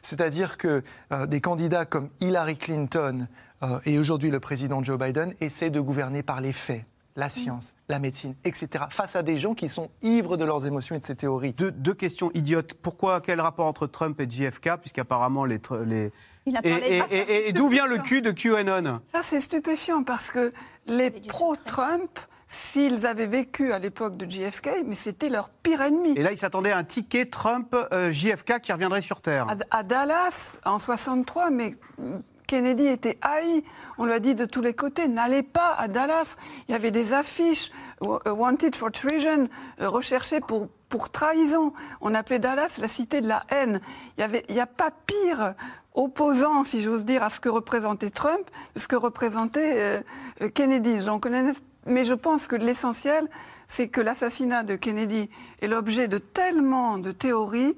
C'est-à-dire 0.00 0.58
que 0.58 0.84
euh, 1.10 1.26
des 1.26 1.40
candidats 1.40 1.86
comme 1.86 2.08
Hillary 2.20 2.56
Clinton 2.56 3.26
euh, 3.64 3.80
et 3.84 3.98
aujourd'hui 3.98 4.30
le 4.30 4.38
président 4.38 4.80
Joe 4.80 4.96
Biden 4.96 5.34
essaient 5.40 5.70
de 5.70 5.80
gouverner 5.80 6.22
par 6.22 6.40
les 6.40 6.52
faits 6.52 6.84
la 7.16 7.30
science, 7.30 7.74
la 7.88 7.98
médecine, 7.98 8.34
etc., 8.44 8.84
face 8.90 9.16
à 9.16 9.22
des 9.22 9.38
gens 9.38 9.54
qui 9.54 9.68
sont 9.68 9.90
ivres 10.02 10.36
de 10.36 10.44
leurs 10.44 10.66
émotions 10.66 10.94
et 10.94 10.98
de 10.98 11.04
ces 11.04 11.16
théories. 11.16 11.54
Deux, 11.54 11.94
questions 11.94 12.30
idiotes. 12.34 12.74
Pourquoi, 12.74 13.22
quel 13.22 13.40
rapport 13.40 13.66
entre 13.66 13.86
Trump 13.86 14.20
et 14.20 14.30
JFK, 14.30 14.76
puisqu'apparemment 14.76 15.46
les, 15.46 15.58
les, 15.86 16.12
et, 16.46 17.52
d'où 17.52 17.68
vient 17.68 17.86
le 17.86 17.98
cul 17.98 18.22
de 18.22 18.30
QAnon 18.30 19.00
Ça, 19.12 19.22
c'est 19.22 19.40
stupéfiant 19.40 20.02
parce 20.02 20.30
que 20.30 20.52
les 20.86 21.10
pro-Trump, 21.10 22.18
s'ils 22.46 23.06
avaient 23.06 23.26
vécu 23.26 23.72
à 23.72 23.78
l'époque 23.78 24.16
de 24.16 24.30
JFK, 24.30 24.84
mais 24.86 24.94
c'était 24.94 25.28
leur 25.28 25.48
pire 25.48 25.82
ennemi. 25.82 26.12
Et 26.16 26.22
là, 26.22 26.32
ils 26.32 26.38
s'attendaient 26.38 26.70
à 26.70 26.78
un 26.78 26.84
ticket 26.84 27.26
Trump-JFK 27.26 28.50
euh, 28.50 28.58
qui 28.58 28.72
reviendrait 28.72 29.02
sur 29.02 29.20
Terre. 29.20 29.46
À, 29.70 29.82
Dallas, 29.82 30.58
en 30.64 30.78
63, 30.78 31.50
mais 31.50 31.74
Kennedy 32.46 32.86
était 32.86 33.18
haï. 33.22 33.64
On 33.98 34.04
lui 34.04 34.12
a 34.12 34.20
dit 34.20 34.36
de 34.36 34.44
tous 34.44 34.60
les 34.60 34.74
côtés, 34.74 35.08
n'allez 35.08 35.42
pas 35.42 35.74
à 35.76 35.88
Dallas. 35.88 36.36
Il 36.68 36.72
y 36.72 36.74
avait 36.76 36.92
des 36.92 37.12
affiches, 37.12 37.72
euh, 38.02 38.18
Wanted 38.26 38.76
for 38.76 38.92
Treason, 38.92 39.48
euh, 39.80 39.88
recherché 39.88 40.38
pour, 40.40 40.68
pour 40.88 41.10
trahison. 41.10 41.72
On 42.00 42.14
appelait 42.14 42.38
Dallas 42.38 42.78
la 42.80 42.86
cité 42.86 43.20
de 43.20 43.26
la 43.26 43.42
haine. 43.50 43.80
Il 44.18 44.54
n'y 44.54 44.60
a 44.60 44.66
pas 44.66 44.92
pire 45.06 45.54
opposant, 45.96 46.62
si 46.64 46.80
j'ose 46.80 47.04
dire, 47.04 47.22
à 47.22 47.30
ce 47.30 47.40
que 47.40 47.48
représentait 47.48 48.10
Trump, 48.10 48.48
ce 48.76 48.86
que 48.86 48.96
représentait 48.96 49.80
euh, 49.80 50.00
euh, 50.42 50.48
Kennedy. 50.50 50.98
mais 51.86 52.04
je 52.04 52.14
pense 52.14 52.46
que 52.46 52.54
l'essentiel, 52.54 53.28
c'est 53.66 53.88
que 53.88 54.00
l'assassinat 54.00 54.62
de 54.62 54.76
Kennedy 54.76 55.28
est 55.60 55.66
l'objet 55.66 56.06
de 56.06 56.18
tellement 56.18 56.98
de 56.98 57.10
théories 57.10 57.76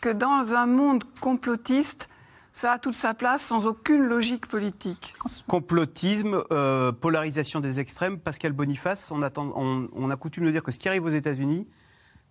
que 0.00 0.08
dans 0.08 0.54
un 0.54 0.66
monde 0.66 1.04
complotiste, 1.20 2.08
ça 2.52 2.72
a 2.72 2.78
toute 2.78 2.94
sa 2.94 3.12
place 3.12 3.42
sans 3.42 3.66
aucune 3.66 4.04
logique 4.04 4.46
politique. 4.46 5.14
Complotisme, 5.46 6.42
euh, 6.52 6.92
polarisation 6.92 7.60
des 7.60 7.80
extrêmes. 7.80 8.18
Pascal 8.18 8.52
Boniface, 8.52 9.10
on, 9.10 9.20
on 9.92 10.10
a 10.10 10.16
coutume 10.16 10.46
de 10.46 10.50
dire 10.50 10.62
que 10.62 10.72
ce 10.72 10.78
qui 10.78 10.88
arrive 10.88 11.04
aux 11.04 11.10
États-Unis, 11.10 11.66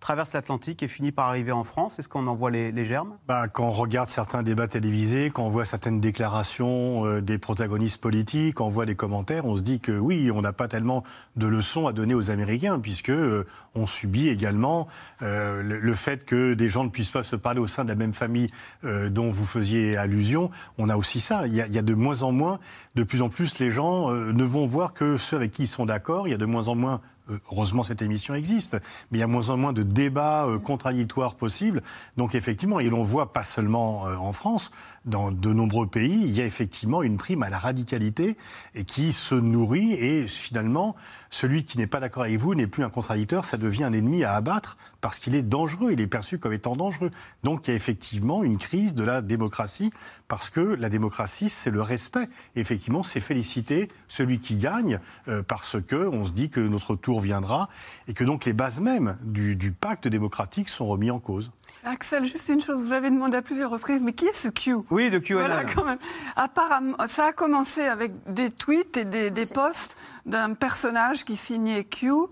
traverse 0.00 0.32
l'Atlantique 0.32 0.82
et 0.82 0.88
finit 0.88 1.12
par 1.12 1.28
arriver 1.28 1.52
en 1.52 1.64
France 1.64 1.98
Est-ce 1.98 2.08
qu'on 2.08 2.26
en 2.26 2.34
voit 2.34 2.50
les, 2.50 2.84
germes? 2.84 3.16
Bah, 3.26 3.48
Quand 3.48 3.66
on 3.66 3.72
regarde 3.72 4.08
certains 4.08 4.42
débats 4.42 4.68
télévisés, 4.68 5.30
quand 5.32 5.44
on 5.44 5.50
voit 5.50 5.64
certaines 5.64 6.00
déclarations 6.00 7.06
euh, 7.06 7.20
des 7.20 7.38
protagonistes 7.38 8.00
politiques, 8.00 8.56
quand 8.56 8.66
on 8.66 8.70
voit 8.70 8.86
des 8.86 8.94
commentaires, 8.94 9.44
on 9.46 9.56
se 9.56 9.62
dit 9.62 9.80
que 9.80 9.92
oui, 9.92 10.30
on 10.30 10.42
n'a 10.42 10.52
pas 10.52 10.68
tellement 10.68 11.02
de 11.36 11.46
leçons 11.46 11.86
à 11.86 11.92
donner 11.92 12.14
aux 12.14 12.30
Américains, 12.30 12.78
puisque 12.78 13.10
euh, 13.10 13.46
on 13.74 13.86
subit 13.86 14.28
également 14.28 14.86
euh, 15.22 15.62
le, 15.62 15.94
fait 15.94 16.24
que 16.24 16.54
des 16.54 16.68
gens 16.68 16.84
ne 16.84 16.90
puissent 16.90 17.10
pas 17.10 17.22
se 17.22 17.36
parler 17.36 17.60
au 17.60 17.66
sein 17.66 17.84
de 17.84 17.88
la 17.88 17.94
même 17.94 18.12
famille 18.12 18.50
dont 18.82 19.30
vous 19.30 19.46
faisiez 19.46 19.96
allusion. 19.96 20.50
On 20.78 20.88
a 20.88 20.96
aussi 20.96 21.20
ça. 21.20 21.46
Il 21.46 21.54
y 21.54 21.60
a, 21.60 21.82
de 21.82 21.94
moins 21.94 22.22
en 22.22 22.32
moins, 22.32 22.60
de 22.94 23.02
plus 23.02 23.22
en 23.22 23.28
plus, 23.28 23.58
les 23.58 23.70
gens 23.70 24.10
ne 24.10 24.44
vont 24.44 24.66
voir 24.66 24.92
que 24.92 25.16
ceux 25.16 25.36
avec 25.36 25.52
qui 25.52 25.62
ils 25.62 25.68
sont 25.68 25.86
d'accord. 25.86 26.28
Il 26.28 26.32
y 26.32 26.34
a 26.34 26.38
de 26.38 26.44
moins 26.44 26.68
en 26.68 26.74
moins 26.74 26.86
euh, 26.94 27.15
heureusement 27.50 27.82
cette 27.82 28.02
émission 28.02 28.34
existe, 28.34 28.74
mais 29.10 29.18
il 29.18 29.20
y 29.20 29.24
a 29.24 29.26
moins 29.26 29.48
en 29.48 29.56
moins 29.56 29.72
de 29.72 29.82
débats 29.82 30.46
euh, 30.46 30.58
contradictoires 30.58 31.34
possibles. 31.34 31.82
Donc 32.16 32.34
effectivement, 32.34 32.80
et 32.80 32.88
l'on 32.88 33.04
voit 33.04 33.32
pas 33.32 33.44
seulement 33.44 34.06
euh, 34.06 34.16
en 34.16 34.32
France, 34.32 34.70
dans 35.06 35.30
de 35.30 35.52
nombreux 35.52 35.86
pays, 35.86 36.22
il 36.24 36.36
y 36.36 36.40
a 36.40 36.44
effectivement 36.44 37.02
une 37.02 37.16
prime 37.16 37.42
à 37.42 37.50
la 37.50 37.58
radicalité 37.58 38.36
et 38.74 38.84
qui 38.84 39.12
se 39.12 39.34
nourrit 39.34 39.92
et 39.92 40.26
finalement, 40.26 40.96
celui 41.30 41.64
qui 41.64 41.78
n'est 41.78 41.86
pas 41.86 42.00
d'accord 42.00 42.24
avec 42.24 42.38
vous 42.38 42.54
n'est 42.54 42.66
plus 42.66 42.84
un 42.84 42.90
contradicteur, 42.90 43.44
ça 43.44 43.56
devient 43.56 43.84
un 43.84 43.92
ennemi 43.92 44.24
à 44.24 44.34
abattre 44.34 44.76
parce 45.00 45.18
qu'il 45.18 45.34
est 45.34 45.42
dangereux, 45.42 45.92
il 45.92 46.00
est 46.00 46.06
perçu 46.06 46.38
comme 46.38 46.52
étant 46.52 46.76
dangereux. 46.76 47.10
Donc 47.44 47.66
il 47.66 47.70
y 47.70 47.72
a 47.72 47.76
effectivement 47.76 48.42
une 48.42 48.58
crise 48.58 48.94
de 48.94 49.04
la 49.04 49.22
démocratie 49.22 49.92
parce 50.28 50.50
que 50.50 50.60
la 50.60 50.88
démocratie, 50.88 51.48
c'est 51.48 51.70
le 51.70 51.82
respect. 51.82 52.28
Et 52.56 52.60
effectivement, 52.60 53.02
c'est 53.02 53.20
féliciter 53.20 53.88
celui 54.08 54.40
qui 54.40 54.56
gagne 54.56 54.98
parce 55.46 55.76
que 55.80 56.08
on 56.08 56.26
se 56.26 56.32
dit 56.32 56.50
que 56.50 56.60
notre 56.60 56.96
tour 56.96 57.20
viendra, 57.20 57.68
et 58.08 58.14
que 58.14 58.24
donc 58.24 58.44
les 58.44 58.52
bases 58.52 58.80
mêmes 58.80 59.16
du, 59.22 59.56
du 59.56 59.72
pacte 59.72 60.08
démocratique 60.08 60.68
sont 60.68 60.86
remis 60.86 61.10
en 61.10 61.20
cause. 61.20 61.52
Axel, 61.86 62.24
juste 62.24 62.48
une 62.48 62.60
chose, 62.60 62.80
vous 62.80 62.92
avez 62.92 63.10
demandé 63.10 63.36
à 63.36 63.42
plusieurs 63.42 63.70
reprises, 63.70 64.02
mais 64.02 64.12
qui 64.12 64.26
est 64.26 64.32
ce 64.32 64.48
Q? 64.48 64.74
Oui, 64.90 65.08
de 65.08 65.20
QAnon. 65.20 65.46
Voilà, 65.46 65.64
quand 65.64 65.84
même. 65.84 65.98
Apparemment, 66.34 66.96
ça 67.06 67.26
a 67.26 67.32
commencé 67.32 67.82
avec 67.82 68.12
des 68.26 68.50
tweets 68.50 68.96
et 68.96 69.04
des, 69.04 69.30
des 69.30 69.46
posts 69.46 69.96
d'un 70.26 70.54
personnage 70.54 71.24
qui 71.24 71.36
signait 71.36 71.84
Q, 71.84 72.10
euh, 72.10 72.26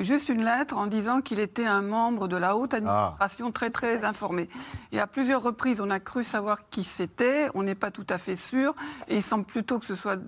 juste 0.00 0.30
une 0.30 0.42
lettre 0.42 0.78
en 0.78 0.86
disant 0.86 1.20
qu'il 1.20 1.40
était 1.40 1.66
un 1.66 1.82
membre 1.82 2.26
de 2.26 2.36
la 2.38 2.56
haute 2.56 2.72
administration 2.72 3.52
très 3.52 3.68
très 3.68 4.02
informé. 4.04 4.48
Et 4.92 4.98
à 4.98 5.06
plusieurs 5.06 5.42
reprises, 5.42 5.82
on 5.82 5.90
a 5.90 6.00
cru 6.00 6.24
savoir 6.24 6.70
qui 6.70 6.82
c'était, 6.82 7.50
on 7.54 7.64
n'est 7.64 7.74
pas 7.74 7.90
tout 7.90 8.06
à 8.08 8.16
fait 8.16 8.36
sûr, 8.36 8.74
et 9.08 9.16
il 9.16 9.22
semble 9.22 9.44
plutôt 9.44 9.78
que 9.78 9.84
ce 9.84 9.94
soit 9.94 10.18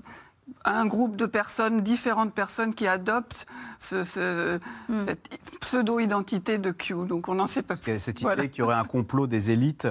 un 0.65 0.87
groupe 0.87 1.17
de 1.17 1.27
personnes, 1.27 1.81
différentes 1.83 2.35
personnes 2.35 2.75
qui 2.75 2.87
adoptent 2.87 3.47
ce, 3.79 4.59
Hmm. 4.89 5.01
cette 5.07 5.29
pseudo-identité 5.61 6.59
de 6.59 6.71
Q. 6.71 7.07
Donc 7.07 7.29
on 7.29 7.35
n'en 7.35 7.47
sait 7.47 7.63
pas 7.63 7.69
Parce 7.69 7.81
plus. 7.83 7.99
cette 7.99 8.21
Voilà. 8.21 8.43
idée 8.43 8.51
qu'il 8.51 8.61
y 8.61 8.63
aurait 8.63 8.75
un 8.77 8.85
complot 8.85 9.27
des 9.27 9.51
élites. 9.51 9.89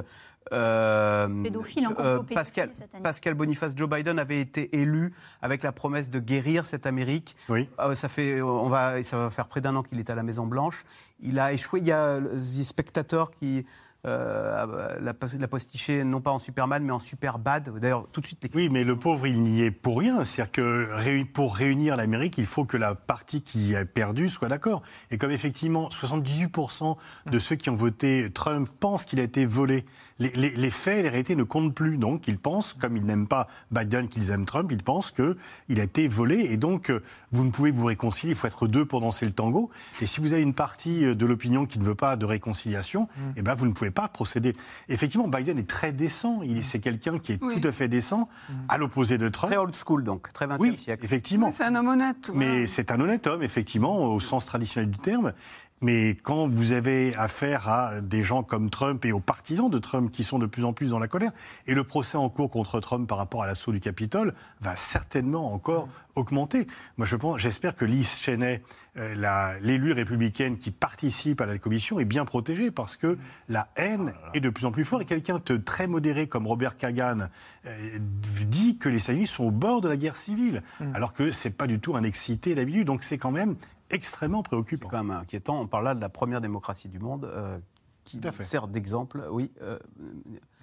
Euh, 0.54 1.28
Pédophile, 1.44 1.88
euh, 1.88 1.90
pédophile 2.20 2.36
Pascal, 2.36 2.70
cette 2.72 2.94
année. 2.96 3.04
Pascal 3.04 3.34
Boniface, 3.34 3.74
Joe 3.76 3.90
Biden 3.90 4.18
avait 4.18 4.40
été 4.40 4.78
élu 4.80 5.14
avec 5.42 5.62
la 5.62 5.74
promesse 5.74 6.10
de 6.10 6.20
guérir 6.20 6.66
cette 6.66 6.86
Amérique. 6.86 7.36
Oui. 7.50 7.70
Euh, 7.80 7.96
ça, 7.96 8.08
fait, 8.08 8.42
on 8.42 8.70
va, 8.70 9.04
ça 9.04 9.18
va 9.18 9.30
faire 9.30 9.48
près 9.50 9.60
d'un 9.60 9.76
an 9.76 9.84
qu'il 9.84 10.00
est 10.00 10.10
à 10.10 10.16
la 10.16 10.24
Maison-Blanche. 10.24 10.86
Il 11.20 11.38
a 11.40 11.52
échoué. 11.52 11.82
Il 11.82 11.88
y 11.88 11.92
a 11.92 12.20
des 12.22 12.64
spectateurs 12.64 13.32
qui 13.32 13.66
euh, 14.06 15.00
l'a 15.00 15.14
l'a 15.40 15.48
postiché 15.48 16.04
non 16.04 16.22
pas 16.22 16.32
en 16.32 16.40
Superman, 16.40 16.84
mais 16.84 16.92
en 16.92 17.00
Superbad. 17.00 17.78
D'ailleurs, 17.80 18.08
tout 18.12 18.22
de 18.22 18.26
suite, 18.26 18.44
les 18.44 18.50
Oui, 18.56 18.70
mais 18.70 18.84
le 18.84 18.96
pauvre, 18.96 19.28
il 19.28 19.42
n'y 19.42 19.64
est 19.64 19.72
pour 19.72 20.00
rien. 20.00 20.24
C'est-à-dire 20.24 20.52
que 20.52 21.24
pour 21.24 21.56
réunir 21.56 21.96
l'Amérique, 21.96 22.38
il 22.38 22.46
faut 22.46 22.66
que 22.66 22.78
la 22.78 22.96
partie 22.96 23.42
qui 23.42 23.76
a 23.76 23.86
perdu 23.86 24.30
soit 24.30 24.48
d'accord. 24.48 24.82
Et 25.12 25.18
comme 25.18 25.32
effectivement, 25.32 25.90
78% 25.90 26.96
de 27.26 27.40
ceux 27.40 27.56
qui 27.56 27.70
ont 27.70 27.76
voté 27.76 28.30
Trump 28.34 28.70
pensent 28.80 29.06
qu'il 29.06 29.20
a 29.20 29.24
été 29.24 29.46
volé, 29.46 29.86
les, 30.20 30.30
les- 30.32 30.50
les 30.52 30.70
faits, 30.70 31.04
les 31.04 31.10
réalités 31.10 31.36
ne 31.36 31.44
comptent 31.44 31.74
plus. 31.74 31.98
Donc, 31.98 32.28
ils 32.28 32.38
pensent, 32.38 32.74
comme 32.74 32.98
ils 32.98 33.06
n'aiment 33.06 33.28
pas 33.28 33.48
Biden, 33.72 34.08
qu'ils 34.08 34.32
aiment 34.32 34.46
Trump, 34.46 34.72
ils 34.72 34.84
pensent 34.84 35.12
qu'il 35.12 35.80
a 35.80 35.84
été 35.84 36.08
volé. 36.08 36.40
Et 36.52 36.58
donc, 36.58 36.90
euh, 36.90 37.04
vous 37.32 37.44
ne 37.44 37.52
pouvez 37.52 37.72
vous 37.72 37.86
réconcilier. 37.86 38.32
Il 38.34 38.36
faut 38.36 38.48
être 38.48 38.68
deux 38.68 38.86
pour 38.86 39.02
danser 39.02 39.26
le 39.26 39.32
tango. 39.32 39.70
Et 40.02 40.06
si 40.06 40.20
vous 40.22 40.34
avez 40.34 40.42
une 40.42 40.54
partie 40.54 41.06
euh, 41.06 41.16
de 41.16 41.26
l'opinion 41.26 41.66
qui 41.66 41.80
ne 41.80 41.84
veut 41.84 41.96
pas 41.96 42.16
de 42.16 42.26
réconciliation, 42.26 43.08
eh 43.36 43.42
ben, 43.42 43.54
vous 43.56 43.66
ne 43.66 43.74
pouvez 43.74 43.92
pas 43.92 44.08
procéder. 44.08 44.56
Effectivement, 44.90 45.28
Biden 45.28 45.58
est 45.60 45.68
très 45.68 45.92
décent. 45.92 46.42
Il 46.44 46.64
c'est 46.64 46.80
quelqu'un 46.80 47.20
qui 47.20 47.34
est 47.34 47.44
Oui. 47.44 47.60
tout 47.62 47.68
à 47.68 47.72
fait 47.72 47.88
décent, 47.88 48.28
à 48.70 48.78
l'opposé 48.78 49.18
de 49.18 49.30
Trump. 49.30 49.52
très 49.52 49.62
old 49.62 49.76
school, 49.76 50.04
donc, 50.04 50.34
très 50.34 50.48
20e 50.48 50.58
Oui, 50.60 50.78
siècle. 50.78 51.06
effectivement. 51.06 51.48
Oui, 51.48 51.54
c'est 51.56 51.64
un 51.64 51.76
homme 51.76 51.88
honnête. 51.90 52.32
Mais 52.34 52.66
c'est 52.68 52.92
un 52.92 53.00
honnête 53.00 53.28
homme, 53.28 53.44
effectivement, 53.44 54.14
au 54.14 54.20
sens 54.20 54.46
traditionnel 54.46 54.90
du 54.90 54.98
terme. 54.98 55.34
Mais 55.82 56.18
quand 56.24 56.48
vous 56.48 56.72
avez 56.72 57.16
affaire 57.16 57.70
à 57.70 58.02
des 58.02 58.24
gens 58.24 58.42
comme 58.42 58.70
Trump 58.70 59.06
et 59.06 59.12
aux 59.12 59.20
partisans 59.20 59.70
de 59.70 59.78
Trump 59.78 60.10
qui 60.12 60.24
sont 60.24 60.40
de 60.40 60.48
plus 60.48 60.64
en 60.64 60.74
plus 60.74 60.90
dans 60.90 61.00
la 61.00 61.08
colère, 61.08 61.32
et 61.68 61.76
le 61.76 61.84
procès 61.84 62.18
en 62.18 62.30
cours 62.30 62.50
contre 62.50 62.80
Trump 62.80 63.08
par 63.08 63.20
rapport 63.20 63.44
à 63.44 63.48
l'assaut 63.48 63.72
du 63.72 63.80
Capitole 63.80 64.34
va 64.60 64.76
certainement 64.76 65.54
encore 65.54 65.88
augmenter. 66.16 66.66
Moi, 66.98 67.06
je 67.06 67.16
pense, 67.16 67.40
j'espère 67.40 67.76
que 67.76 67.86
Liz 67.86 68.08
Cheney, 68.08 68.64
euh, 68.98 69.60
l'élue 69.62 69.92
républicaine 69.92 70.58
qui 70.58 70.72
participe 70.72 71.42
à 71.42 71.46
la 71.46 71.60
commission, 71.60 72.00
est 72.00 72.06
bien 72.06 72.26
protégée 72.26 72.72
parce 72.72 72.98
que 72.98 73.20
la 73.48 73.68
haine 73.76 74.14
est 74.34 74.40
de 74.40 74.50
plus 74.50 74.66
en 74.66 74.72
plus 74.72 74.84
forte. 74.84 75.04
Et 75.04 75.06
quelqu'un 75.06 75.40
de 75.46 75.58
très 75.58 75.86
modéré 75.86 76.28
comme 76.28 76.48
Robert 76.48 76.78
Kagan 76.78 77.30
euh, 77.68 78.00
dit 78.48 78.78
que 78.80 78.90
les 78.90 78.98
États-Unis 78.98 79.28
sont 79.28 79.44
au 79.44 79.52
bord 79.52 79.82
de 79.82 79.90
la 79.90 79.98
guerre 79.98 80.16
civile, 80.16 80.64
alors 80.96 81.14
que 81.14 81.30
c'est 81.30 81.52
pas 81.52 81.68
du 81.68 81.80
tout 81.80 81.96
un 81.96 82.04
excité 82.04 82.56
d'habitude. 82.56 82.88
Donc 82.88 83.04
c'est 83.04 83.20
quand 83.20 83.32
même 83.32 83.56
extrêmement 83.90 84.44
préoccupant. 84.44 84.88
C'est 84.90 84.98
quand 84.98 85.04
même 85.04 85.18
inquiétant. 85.18 85.60
On 85.62 85.68
parle 85.68 85.86
là 85.86 85.96
de 85.96 86.02
la 86.02 86.10
première 86.10 86.42
démocratie 86.42 86.88
du 86.90 87.00
monde 87.00 87.26
euh, 87.26 87.58
qui 88.04 88.20
sert 88.42 88.68
d'exemple. 88.68 89.24
Oui. 89.32 89.52
euh, 89.62 89.78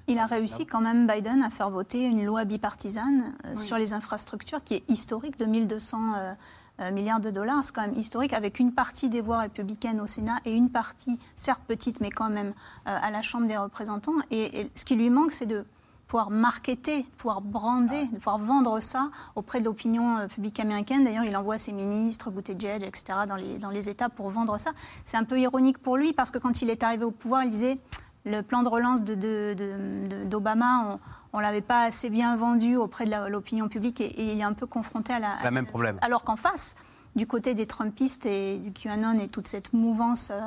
Il 0.06 0.18
a 0.18 0.26
réussi 0.26 0.66
quand 0.66 0.80
même, 0.80 1.06
Biden, 1.06 1.42
à 1.42 1.50
faire 1.50 1.70
voter 1.70 2.04
une 2.04 2.24
loi 2.24 2.44
bipartisane 2.44 3.34
euh, 3.46 3.50
Oui. 3.56 3.58
sur 3.58 3.78
les 3.78 3.92
infrastructures 3.92 4.62
qui 4.62 4.74
est 4.74 4.90
historique 4.90 5.38
de 5.38 5.46
1200 5.46 6.14
euh, 6.16 6.34
euh, 6.80 6.90
milliards 6.92 7.20
de 7.20 7.30
dollars. 7.30 7.62
C'est 7.64 7.74
quand 7.74 7.86
même 7.86 7.96
historique 7.98 8.32
avec 8.32 8.58
une 8.58 8.72
partie 8.72 9.08
des 9.08 9.20
voix 9.20 9.38
républicaines 9.38 10.00
au 10.00 10.06
Sénat 10.06 10.36
et 10.44 10.54
une 10.54 10.70
partie, 10.70 11.18
certes 11.36 11.62
petite, 11.66 12.00
mais 12.00 12.10
quand 12.10 12.28
même 12.30 12.48
euh, 12.88 12.98
à 13.00 13.10
la 13.10 13.22
Chambre 13.22 13.46
des 13.46 13.56
représentants. 13.56 14.12
Et, 14.30 14.60
et 14.60 14.70
ce 14.74 14.84
qui 14.84 14.96
lui 14.96 15.08
manque, 15.10 15.32
c'est 15.32 15.46
de 15.46 15.64
pouvoir 16.06 16.30
marketer, 16.30 17.04
pouvoir 17.16 17.40
brander, 17.40 18.06
de 18.06 18.16
pouvoir 18.16 18.38
vendre 18.38 18.80
ça 18.80 19.10
auprès 19.34 19.60
de 19.60 19.64
l'opinion 19.64 20.18
euh, 20.18 20.26
publique 20.26 20.60
américaine. 20.60 21.04
D'ailleurs, 21.04 21.24
il 21.24 21.36
envoie 21.36 21.58
ses 21.58 21.72
ministres, 21.72 22.30
Buttigieg, 22.30 22.82
etc., 22.82 23.20
dans 23.28 23.36
les, 23.36 23.58
dans 23.58 23.70
les 23.70 23.88
États 23.88 24.08
pour 24.08 24.28
vendre 24.30 24.58
ça. 24.58 24.70
C'est 25.04 25.16
un 25.16 25.24
peu 25.24 25.38
ironique 25.38 25.78
pour 25.78 25.96
lui 25.96 26.12
parce 26.12 26.30
que 26.30 26.38
quand 26.38 26.62
il 26.62 26.70
est 26.70 26.82
arrivé 26.82 27.04
au 27.04 27.10
pouvoir, 27.10 27.44
il 27.44 27.50
disait 27.50 27.78
le 28.24 28.42
plan 28.42 28.62
de 28.62 28.68
relance 28.68 29.02
d'Obama, 29.04 30.98
on 31.32 31.38
ne 31.38 31.42
l'avait 31.42 31.60
pas 31.60 31.82
assez 31.82 32.10
bien 32.10 32.36
vendu 32.36 32.76
auprès 32.76 33.04
de 33.04 33.28
l'opinion 33.28 33.68
publique 33.68 34.00
et, 34.00 34.06
et 34.06 34.32
il 34.32 34.40
est 34.40 34.44
un 34.44 34.54
peu 34.54 34.66
confronté 34.66 35.12
à 35.12 35.18
la, 35.18 35.32
à 35.42 35.50
même 35.50 35.66
problème. 35.66 35.94
chose. 35.94 36.02
Alors 36.02 36.24
qu'en 36.24 36.36
face, 36.36 36.76
du 37.16 37.26
côté 37.26 37.54
des 37.54 37.66
Trumpistes 37.66 38.26
et 38.26 38.58
du 38.58 38.72
QAnon 38.72 39.18
et 39.18 39.28
toute 39.28 39.46
cette 39.46 39.72
mouvance 39.72 40.28
euh, 40.30 40.40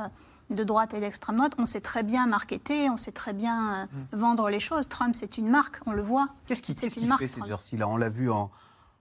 de 0.49 0.63
droite 0.63 0.93
et 0.93 0.99
d'extrême 0.99 1.35
droite, 1.35 1.53
on 1.57 1.65
sait 1.65 1.81
très 1.81 2.03
bien 2.03 2.25
marketer, 2.27 2.89
on 2.89 2.97
sait 2.97 3.11
très 3.11 3.33
bien 3.33 3.73
euh, 3.73 3.85
vendre 4.13 4.49
les 4.49 4.59
choses. 4.59 4.87
Trump, 4.87 5.13
c'est 5.15 5.37
une 5.37 5.49
marque, 5.49 5.79
on 5.85 5.91
le 5.91 6.01
voit. 6.01 6.29
Qu'est-ce 6.47 6.61
qu'il 6.61 6.77
C'est 6.77 6.87
qu'est-ce 6.87 6.95
une 6.95 7.01
qu'il 7.01 7.09
marque, 7.09 7.19
fait 7.21 7.27
ces 7.27 7.35
Trump. 7.39 7.49
jours-ci 7.49 7.75
là 7.77 7.87
On 7.87 7.97
l'a 7.97 8.07
vu 8.09 8.31
en, 8.31 8.49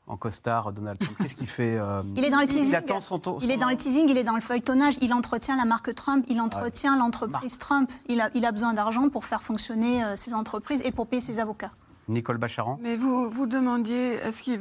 en 0.09 0.17
costard, 0.17 0.73
Donald 0.73 0.99
Trump. 0.99 1.17
Qu'est-ce 1.21 1.37
qu'il 1.37 1.47
fait 1.47 1.77
euh, 1.79 2.03
Il 2.17 2.25
est 2.25 2.31
dans 2.31 2.41
le 2.41 2.47
teasing. 2.49 2.69
Il 2.69 2.75
attend 2.75 3.01
son 3.01 3.19
tour. 3.21 3.39
Il 3.43 3.51
est 3.53 3.57
dans 3.59 3.69
le 3.71 3.77
teasing, 3.77 4.09
il 4.09 4.17
est 4.17 4.25
dans 4.25 4.35
le 4.35 4.41
feuilletonnage, 4.41 4.97
il 5.03 5.13
entretient 5.15 5.57
la 5.57 5.65
marque 5.65 5.95
Trump, 5.95 6.25
il 6.29 6.41
entretient 6.41 6.97
l'entreprise 6.97 7.59
Trump. 7.59 7.91
Il 8.09 8.21
a, 8.21 8.29
il 8.35 8.45
a 8.45 8.51
besoin 8.53 8.75
d'argent 8.75 9.09
pour 9.09 9.25
faire 9.25 9.43
fonctionner 9.43 10.03
euh, 10.05 10.17
ses 10.17 10.35
entreprises 10.35 10.83
et 10.85 10.91
pour 10.91 11.07
payer 11.07 11.21
ses 11.21 11.39
avocats. 11.39 11.71
Nicole 12.09 12.39
Bacharan? 12.39 12.79
Mais 12.83 12.97
vous 12.97 13.29
vous 13.31 13.47
demandiez, 13.47 14.15
est-ce 14.15 14.43
qu'il 14.43 14.61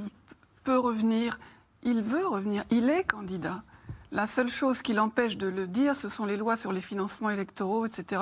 peut 0.63 0.77
revenir? 0.79 1.39
Il 1.83 2.01
veut 2.01 2.25
revenir. 2.27 2.63
Il 2.71 2.89
est 2.89 3.03
candidat. 3.03 3.61
La 4.11 4.25
seule 4.27 4.47
chose 4.49 4.81
qui 4.81 4.93
l'empêche 4.93 5.37
de 5.37 5.47
le 5.47 5.67
dire, 5.67 5.95
ce 5.95 6.09
sont 6.09 6.25
les 6.25 6.37
lois 6.37 6.55
sur 6.57 6.71
les 6.71 6.81
financements 6.81 7.29
électoraux, 7.29 7.85
etc. 7.85 8.21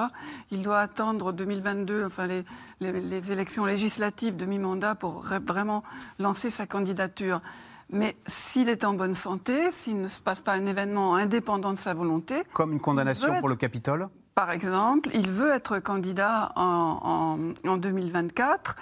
Il 0.52 0.62
doit 0.62 0.80
attendre 0.80 1.34
2022, 1.34 2.06
enfin 2.06 2.26
les, 2.28 2.44
les- 2.80 3.02
les 3.02 3.32
élections 3.32 3.66
législatives 3.66 4.36
de 4.36 4.46
mi-mandat 4.46 4.96
pour 4.96 5.24
vraiment 5.46 5.84
lancer 6.20 6.50
sa 6.50 6.66
candidature. 6.66 7.42
Mais 7.90 8.16
s'il 8.26 8.70
est 8.70 8.86
en 8.86 8.94
bonne 8.94 9.14
santé, 9.14 9.70
s'il 9.70 10.02
ne 10.02 10.08
se 10.08 10.20
passe 10.20 10.40
pas 10.42 10.54
un 10.54 10.66
événement 10.66 11.16
indépendant 11.16 11.74
de 11.74 11.78
sa 11.78 11.94
volonté, 11.94 12.44
Comme 12.54 12.72
une 12.74 12.80
condamnation 12.80 13.40
pour 13.40 13.50
le 13.50 13.56
Capitole 13.56 14.08
par 14.36 14.50
exemple, 14.50 15.10
il 15.14 15.30
veut 15.30 15.52
être 15.52 15.78
candidat 15.78 16.54
en, 16.56 17.36
en- 17.66 17.70
en 17.70 17.78
2024 17.78 18.76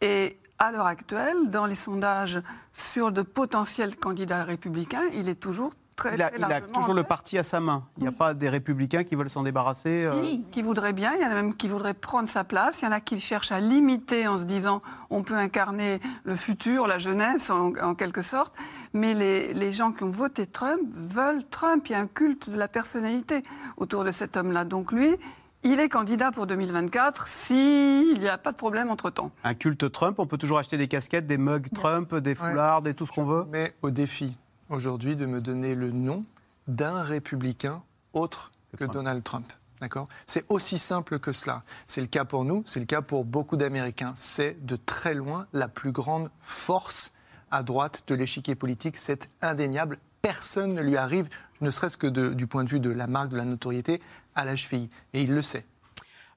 et 0.00 0.38
à 0.60 0.70
l'heure 0.70 0.86
actuelle, 0.86 1.50
dans 1.50 1.66
les 1.66 1.74
sondages 1.74 2.40
sur 2.72 3.10
de 3.10 3.22
potentiels 3.22 3.96
candidats 3.96 4.44
républicains, 4.44 5.02
il 5.12 5.28
est 5.28 5.34
toujours 5.40 5.72
très, 5.96 6.14
il 6.14 6.22
a, 6.22 6.28
très 6.30 6.38
il 6.38 6.44
a 6.44 6.48
largement 6.48 6.72
toujours 6.72 6.94
le 6.94 7.02
tête. 7.02 7.08
parti 7.08 7.38
à 7.38 7.42
sa 7.42 7.60
main. 7.60 7.84
Il 7.98 8.02
n'y 8.02 8.08
a 8.08 8.12
pas 8.12 8.34
des 8.34 8.48
républicains 8.48 9.04
qui 9.04 9.14
veulent 9.14 9.30
s'en 9.30 9.42
débarrasser. 9.42 10.04
euh, 10.06 10.12
Si. 10.12 10.44
qui 10.50 10.62
voudraient 10.62 10.92
bien, 10.92 11.12
il 11.14 11.22
y 11.22 11.24
en 11.24 11.30
a 11.30 11.34
même 11.34 11.54
qui 11.54 11.68
voudraient 11.68 11.94
prendre 11.94 12.28
sa 12.28 12.44
place, 12.44 12.80
il 12.82 12.84
y 12.84 12.88
en 12.88 12.92
a 12.92 13.00
qui 13.00 13.18
cherchent 13.20 13.52
à 13.52 13.60
limiter 13.60 14.26
en 14.28 14.38
se 14.38 14.44
disant 14.44 14.82
on 15.10 15.22
peut 15.22 15.36
incarner 15.36 16.00
le 16.24 16.36
futur, 16.36 16.86
la 16.86 16.98
jeunesse 16.98 17.50
en, 17.50 17.72
en 17.82 17.94
quelque 17.94 18.22
sorte, 18.22 18.54
mais 18.92 19.14
les, 19.14 19.54
les 19.54 19.72
gens 19.72 19.92
qui 19.92 20.04
ont 20.04 20.10
voté 20.10 20.46
Trump 20.46 20.80
veulent 20.90 21.44
Trump, 21.50 21.86
il 21.88 21.92
y 21.92 21.94
a 21.94 22.00
un 22.00 22.06
culte 22.06 22.50
de 22.50 22.56
la 22.56 22.68
personnalité 22.68 23.42
autour 23.76 24.04
de 24.04 24.10
cet 24.10 24.36
homme-là. 24.36 24.64
Donc 24.64 24.92
lui, 24.92 25.16
il 25.64 25.78
est 25.78 25.88
candidat 25.88 26.32
pour 26.32 26.46
2024 26.48 27.28
s'il 27.28 28.18
n'y 28.18 28.28
a 28.28 28.36
pas 28.38 28.50
de 28.52 28.56
problème 28.56 28.90
entre-temps. 28.90 29.30
Un 29.44 29.54
culte 29.54 29.90
Trump, 29.92 30.18
on 30.18 30.26
peut 30.26 30.38
toujours 30.38 30.58
acheter 30.58 30.76
des 30.76 30.88
casquettes, 30.88 31.26
des 31.26 31.38
mugs 31.38 31.68
Trump, 31.72 32.14
des 32.16 32.34
foulards, 32.34 32.82
des 32.82 32.94
tout 32.94 33.06
ce 33.06 33.12
qu'on 33.12 33.24
veut. 33.24 33.46
Mais 33.50 33.72
au 33.82 33.90
défi 33.90 34.36
aujourd'hui 34.72 35.16
de 35.16 35.26
me 35.26 35.40
donner 35.40 35.74
le 35.74 35.90
nom 35.90 36.24
d'un 36.68 37.02
républicain 37.02 37.82
autre 38.12 38.52
que 38.72 38.78
Trump. 38.84 38.92
Donald 38.92 39.22
Trump. 39.22 39.52
D'accord? 39.80 40.08
C'est 40.26 40.44
aussi 40.48 40.78
simple 40.78 41.18
que 41.18 41.32
cela. 41.32 41.62
C'est 41.86 42.00
le 42.00 42.06
cas 42.06 42.24
pour 42.24 42.44
nous, 42.44 42.62
c'est 42.66 42.80
le 42.80 42.86
cas 42.86 43.02
pour 43.02 43.24
beaucoup 43.24 43.56
d'Américains. 43.56 44.12
C'est 44.14 44.64
de 44.64 44.76
très 44.76 45.14
loin 45.14 45.46
la 45.52 45.68
plus 45.68 45.92
grande 45.92 46.30
force 46.38 47.12
à 47.50 47.62
droite 47.62 48.04
de 48.06 48.14
l'échiquier 48.14 48.54
politique. 48.54 48.96
C'est 48.96 49.28
indéniable. 49.42 49.98
Personne 50.22 50.72
ne 50.72 50.82
lui 50.82 50.96
arrive, 50.96 51.28
ne 51.60 51.70
serait-ce 51.70 51.96
que 51.96 52.06
de- 52.06 52.32
du 52.32 52.46
point 52.46 52.62
de 52.62 52.68
vue 52.68 52.78
de 52.80 52.90
la 52.90 53.08
marque, 53.08 53.30
de 53.30 53.36
la 53.36 53.44
notoriété, 53.44 54.00
à 54.36 54.44
la 54.44 54.54
cheville. 54.54 54.88
Et 55.14 55.22
il 55.22 55.34
le 55.34 55.42
sait. 55.42 55.66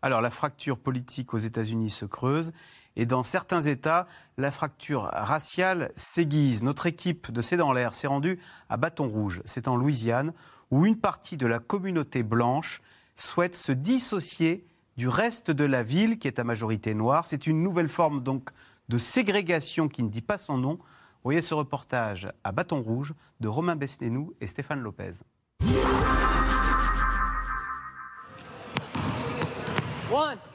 Alors 0.02 0.21
la 0.21 0.32
fracture 0.32 0.78
politique 0.80 1.34
aux 1.34 1.38
États-Unis 1.39 1.91
se 1.91 2.06
creuse 2.06 2.52
et 2.96 3.06
dans 3.06 3.24
certains 3.24 3.62
États, 3.62 4.08
la 4.38 4.52
fracture 4.52 5.10
raciale 5.12 5.92
s'aiguise. 5.96 6.64
Notre 6.64 6.86
équipe 6.86 7.32
de 7.32 7.42
C'est 7.42 7.58
dans 7.58 7.74
l'air 7.74 7.94
s'est 7.94 8.08
rendue 8.08 8.40
à 8.70 8.78
Bâton 8.78 9.08
Rouge, 9.08 9.42
c'est 9.46 9.68
en 9.68 9.76
Louisiane, 9.76 10.34
où 10.72 10.86
une 10.86 10.98
partie 10.98 11.38
de 11.38 11.48
la 11.48 11.60
communauté 11.60 12.24
blanche 12.24 12.82
souhaite 13.16 13.56
se 13.56 13.72
dissocier 13.72 14.66
du 14.98 15.08
reste 15.08 15.52
de 15.52 15.64
la 15.64 15.84
ville 15.84 16.18
qui 16.18 16.28
est 16.28 16.40
à 16.40 16.44
majorité 16.44 16.94
noire. 16.94 17.26
C'est 17.26 17.48
une 17.48 17.62
nouvelle 17.62 17.90
forme 17.90 18.24
donc 18.24 18.50
de 18.90 18.98
ségrégation 18.98 19.88
qui 19.88 20.04
ne 20.04 20.10
dit 20.10 20.22
pas 20.22 20.38
son 20.38 20.58
nom. 20.58 20.80
Voyez 21.24 21.42
ce 21.42 21.54
reportage 21.54 22.32
à 22.44 22.52
Bâton 22.52 22.82
Rouge 22.82 23.14
de 23.40 23.48
Romain 23.48 23.76
Besnénou 23.76 24.34
et 24.42 24.48
Stéphane 24.48 24.82
Lopez. 24.82 25.12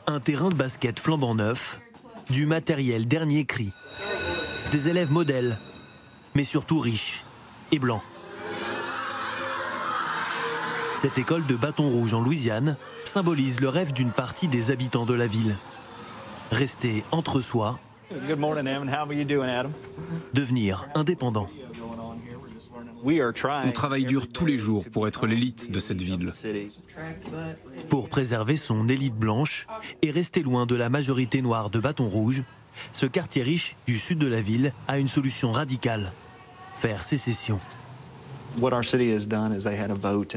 Un 0.06 0.20
terrain 0.20 0.48
de 0.48 0.54
basket 0.54 0.98
flambant 0.98 1.34
neuf, 1.34 1.80
du 2.30 2.46
matériel 2.46 3.06
dernier 3.06 3.44
cri, 3.44 3.72
des 4.70 4.88
élèves 4.88 5.10
modèles, 5.10 5.58
mais 6.34 6.44
surtout 6.44 6.78
riches 6.78 7.24
et 7.72 7.78
blancs. 7.78 8.02
Cette 10.94 11.18
école 11.18 11.44
de 11.46 11.56
bâton 11.56 11.88
rouge 11.88 12.14
en 12.14 12.20
Louisiane 12.20 12.76
symbolise 13.04 13.60
le 13.60 13.68
rêve 13.68 13.92
d'une 13.92 14.12
partie 14.12 14.48
des 14.48 14.70
habitants 14.70 15.06
de 15.06 15.14
la 15.14 15.26
ville. 15.26 15.56
Rester 16.52 17.04
entre 17.10 17.40
soi, 17.40 17.78
devenir 20.34 20.86
indépendant. 20.94 21.48
On 23.04 23.72
travaille 23.72 24.04
dur 24.04 24.30
tous 24.30 24.46
les 24.46 24.58
jours 24.58 24.84
pour 24.90 25.08
être 25.08 25.26
l'élite 25.26 25.70
de 25.70 25.78
cette 25.78 26.02
ville. 26.02 26.32
Pour 27.88 28.08
préserver 28.08 28.56
son 28.56 28.88
élite 28.88 29.14
blanche 29.14 29.66
et 30.02 30.10
rester 30.10 30.42
loin 30.42 30.66
de 30.66 30.74
la 30.74 30.88
majorité 30.88 31.42
noire 31.42 31.70
de 31.70 31.80
Bâton 31.80 32.06
Rouge, 32.06 32.44
ce 32.92 33.06
quartier 33.06 33.42
riche 33.42 33.76
du 33.86 33.98
sud 33.98 34.18
de 34.18 34.26
la 34.26 34.40
ville 34.40 34.72
a 34.88 34.98
une 34.98 35.08
solution 35.08 35.52
radicale 35.52 36.12
faire 36.80 37.04
sécession. 37.04 37.60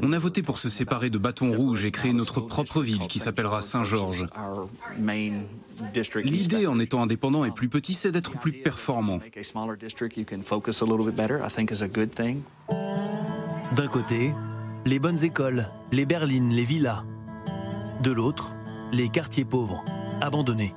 On 0.03 0.13
a 0.13 0.19
voté 0.19 0.43
pour 0.43 0.57
se 0.57 0.69
séparer 0.69 1.09
de 1.09 1.17
Bâton 1.17 1.51
Rouge 1.51 1.85
et 1.85 1.91
créer 1.91 2.13
notre 2.13 2.41
propre 2.41 2.81
ville 2.81 3.07
qui 3.07 3.19
s'appellera 3.19 3.61
Saint-Georges. 3.61 4.27
L'idée 6.23 6.67
en 6.67 6.79
étant 6.79 7.01
indépendant 7.01 7.45
et 7.45 7.51
plus 7.51 7.69
petit, 7.69 7.93
c'est 7.93 8.11
d'être 8.11 8.39
plus 8.39 8.53
performant. 8.53 9.19
D'un 13.75 13.87
côté, 13.87 14.33
les 14.85 14.99
bonnes 14.99 15.23
écoles, 15.23 15.69
les 15.91 16.05
berlines, 16.05 16.49
les 16.49 16.65
villas. 16.65 17.05
De 18.03 18.11
l'autre, 18.11 18.55
les 18.91 19.09
quartiers 19.09 19.45
pauvres, 19.45 19.83
abandonnés. 20.21 20.75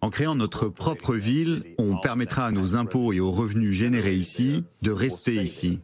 En 0.00 0.10
créant 0.10 0.34
notre 0.34 0.68
propre 0.68 1.14
ville, 1.14 1.62
on 1.78 1.96
permettra 1.96 2.46
à 2.46 2.50
nos 2.50 2.76
impôts 2.76 3.12
et 3.12 3.20
aux 3.20 3.32
revenus 3.32 3.74
générés 3.74 4.14
ici 4.14 4.64
de 4.82 4.90
rester 4.90 5.34
ici. 5.34 5.80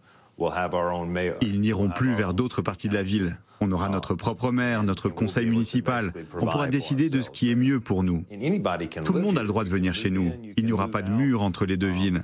Ils 1.43 1.61
n'iront 1.61 1.91
plus 1.91 2.13
vers 2.13 2.33
d'autres 2.35 2.63
parties 2.63 2.89
de 2.89 2.95
la 2.95 3.03
ville. 3.03 3.39
On 3.63 3.73
aura 3.73 3.91
notre 3.91 4.15
propre 4.15 4.53
maire, 4.53 4.83
notre 4.85 5.11
conseil 5.11 5.45
municipal. 5.45 6.13
On 6.41 6.47
pourra 6.47 6.67
décider 6.69 7.11
de 7.11 7.21
ce 7.21 7.31
qui 7.31 7.51
est 7.51 7.55
mieux 7.55 7.79
pour 7.79 8.03
nous. 8.03 8.25
Tout 9.05 9.13
le 9.13 9.21
monde 9.21 9.39
a 9.39 9.43
le 9.43 9.49
droit 9.49 9.65
de 9.65 9.69
venir 9.69 9.95
chez 9.95 10.09
nous. 10.09 10.33
Il 10.57 10.65
n'y 10.65 10.73
aura 10.73 10.89
pas 10.89 11.03
de 11.03 11.11
mur 11.11 11.43
entre 11.43 11.67
les 11.67 11.77
deux 11.77 11.91
villes. 11.91 12.23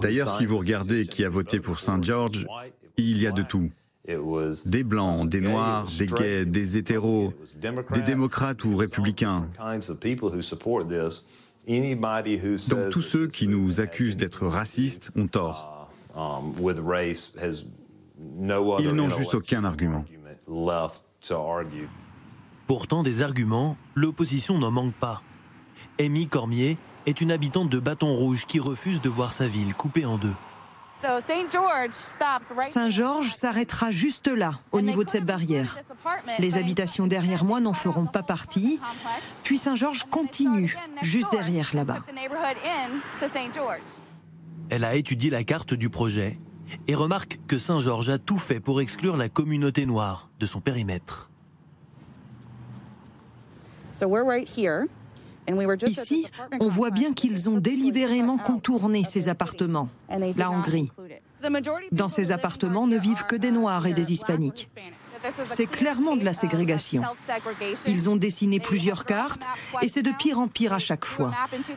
D'ailleurs, 0.00 0.30
si 0.30 0.46
vous 0.46 0.58
regardez 0.58 1.06
qui 1.06 1.24
a 1.24 1.28
voté 1.28 1.60
pour 1.60 1.80
Saint 1.80 2.00
George, 2.00 2.46
il 2.96 3.20
y 3.20 3.26
a 3.26 3.32
de 3.32 3.42
tout. 3.42 3.70
Des 4.64 4.84
blancs, 4.84 5.28
des 5.28 5.40
noirs, 5.40 5.86
des 5.98 6.06
gays, 6.06 6.44
des 6.44 6.76
hétéros, 6.76 7.32
des 7.92 8.02
démocrates 8.02 8.64
ou 8.64 8.76
républicains. 8.76 9.48
Donc 11.66 12.88
tous 12.90 13.02
ceux 13.02 13.26
qui 13.26 13.48
nous 13.48 13.80
accusent 13.80 14.16
d'être 14.16 14.46
racistes 14.46 15.12
ont 15.16 15.26
tort. 15.26 15.88
Ils 18.78 18.92
n'ont 18.92 19.08
juste 19.08 19.34
aucun 19.34 19.64
argument. 19.64 20.04
Pourtant, 22.66 23.02
des 23.02 23.22
arguments, 23.22 23.76
l'opposition 23.94 24.58
n'en 24.58 24.70
manque 24.70 24.94
pas. 24.94 25.22
Amy 25.98 26.28
Cormier 26.28 26.78
est 27.06 27.20
une 27.20 27.32
habitante 27.32 27.68
de 27.68 27.78
Bâton 27.78 28.12
Rouge 28.12 28.46
qui 28.46 28.60
refuse 28.60 29.00
de 29.00 29.08
voir 29.08 29.32
sa 29.32 29.46
ville 29.46 29.74
coupée 29.74 30.06
en 30.06 30.18
deux. 30.18 30.34
Saint-Georges 32.68 33.32
s'arrêtera 33.32 33.90
juste 33.90 34.28
là, 34.28 34.60
au 34.72 34.80
niveau 34.80 35.04
de 35.04 35.10
cette 35.10 35.24
barrière. 35.24 35.78
Les 36.38 36.56
habitations 36.56 37.06
derrière 37.06 37.44
moi 37.44 37.60
n'en 37.60 37.72
feront 37.72 38.06
pas 38.06 38.22
partie. 38.22 38.80
Puis 39.42 39.58
Saint-Georges 39.58 40.04
continue, 40.10 40.76
juste 41.02 41.32
derrière 41.32 41.70
là-bas. 41.74 42.00
Elle 44.68 44.84
a 44.84 44.94
étudié 44.94 45.30
la 45.30 45.44
carte 45.44 45.74
du 45.74 45.90
projet 45.90 46.38
et 46.86 46.94
remarque 46.94 47.40
que 47.48 47.58
Saint-Georges 47.58 48.10
a 48.10 48.18
tout 48.18 48.38
fait 48.38 48.60
pour 48.60 48.80
exclure 48.80 49.16
la 49.16 49.28
communauté 49.28 49.86
noire 49.86 50.28
de 50.38 50.46
son 50.46 50.60
périmètre. 50.60 51.30
Ici, 55.86 56.26
on 56.60 56.68
voit 56.68 56.90
bien 56.90 57.12
qu'ils 57.12 57.48
ont 57.48 57.58
délibérément 57.58 58.38
contourné 58.38 59.04
ces 59.04 59.28
appartements, 59.28 59.88
là 60.36 60.50
en 60.50 60.60
gris. 60.60 60.90
Dans 61.92 62.08
ces 62.08 62.32
appartements 62.32 62.86
ne 62.86 62.98
vivent 62.98 63.24
que 63.26 63.36
des 63.36 63.50
Noirs 63.50 63.86
et 63.86 63.92
des 63.92 64.12
Hispaniques. 64.12 64.68
C'est 65.44 65.66
clairement 65.66 66.16
de 66.16 66.24
la 66.24 66.32
ségrégation. 66.32 67.02
Ils 67.86 68.08
ont 68.08 68.16
dessiné 68.16 68.58
plusieurs 68.60 69.04
cartes 69.04 69.46
et 69.82 69.88
c'est 69.88 70.02
de 70.02 70.12
pire 70.18 70.38
en 70.38 70.48
pire 70.48 70.72
à 70.72 70.78
chaque 70.78 71.04
fois. 71.04 71.32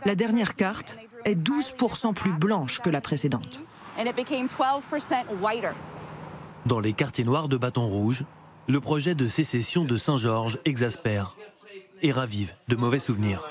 La 0.05 0.15
dernière 0.15 0.55
carte 0.55 0.97
est 1.25 1.35
12% 1.35 2.13
plus 2.13 2.33
blanche 2.33 2.79
que 2.79 2.89
la 2.89 3.01
précédente. 3.01 3.63
Dans 6.65 6.79
les 6.79 6.93
quartiers 6.93 7.25
noirs 7.25 7.47
de 7.49 7.57
Bâton 7.57 7.85
Rouge, 7.85 8.25
le 8.67 8.79
projet 8.79 9.13
de 9.13 9.27
sécession 9.27 9.83
de 9.83 9.97
Saint-Georges 9.97 10.59
exaspère 10.63 11.35
et 12.01 12.11
ravive 12.11 12.53
de 12.69 12.75
mauvais 12.75 12.99
souvenirs. 12.99 13.43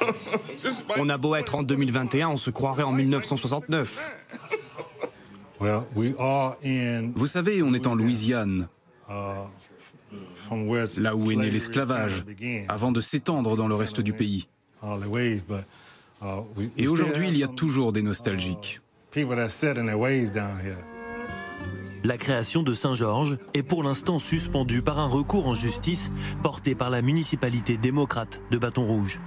On 0.98 1.08
a 1.08 1.18
beau 1.18 1.34
être 1.34 1.54
en 1.54 1.62
2021, 1.62 2.28
on 2.28 2.36
se 2.36 2.50
croirait 2.50 2.82
en 2.82 2.92
1969. 2.92 4.00
Vous 7.14 7.26
savez, 7.26 7.62
on 7.62 7.72
est 7.74 7.86
en 7.86 7.94
Louisiane, 7.94 8.68
là 10.98 11.16
où 11.16 11.30
est 11.30 11.36
né 11.36 11.50
l'esclavage, 11.50 12.24
avant 12.68 12.92
de 12.92 13.00
s'étendre 13.00 13.56
dans 13.56 13.68
le 13.68 13.74
reste 13.74 14.00
du 14.00 14.12
pays. 14.12 14.48
Et 16.76 16.88
aujourd'hui, 16.88 17.28
il 17.28 17.38
y 17.38 17.44
a 17.44 17.48
toujours 17.48 17.92
des 17.92 18.02
nostalgiques. 18.02 18.80
La 22.04 22.18
création 22.18 22.62
de 22.62 22.74
Saint-Georges 22.74 23.38
est 23.54 23.62
pour 23.62 23.82
l'instant 23.82 24.18
suspendue 24.18 24.82
par 24.82 24.98
un 24.98 25.06
recours 25.06 25.46
en 25.46 25.54
justice 25.54 26.12
porté 26.42 26.74
par 26.74 26.90
la 26.90 27.00
municipalité 27.00 27.78
démocrate 27.78 28.42
de 28.50 28.58
Bâton 28.58 28.84
Rouge. 28.84 29.22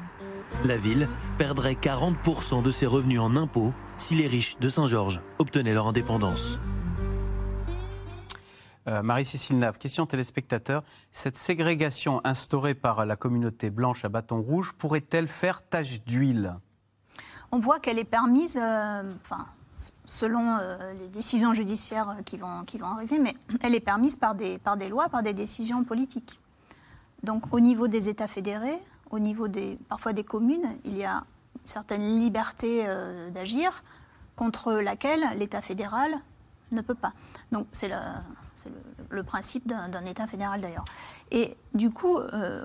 La 0.64 0.78
ville 0.78 1.10
perdrait 1.40 1.74
40% 1.74 2.62
de 2.62 2.70
ses 2.70 2.86
revenus 2.86 3.20
en 3.20 3.36
impôts 3.36 3.74
si 3.98 4.14
les 4.14 4.28
riches 4.28 4.60
de 4.60 4.70
Saint-Georges 4.70 5.22
obtenaient 5.40 5.74
leur 5.74 5.88
indépendance. 5.88 6.60
Euh, 8.88 9.02
Marie-Cécile 9.02 9.58
Nave, 9.58 9.80
question 9.80 10.06
téléspectateur. 10.06 10.84
Cette 11.12 11.38
ségrégation 11.38 12.22
instaurée 12.26 12.76
par 12.76 13.08
la 13.08 13.16
communauté 13.16 13.72
blanche 13.72 14.06
à 14.06 14.10
bâton 14.10 14.40
rouge 14.40 14.74
pourrait-elle 14.78 15.28
faire 15.28 15.68
tache 15.68 16.04
d'huile? 16.04 16.56
On 17.52 17.58
voit 17.58 17.80
qu'elle 17.80 17.98
est 17.98 18.04
permise, 18.04 18.60
euh, 18.62 19.14
enfin, 19.24 19.48
selon 20.06 20.58
euh, 20.60 20.94
les 20.94 21.08
décisions 21.08 21.54
judiciaires 21.54 22.18
qui 22.26 22.38
vont, 22.38 22.64
qui 22.66 22.78
vont 22.78 22.88
arriver, 22.88 23.20
mais 23.20 23.36
elle 23.62 23.76
est 23.76 23.80
permise 23.80 24.16
par 24.16 24.36
des, 24.36 24.58
par 24.58 24.78
des 24.78 24.90
lois, 24.90 25.10
par 25.10 25.24
des 25.24 25.34
décisions 25.34 25.84
politiques. 25.84 26.40
Donc 27.24 27.54
au 27.54 27.60
niveau 27.60 27.88
des 27.88 28.10
États 28.10 28.28
fédérés, 28.28 28.80
au 29.10 29.20
niveau 29.20 29.48
des, 29.48 29.78
parfois 29.90 30.14
des 30.14 30.24
communes, 30.24 30.78
il 30.86 30.98
y 30.98 31.06
a 31.06 31.24
certaine 31.64 32.20
liberté 32.20 32.86
d'agir 33.34 33.84
contre 34.36 34.74
laquelle 34.74 35.22
l'État 35.36 35.62
fédéral 35.62 36.12
ne 36.72 36.82
peut 36.82 36.96
pas. 36.96 37.14
Donc 37.52 37.68
c'est 37.72 37.90
le, 39.10 39.24
principe 39.24 39.68
d'un 39.68 40.06
État 40.06 40.28
fédéral 40.28 40.62
d'ailleurs. 40.62 40.86
Et 41.32 41.58
du 41.74 41.90
coup, 41.90 42.20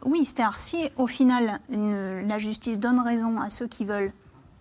oui, 0.04 0.24
c'est-à-dire 0.24 0.56
si 0.56 0.90
au 0.96 1.06
final 1.06 1.60
la 1.70 2.38
justice 2.38 2.78
donne 2.78 3.00
raison 3.00 3.40
à 3.40 3.50
ceux 3.50 3.66
qui 3.66 3.84
veulent 3.84 4.12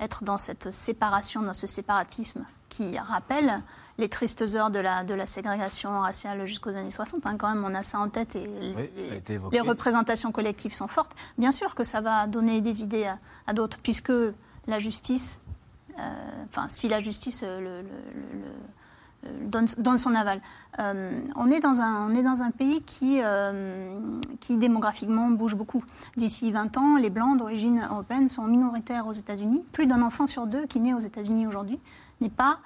être 0.01 0.23
dans 0.23 0.37
cette 0.37 0.73
séparation, 0.73 1.41
dans 1.41 1.53
ce 1.53 1.67
séparatisme 1.67 2.43
qui 2.69 2.97
rappelle 2.97 3.61
les 3.97 4.09
tristes 4.09 4.43
heures 4.55 4.71
de 4.71 4.79
la, 4.79 5.03
de 5.03 5.13
la 5.13 5.25
ségrégation 5.25 5.99
raciale 5.99 6.45
jusqu'aux 6.45 6.75
années 6.75 6.89
60. 6.89 7.25
Hein, 7.25 7.35
quand 7.37 7.53
même, 7.53 7.63
on 7.63 7.75
a 7.75 7.83
ça 7.83 7.99
en 7.99 8.09
tête 8.09 8.35
et 8.35 8.47
les, 9.51 9.61
représentations 9.61 10.31
collectives 10.31 10.73
sont 10.73 10.87
fortes. 10.87 11.15
Bien 11.37 11.51
sûr 11.51 11.75
que 11.75 11.83
ça 11.83 12.01
va 12.01 12.25
donner 12.27 12.61
des 12.61 12.81
idées 12.81 13.09
à, 13.45 13.53
d'autres, 13.53 13.77
puisque 13.83 14.13
la 14.67 14.79
justice, 14.79 15.41
euh, 15.99 16.01
enfin, 16.49 16.67
si 16.67 16.87
la 16.87 16.99
justice 16.99 17.43
le, 17.43 17.83
donne, 19.41 19.97
son 19.97 20.15
aval. 20.15 20.41
Euh, 20.79 21.19
on, 21.35 21.49
est 21.49 21.59
dans 21.59 21.81
un, 21.81 22.09
on 22.09 22.15
est 22.15 22.23
dans 22.23 22.41
un 22.41 22.51
pays 22.51 22.81
qui, 22.81 23.19
euh, 23.23 23.99
qui 24.39 24.57
démographiquement 24.57 25.29
bouge 25.29 25.55
beaucoup. 25.55 25.83
D'ici 26.17 26.51
20 26.51 26.77
ans, 26.77 26.97
les 26.97 27.09
Blancs 27.09 27.37
d'origine 27.37 27.85
européenne 27.89 28.27
sont 28.27 28.43
minoritaires 28.43 29.07
aux 29.07 29.13
États-Unis. 29.13 29.63
Plus 29.71 29.87
d'un 29.87 30.01
enfant 30.01 30.27
sur 30.27 30.47
deux 30.47 30.65
qui 30.65 30.79
naît 30.79 30.93
aux 30.93 30.99
États-Unis 30.99 31.47
aujourd'hui 31.47 31.79
n'est 32.19 32.29
pas 32.29 32.59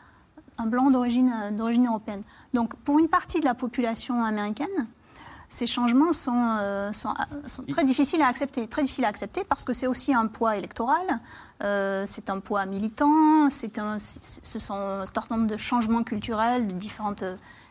un 0.57 0.65
blanc 0.67 0.89
d'origine 0.89 1.33
européenne. 1.85 2.21
Donc 2.53 2.75
pour 2.77 2.99
une 2.99 3.09
partie 3.09 3.41
de 3.41 3.45
la 3.45 3.53
population 3.53 4.23
américaine, 4.23 4.87
ces 5.49 5.67
changements 5.67 6.13
sont, 6.13 6.57
euh, 6.59 6.91
sont, 6.93 7.13
très 7.69 7.83
difficiles 7.83 8.21
à 8.21 8.27
accepter. 8.27 8.67
Très 8.67 8.81
difficiles 8.81 9.05
à 9.05 9.09
accepter 9.09 9.43
parce 9.43 9.63
que 9.63 9.73
c'est 9.73 9.87
aussi 9.87 10.13
un 10.13 10.27
poids 10.27 10.57
électoral, 10.57 11.19
euh, 11.63 12.03
c'est 12.05 12.29
un 12.29 12.39
poids 12.39 12.65
militant, 12.65 13.49
c'est 13.49 13.79
un, 13.79 13.97
ce 13.99 14.59
sont 14.59 14.75
un 14.75 15.05
certain 15.05 15.37
nombre 15.37 15.47
de 15.47 15.57
changements 15.57 16.03
culturels, 16.03 16.67
de 16.67 16.73
différentes, 16.73 17.23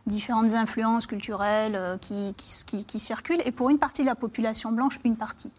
différentes 0.06 0.54
influences 0.54 1.06
culturelles 1.06 1.76
euh, 1.76 1.98
qui, 1.98 2.34
qui, 2.36 2.84
qui, 2.84 2.98
circulent. 2.98 3.42
Et 3.44 3.52
pour 3.52 3.70
une 3.70 3.78
partie 3.78 4.02
de 4.02 4.06
la 4.06 4.14
population 4.14 4.72
blanche, 4.72 4.98
une 5.04 5.16
partie 5.16 5.50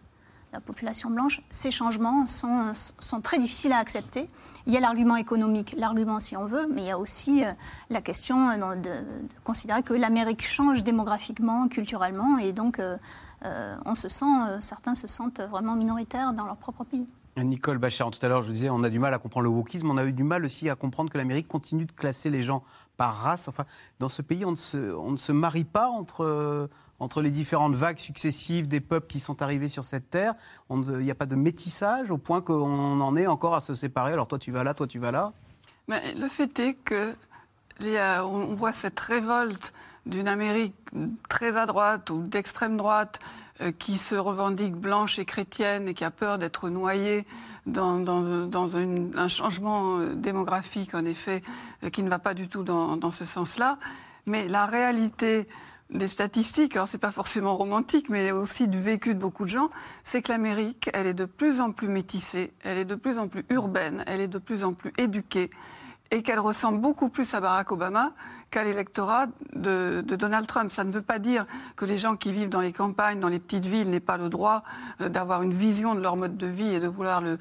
la 0.55 0.61
population 0.61 1.09
blanche, 1.09 1.41
ces 1.49 1.69
changements 1.69 2.27
sont, 2.27 2.71
sont 2.73 3.19
très 3.19 3.39
difficiles 3.39 3.73
à 3.73 3.77
accepter. 3.77 4.29
Il 4.67 4.73
y 4.73 4.77
a 4.77 4.79
l'argument 4.79 5.17
économique, 5.17 5.75
l'argument 5.77 6.21
si 6.21 6.37
on 6.37 6.45
veut, 6.45 6.65
mais 6.73 6.83
il 6.83 6.87
y 6.87 6.91
a 6.91 6.97
aussi 6.97 7.43
euh, 7.43 7.51
la 7.89 7.99
question 7.99 8.49
euh, 8.49 8.75
de, 8.75 8.89
considérer 9.43 9.83
que 9.83 9.93
l'Amérique 9.93 10.43
change 10.43 10.81
démographiquement, 10.81 11.67
culturellement, 11.67 12.37
et 12.37 12.53
donc 12.53 12.79
euh, 12.79 12.95
on 13.85 13.95
se 13.95 14.07
sent, 14.07 14.25
certains 14.61 14.95
se 14.95 15.07
sentent 15.07 15.41
vraiment 15.41 15.75
minoritaires 15.75 16.31
dans 16.31 16.45
leur 16.45 16.55
propre 16.55 16.85
pays. 16.85 17.05
Nicole 17.37 17.77
Bachar, 17.77 18.09
tout 18.11 18.25
à 18.25 18.29
l'heure, 18.29 18.43
je 18.43 18.51
disais, 18.51 18.69
on 18.69 18.81
a 18.83 18.89
du 18.89 18.97
mal 18.97 19.13
à 19.13 19.19
comprendre 19.19 19.43
le 19.43 19.49
wokisme, 19.49 19.91
on 19.91 19.97
a 19.97 20.05
eu 20.05 20.13
du 20.13 20.23
mal 20.23 20.45
aussi 20.45 20.69
à 20.69 20.75
comprendre 20.75 21.11
que 21.11 21.17
l'Amérique 21.17 21.49
continue 21.49 21.83
de 21.83 21.91
classer 21.91 22.29
les 22.29 22.41
gens 22.41 22.63
par 22.95 23.13
race. 23.13 23.49
Enfin, 23.49 23.65
dans 23.99 24.07
ce 24.07 24.21
pays, 24.21 24.45
on 24.45 24.51
ne 24.51 24.55
se, 24.55 24.77
on 24.95 25.11
ne 25.11 25.17
se 25.17 25.33
marie 25.33 25.65
pas 25.65 25.89
entre, 25.89 26.69
entre 26.99 27.21
les 27.21 27.31
différentes 27.31 27.75
vagues 27.75 27.99
successives 27.99 28.67
des 28.67 28.81
peuples 28.81 29.07
qui 29.07 29.19
sont 29.19 29.41
arrivés 29.41 29.67
sur 29.67 29.83
cette 29.83 30.09
terre. 30.09 30.33
Il 30.69 30.97
n'y 30.97 31.11
a 31.11 31.15
pas 31.15 31.25
de 31.25 31.35
métissage 31.35 32.11
au 32.11 32.17
point 32.17 32.41
qu'on 32.41 33.01
en 33.01 33.15
est 33.15 33.27
encore 33.27 33.55
à 33.55 33.61
se 33.61 33.73
séparer. 33.73 34.13
Alors 34.13 34.27
toi 34.27 34.39
tu 34.39 34.51
vas 34.51 34.63
là, 34.63 34.73
toi 34.73 34.87
tu 34.87 34.99
vas 34.99 35.11
là. 35.11 35.33
Mais 35.87 36.13
le 36.13 36.27
fait 36.27 36.59
est 36.59 36.73
que 36.73 37.15
on 37.81 38.53
voit 38.53 38.71
cette 38.71 38.99
révolte 38.99 39.73
d'une 40.05 40.27
Amérique 40.27 40.75
très 41.29 41.57
à 41.57 41.65
droite 41.65 42.09
ou 42.09 42.21
d'extrême 42.21 42.77
droite 42.77 43.19
euh, 43.61 43.71
qui 43.71 43.97
se 43.97 44.15
revendique 44.15 44.75
blanche 44.75 45.17
et 45.17 45.25
chrétienne 45.25 45.87
et 45.87 45.93
qui 45.93 46.03
a 46.03 46.11
peur 46.11 46.37
d'être 46.37 46.69
noyée 46.69 47.25
dans, 47.65 48.03
un 48.05 49.27
changement 49.27 49.99
euh, 49.99 50.13
démographique, 50.13 50.93
en 50.93 51.05
effet, 51.05 51.41
euh, 51.83 51.89
qui 51.89 52.03
ne 52.03 52.09
va 52.09 52.19
pas 52.19 52.33
du 52.33 52.47
tout 52.47 52.63
dans 52.63 53.11
ce 53.11 53.25
sens-là. 53.25 53.77
Mais 54.25 54.47
la 54.47 54.65
réalité 54.65 55.47
des 55.89 56.07
statistiques, 56.07 56.75
alors 56.75 56.87
c'est 56.87 56.97
pas 56.97 57.11
forcément 57.11 57.55
romantique, 57.55 58.09
mais 58.09 58.31
aussi 58.31 58.67
du 58.67 58.79
vécu 58.79 59.13
de 59.13 59.19
beaucoup 59.19 59.43
de 59.45 59.49
gens, 59.49 59.69
c'est 60.03 60.21
que 60.21 60.31
l'Amérique, 60.31 60.89
elle 60.93 61.07
est 61.07 61.13
de 61.13 61.25
plus 61.25 61.61
en 61.61 61.71
plus 61.71 61.87
métissée, 61.87 62.53
elle 62.63 62.77
est 62.77 62.85
de 62.85 62.95
plus 62.95 63.19
en 63.19 63.27
plus 63.27 63.45
urbaine, 63.49 64.03
elle 64.07 64.21
est 64.21 64.27
de 64.27 64.39
plus 64.39 64.63
en 64.63 64.73
plus 64.73 64.93
éduquée, 64.97 65.49
et 66.11 66.23
qu'elle 66.23 66.39
ressemble 66.39 66.79
beaucoup 66.79 67.09
plus 67.09 67.33
à 67.33 67.39
Barack 67.39 67.71
Obama 67.71 68.13
qu'à 68.51 68.63
l'électorat 68.63 69.27
de, 69.53 70.01
Donald 70.01 70.47
Trump. 70.47 70.71
Ça 70.71 70.83
ne 70.83 70.91
veut 70.91 71.01
pas 71.01 71.19
dire 71.19 71.45
que 71.75 71.85
les 71.85 71.97
gens 71.97 72.15
qui 72.15 72.31
vivent 72.31 72.49
dans 72.49 72.61
les 72.61 72.71
campagnes, 72.71 73.19
dans 73.19 73.29
les 73.29 73.39
petites 73.39 73.65
villes, 73.65 73.89
n'aient 73.89 73.99
pas 73.99 74.17
le 74.17 74.29
droit 74.29 74.63
euh, 75.01 75.09
d'avoir 75.09 75.43
une 75.43 75.53
vision 75.53 75.95
de 75.95 75.99
leur 75.99 76.15
mode 76.15 76.37
de 76.37 76.47
vie 76.47 76.73
et 76.73 76.79
de 76.79 76.87
vouloir 76.87 77.21
le, 77.21 77.37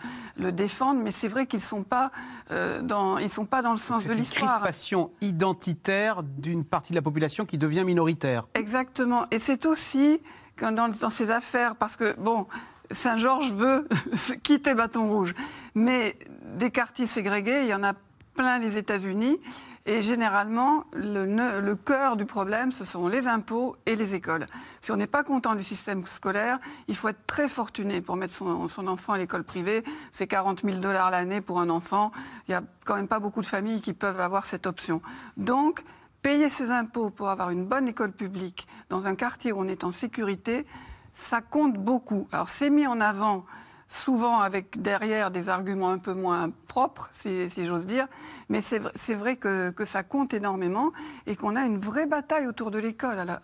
défendre, 0.53 1.01
mais 1.03 1.11
c'est 1.11 1.29
vrai 1.29 1.47
qu'ils 1.47 1.61
ne 1.61 1.65
sont, 1.65 1.83
pas, 1.83 2.11
euh, 2.51 2.83
dans, 2.83 3.19
ils 3.19 3.31
sont 3.31 3.47
pas 3.47 3.63
dans 3.63 3.73
le 3.73 3.79
sens 3.79 4.07
de 4.07 4.13
l'histoire. 4.13 4.41
C'est 4.41 4.57
une 4.57 4.61
crispation 4.61 5.11
identitaire 5.21 6.23
d'une 6.23 6.65
partie 6.65 6.93
de 6.93 6.97
la 6.97 7.03
population 7.03 7.47
qui 7.47 7.59
devient 7.59 7.85
minoritaire. 7.85 8.47
Exactement. 8.55 9.27
Et 9.31 9.39
c'est 9.39 9.67
aussi 9.67 10.21
dans, 10.61 10.89
dans 10.89 11.11
ces 11.11 11.31
affaires, 11.31 11.77
parce 11.77 11.97
que, 11.97 12.15
bon, 12.19 12.47
Saint-Georges 12.91 13.53
veut 13.53 13.89
quitter 14.43 14.75
Bâton 14.75 15.09
Rouge, 15.09 15.35
mais 15.75 16.17
des 16.57 16.71
quartiers 16.71 17.07
ségrégés, 17.07 17.63
il 17.63 17.69
y 17.69 17.75
en 17.75 17.83
a 17.83 17.95
plein 18.35 18.59
les 18.59 18.79
États-Unis. 18.79 19.39
Et 19.87 20.01
généralement, 20.01 20.85
le, 20.95 21.75
cœur 21.75 22.17
du 22.17 22.25
problème, 22.25 22.73
ce 22.73 22.87
sont 22.87 23.07
les 23.07 23.27
impôts 23.27 23.77
et 23.85 23.97
les 23.97 24.15
écoles. 24.15 24.47
Si 24.81 24.91
on 24.93 24.97
n'est 24.97 25.07
pas 25.07 25.25
content 25.25 25.55
du 25.55 25.63
système 25.63 26.07
scolaire, 26.07 26.59
il 26.89 26.97
faut 26.97 27.09
être 27.09 27.27
très 27.27 27.49
fortuné 27.49 28.01
pour 28.01 28.17
mettre 28.17 28.33
son, 28.33 28.87
enfant 28.89 29.13
à 29.13 29.19
l'école 29.19 29.45
privée. 29.45 29.85
C'est 30.11 30.27
40 30.27 30.63
000 30.63 30.79
dollars 30.79 31.11
l'année 31.11 31.43
pour 31.43 31.61
un 31.61 31.69
enfant. 31.69 32.13
Il 32.49 32.53
n'y 32.53 32.55
a 32.55 32.63
quand 32.87 32.95
même 32.95 33.09
pas 33.09 33.19
beaucoup 33.19 33.43
de 33.43 33.47
familles 33.47 33.83
qui 33.83 33.93
peuvent 33.93 34.21
avoir 34.21 34.47
cette 34.47 34.67
option. 34.67 35.03
Donc, 35.37 35.85
payer 36.23 36.49
ses 36.49 36.71
impôts 36.71 37.11
pour 37.11 37.29
avoir 37.29 37.51
une 37.51 37.67
bonne 37.67 37.87
école 37.87 38.13
publique 38.13 38.67
dans 38.89 39.07
un 39.07 39.15
quartier 39.15 39.53
où 39.53 39.61
on 39.61 39.69
est 39.69 39.85
en 39.85 39.91
sécurité, 39.91 40.65
ça 41.13 41.43
compte 41.43 41.75
beaucoup. 41.75 42.27
Alors, 42.33 42.49
c'est 42.49 42.71
mis 42.71 42.87
en 42.87 43.03
avant 43.03 43.45
souvent 43.89 44.41
avec 44.41 44.81
derrière 44.81 45.31
des 45.31 45.49
arguments 45.49 45.91
un 45.91 45.99
peu 45.99 46.15
moins 46.15 46.51
propres, 46.69 47.11
si, 47.13 47.49
j'ose 47.65 47.87
dire. 47.87 48.07
Mais 48.49 48.61
c'est 48.61 49.15
vrai 49.15 49.37
que, 49.37 49.73
ça 49.85 50.03
compte 50.03 50.35
énormément 50.35 50.93
et 51.27 51.37
qu'on 51.37 51.57
a 51.57 51.65
une 51.65 51.79
vraie 51.79 52.07
bataille 52.07 52.47
autour 52.47 52.71
de 52.71 52.79
l'école 52.79 53.39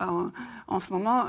en, 0.68 0.80
ce 0.80 0.92
moment, 0.92 1.26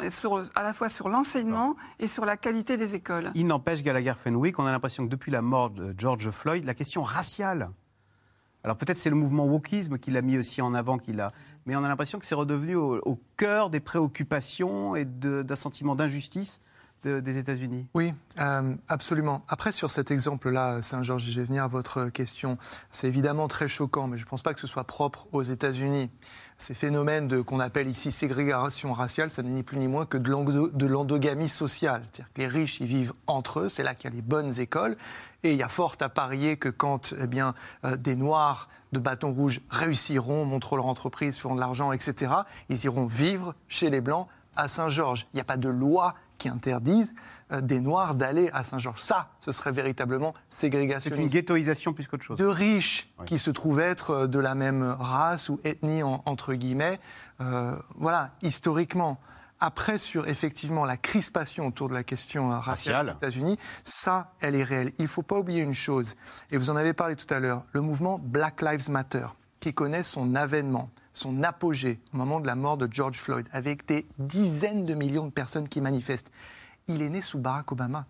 à 0.55 0.64
la 0.64 0.74
fois 0.74 0.89
sur 0.89 1.09
l'enseignement 1.09 1.76
et 1.99 2.07
sur 2.07 2.26
la 2.26 2.38
qualité 2.38 2.78
des 2.78 2.95
écoles. 2.95 3.32
Il 3.36 3.47
n'empêche, 3.47 3.84
Gallagher 3.84 4.14
Fenwick, 4.18 4.57
on 4.59 4.66
a 4.66 4.72
l'impression 4.72 5.05
que 5.05 5.09
depuis 5.09 5.32
la 5.32 5.41
mort 5.41 5.70
de 5.70 5.93
George 5.97 6.30
Floyd, 6.30 6.64
la 6.66 6.74
question 6.74 7.03
raciale, 7.03 7.70
alors 8.64 8.78
peut-être 8.78 8.97
c'est 8.97 9.09
le 9.09 9.16
mouvement 9.16 9.45
wokisme 9.45 9.97
qui 9.97 10.12
l'a 10.12 10.22
mis 10.22 10.38
aussi 10.38 10.62
en 10.62 10.74
avant, 10.74 10.97
qui 10.97 11.14
mais 11.66 11.76
on 11.76 11.84
a 11.84 11.88
l'impression 11.88 12.20
que 12.20 12.26
c'est 12.26 12.36
redevenu 12.36 12.76
au, 12.76 13.20
cœur 13.38 13.70
des 13.70 13.80
préoccupations 13.80 14.95
et 14.95 15.05
d'un 15.05 15.55
sentiment 15.55 15.95
d'injustice 15.95 16.62
des 17.04 17.38
États-Unis 17.38 17.88
Oui, 17.93 18.14
euh, 18.39 18.76
absolument. 18.88 19.43
Après, 19.47 19.72
sur 19.72 19.89
cet 19.89 20.12
exemple-là, 20.12 20.82
Saint-Georges, 20.82 21.24
je 21.30 21.39
vais 21.39 21.45
venir 21.45 21.64
à 21.64 21.68
votre 21.68 22.10
question. 22.10 22.58
C'est 22.91 23.08
évidemment 23.08 23.47
très 23.47 23.68
choquant, 23.68 24.08
mais 24.08 24.18
je 24.18 24.26
ne 24.26 24.30
pense 24.30 24.41
pas 24.41 24.54
que 24.54 24.60
ce 24.60 24.68
soit 24.68 24.84
propre 24.84 25.28
aux 25.32 25.41
États-Unis. 25.41 26.10
Ces 26.58 26.76
phénomènes 26.76 27.43
qu'on 27.43 27.60
appelle 27.60 27.88
ici 27.88 28.12
ségrégation 28.12 28.93
raciale, 28.93 29.32
ça 29.32 29.41
n'est 29.41 29.49
ni 29.49 29.64
plus 29.64 29.80
ni 29.80 29.88
moins 29.88 30.06
que 30.06 30.18
de 30.18 30.86
l'endogamie 30.86 31.49
sociale. 31.49 32.04
C'est-à-dire 32.12 32.34
que 32.34 32.41
les 32.41 32.47
riches, 32.47 32.80
ils 32.80 32.86
vivent 32.86 33.14
entre 33.26 33.62
eux, 33.62 33.70
c'est 33.70 33.82
là 33.82 33.95
qu'il 33.95 34.12
y 34.12 34.14
a 34.14 34.16
les 34.16 34.22
bonnes 34.22 34.60
écoles. 34.60 34.95
Et 35.43 35.54
il 35.54 35.58
y 35.58 35.64
a 35.64 35.68
fort 35.68 35.95
à 36.02 36.10
parier 36.10 36.58
que 36.58 36.70
quand 36.70 37.16
eh 37.20 37.26
bien, 37.26 37.56
euh, 37.84 37.97
des 37.97 38.16
Noirs 38.16 38.70
de 38.91 38.99
bâton 38.99 39.34
rouge 39.34 39.62
réussiront, 39.70 40.45
montrent 40.45 40.76
leur 40.76 40.86
entreprise, 40.86 41.38
feront 41.38 41.56
de 41.56 41.60
l'argent, 41.60 41.91
etc., 41.93 42.32
ils 42.70 42.84
iront 42.86 43.08
vivre 43.08 43.56
chez 43.68 43.89
les 43.89 44.02
Blancs 44.02 44.28
à 44.56 44.68
Saint-Georges. 44.68 45.28
Il 45.34 45.38
n'y 45.38 45.41
a 45.41 45.45
pas 45.45 45.58
de 45.58 45.70
loi 45.70 46.14
qui 46.42 46.50
interdisent 46.50 47.14
euh, 47.52 47.62
des 47.62 47.80
Noirs 47.80 48.16
d'aller 48.16 48.50
à 48.52 48.64
Saint-Georges. 48.64 49.00
Ça, 49.00 49.30
ce 49.39 49.52
serait 49.52 49.72
véritablement 49.72 50.34
ségrégation. 50.50 51.12
C'est 51.14 51.22
une 51.22 51.28
ghettoisation 51.28 51.94
plus 51.94 52.08
qu'autre 52.08 52.24
chose. 52.24 52.39
De 52.39 52.46
riches 52.46 53.14
qui 53.26 53.38
se 53.38 53.52
trouvent 53.52 53.80
être 53.80 54.12
euh, 54.12 54.28
de 54.28 54.39
la 54.39 54.56
même 54.56 54.96
race 55.00 55.50
ou 55.50 55.60
ethnie, 55.64 56.02
entre 56.02 56.56
guillemets. 56.56 57.00
Euh, 57.42 57.76
voilà, 57.96 58.32
historiquement. 58.42 59.20
Après, 59.60 60.00
sur 60.00 60.28
effectivement 60.28 60.86
la 60.86 60.98
crispation 60.98 61.68
autour 61.68 61.89
de 61.89 61.94
la 61.94 62.04
question 62.04 62.60
raciale 62.60 63.10
aux 63.10 63.18
États-Unis, 63.18 63.60
ça, 63.84 64.34
elle 64.39 64.56
est 64.56 64.64
réelle. 64.64 64.92
Il 64.98 65.04
ne 65.04 65.08
faut 65.08 65.22
pas 65.22 65.38
oublier 65.38 65.62
une 65.62 65.76
chose, 65.76 66.16
et 66.50 66.58
vous 66.58 66.72
en 66.72 66.76
avez 66.76 66.94
parlé 66.94 67.16
tout 67.16 67.32
à 67.32 67.39
l'heure, 67.39 67.64
le 67.72 67.82
mouvement 67.82 68.18
Black 68.18 68.64
Lives 68.64 68.89
Matter, 68.89 69.28
qui 69.60 69.72
connaît 69.76 70.02
son 70.02 70.34
avènement 70.34 70.89
son 71.14 71.43
apogée 71.43 71.99
au 72.14 72.18
moment 72.18 72.39
de 72.39 72.47
la 72.47 72.55
mort 72.55 72.78
de 72.78 72.88
George 72.91 73.18
Floyd, 73.18 73.47
avec 73.51 73.86
des 73.86 74.05
dizaines 74.18 74.86
de 74.86 74.93
millions 74.93 75.26
de 75.26 75.32
personnes 75.32 75.68
qui 75.68 75.82
manifestent, 75.82 76.32
il 76.88 77.01
est 77.01 77.09
né 77.09 77.22
sous 77.22 77.39
Barack 77.39 77.72
Obama. 77.72 78.05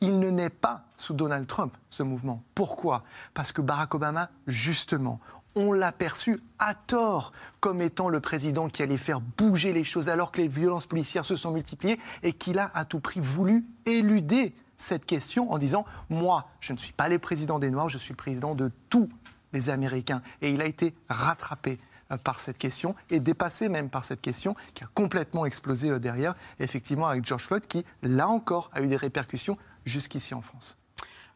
Il 0.00 0.20
ne 0.20 0.28
naît 0.28 0.50
pas 0.50 0.84
sous 0.96 1.14
Donald 1.14 1.46
Trump, 1.46 1.74
ce 1.88 2.02
mouvement. 2.02 2.42
Pourquoi? 2.54 3.04
Parce 3.32 3.52
que 3.52 3.62
Barack 3.62 3.94
Obama, 3.94 4.30
justement, 4.46 5.20
on 5.54 5.72
l'a 5.72 5.90
perçu 5.90 6.38
à 6.58 6.74
tort 6.74 7.32
comme 7.60 7.80
étant 7.80 8.10
le 8.10 8.20
président 8.20 8.68
qui 8.68 8.82
allait 8.82 8.98
faire 8.98 9.20
bouger 9.20 9.72
les 9.72 9.84
choses 9.84 10.10
alors 10.10 10.30
que 10.30 10.42
les 10.42 10.48
violences 10.48 10.86
policières 10.86 11.24
se 11.24 11.34
sont 11.34 11.50
multipliées 11.50 11.98
et 12.22 12.34
qu'il 12.34 12.58
a 12.58 12.70
à 12.74 12.84
tout 12.84 13.00
prix 13.00 13.20
voulu 13.20 13.64
éluder 13.86 14.54
cette 14.76 15.06
question 15.06 15.50
en 15.50 15.56
disant 15.56 15.86
Moi, 16.10 16.46
je 16.60 16.74
ne 16.74 16.78
suis 16.78 16.92
pas 16.92 17.08
le 17.08 17.18
président 17.18 17.58
des 17.58 17.70
Noirs, 17.70 17.88
je 17.88 17.96
suis 17.96 18.12
le 18.12 18.16
président 18.16 18.54
de 18.54 18.70
tous 18.90 19.08
les 19.54 19.70
Américains. 19.70 20.20
Et 20.42 20.50
il 20.50 20.60
a 20.60 20.66
été 20.66 20.94
rattrapé 21.08 21.78
par 22.24 22.38
cette 22.38 22.58
question 22.58 22.94
et 23.10 23.20
dépassé 23.20 23.68
même 23.68 23.90
par 23.90 24.04
cette 24.04 24.20
question 24.20 24.54
qui 24.74 24.84
a 24.84 24.88
complètement 24.94 25.46
explosé 25.46 25.90
euh, 25.90 25.98
derrière, 25.98 26.34
effectivement 26.60 27.06
avec 27.06 27.24
George 27.24 27.46
Floyd 27.46 27.66
qui, 27.66 27.84
là 28.02 28.28
encore, 28.28 28.70
a 28.72 28.80
eu 28.80 28.86
des 28.86 28.96
répercussions 28.96 29.56
jusqu'ici 29.84 30.34
en 30.34 30.40
France. 30.40 30.78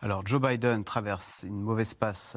Alors 0.02 0.26
Joe 0.26 0.40
Biden 0.40 0.82
traverse 0.82 1.44
une 1.46 1.60
mauvaise 1.60 1.92
passe 1.92 2.34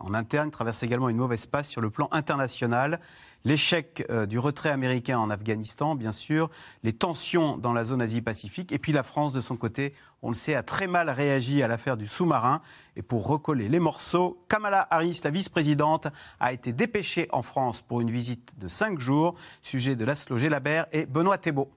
en 0.00 0.14
interne, 0.14 0.50
traverse 0.50 0.82
également 0.82 1.08
une 1.08 1.16
mauvaise 1.16 1.46
passe 1.46 1.68
sur 1.68 1.80
le 1.80 1.88
plan 1.88 2.08
international. 2.10 2.98
L'échec 3.46 4.06
euh, 4.08 4.24
du 4.24 4.38
retrait 4.38 4.70
américain 4.70 5.18
en 5.18 5.28
Afghanistan, 5.28 5.94
bien 5.94 6.12
sûr, 6.12 6.48
les 6.82 6.94
tensions 6.94 7.58
dans 7.58 7.74
la 7.74 7.84
zone 7.84 8.00
Asie-Pacifique, 8.00 8.72
et 8.72 8.78
puis 8.78 8.92
la 8.92 9.02
France, 9.02 9.34
de 9.34 9.42
son 9.42 9.56
côté, 9.56 9.92
on 10.22 10.30
le 10.30 10.34
sait, 10.34 10.54
a 10.54 10.62
très 10.62 10.86
mal 10.86 11.10
réagi 11.10 11.62
à 11.62 11.68
l'affaire 11.68 11.98
du 11.98 12.06
sous-marin. 12.06 12.62
Et 12.96 13.02
pour 13.02 13.26
recoller 13.26 13.68
les 13.68 13.80
morceaux, 13.80 14.42
Kamala 14.48 14.86
Harris, 14.90 15.20
la 15.24 15.30
vice-présidente, 15.30 16.08
a 16.40 16.54
été 16.54 16.72
dépêchée 16.72 17.28
en 17.32 17.42
France 17.42 17.82
pour 17.82 18.00
une 18.00 18.10
visite 18.10 18.58
de 18.58 18.66
cinq 18.66 18.98
jours. 18.98 19.34
Sujet 19.60 19.94
de 19.94 20.06
Laszlo 20.06 20.38
Gelabert 20.38 20.86
et 20.92 21.04
Benoît 21.04 21.36
Thébault. 21.36 21.70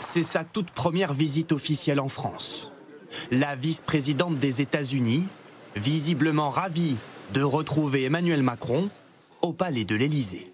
C'est 0.00 0.22
sa 0.22 0.44
toute 0.44 0.70
première 0.72 1.14
visite 1.14 1.52
officielle 1.52 2.00
en 2.00 2.08
France. 2.08 2.70
La 3.30 3.56
vice-présidente 3.56 4.38
des 4.38 4.60
États-Unis, 4.60 5.26
visiblement 5.76 6.50
ravie 6.50 6.96
de 7.32 7.42
retrouver 7.42 8.04
Emmanuel 8.04 8.42
Macron 8.42 8.90
au 9.42 9.52
palais 9.52 9.84
de 9.84 9.94
l'Élysée. 9.94 10.44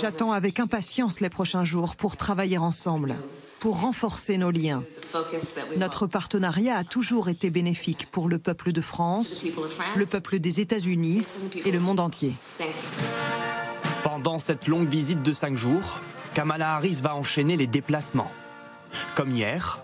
J'attends 0.00 0.32
avec 0.32 0.60
impatience 0.60 1.20
les 1.20 1.30
prochains 1.30 1.64
jours 1.64 1.96
pour 1.96 2.16
travailler 2.16 2.58
ensemble, 2.58 3.16
pour 3.60 3.80
renforcer 3.80 4.36
nos 4.36 4.50
liens. 4.50 4.82
Notre 5.78 6.06
partenariat 6.06 6.76
a 6.76 6.84
toujours 6.84 7.28
été 7.28 7.48
bénéfique 7.48 8.10
pour 8.10 8.28
le 8.28 8.38
peuple 8.38 8.72
de 8.72 8.80
France, 8.80 9.44
le 9.96 10.06
peuple 10.06 10.38
des 10.38 10.60
États-Unis 10.60 11.24
et 11.64 11.70
le 11.70 11.80
monde 11.80 12.00
entier. 12.00 12.34
Pendant 14.04 14.38
cette 14.38 14.66
longue 14.66 14.88
visite 14.88 15.22
de 15.22 15.32
cinq 15.32 15.56
jours, 15.56 16.00
Kamala 16.34 16.74
Harris 16.74 17.00
va 17.02 17.14
enchaîner 17.14 17.56
les 17.56 17.66
déplacements. 17.66 18.30
Comme 19.14 19.30
hier, 19.30 19.80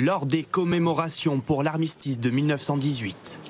lors 0.00 0.26
des 0.26 0.42
commémorations 0.42 1.40
pour 1.40 1.62
l'armistice 1.62 2.20
de 2.20 2.30
1918. 2.30 3.40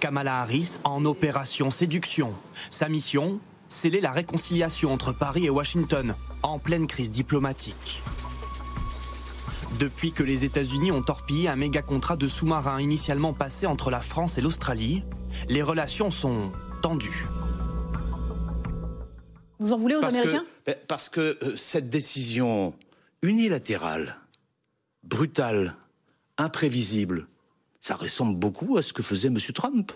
Kamala 0.00 0.40
Harris 0.40 0.78
en 0.84 1.04
opération 1.04 1.70
séduction. 1.70 2.34
Sa 2.68 2.88
mission 2.88 3.40
Sceller 3.68 4.00
la 4.00 4.10
réconciliation 4.10 4.92
entre 4.92 5.12
Paris 5.12 5.46
et 5.46 5.50
Washington, 5.50 6.16
en 6.42 6.58
pleine 6.58 6.88
crise 6.88 7.12
diplomatique. 7.12 8.02
Depuis 9.78 10.10
que 10.10 10.24
les 10.24 10.44
États-Unis 10.44 10.90
ont 10.90 11.02
torpillé 11.02 11.48
un 11.48 11.54
méga 11.54 11.80
contrat 11.80 12.16
de 12.16 12.26
sous-marins 12.26 12.80
initialement 12.80 13.32
passé 13.32 13.66
entre 13.66 13.92
la 13.92 14.00
France 14.00 14.38
et 14.38 14.40
l'Australie, 14.40 15.04
les 15.48 15.62
relations 15.62 16.10
sont 16.10 16.50
tendues. 16.82 17.26
Vous 19.60 19.72
en 19.72 19.76
voulez 19.76 19.94
aux 19.94 20.04
Américains? 20.04 20.44
Parce 20.88 21.08
que 21.08 21.38
euh, 21.44 21.56
cette 21.56 21.88
décision 21.88 22.74
unilatérale, 23.22 24.16
brutale, 25.04 25.76
imprévisible. 26.40 27.28
Ça 27.80 27.94
ressemble 27.94 28.36
beaucoup 28.36 28.76
à 28.76 28.82
ce 28.82 28.92
que 28.92 29.02
faisait 29.02 29.28
M. 29.28 29.38
Trump. 29.54 29.92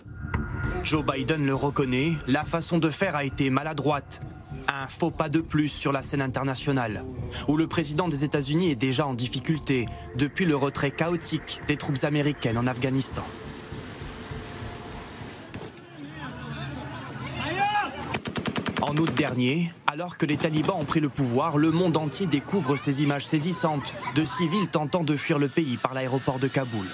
Joe 0.83 1.03
Biden 1.05 1.45
le 1.45 1.55
reconnaît, 1.55 2.13
la 2.27 2.43
façon 2.43 2.77
de 2.77 2.89
faire 2.89 3.15
a 3.15 3.23
été 3.23 3.49
maladroite. 3.49 4.21
Un 4.67 4.87
faux 4.87 5.11
pas 5.11 5.29
de 5.29 5.41
plus 5.41 5.69
sur 5.69 5.91
la 5.91 6.01
scène 6.01 6.21
internationale, 6.21 7.03
où 7.47 7.57
le 7.57 7.67
président 7.67 8.07
des 8.07 8.23
États-Unis 8.23 8.71
est 8.71 8.75
déjà 8.75 9.05
en 9.05 9.13
difficulté 9.13 9.85
depuis 10.17 10.45
le 10.45 10.55
retrait 10.55 10.91
chaotique 10.91 11.61
des 11.67 11.77
troupes 11.77 12.03
américaines 12.03 12.57
en 12.57 12.65
Afghanistan. 12.65 13.23
En 18.87 18.95
août 18.97 19.11
dernier, 19.15 19.73
alors 19.87 20.15
que 20.15 20.27
les 20.27 20.37
talibans 20.37 20.77
ont 20.79 20.85
pris 20.85 20.99
le 20.99 21.09
pouvoir, 21.09 21.57
le 21.57 21.71
monde 21.71 21.97
entier 21.97 22.27
découvre 22.27 22.77
ces 22.77 23.01
images 23.01 23.25
saisissantes 23.25 23.95
de 24.13 24.23
civils 24.23 24.67
tentant 24.67 25.03
de 25.03 25.15
fuir 25.15 25.39
le 25.39 25.47
pays 25.47 25.77
par 25.77 25.95
l'aéroport 25.95 26.37
de 26.37 26.47
Kaboul. 26.47 26.85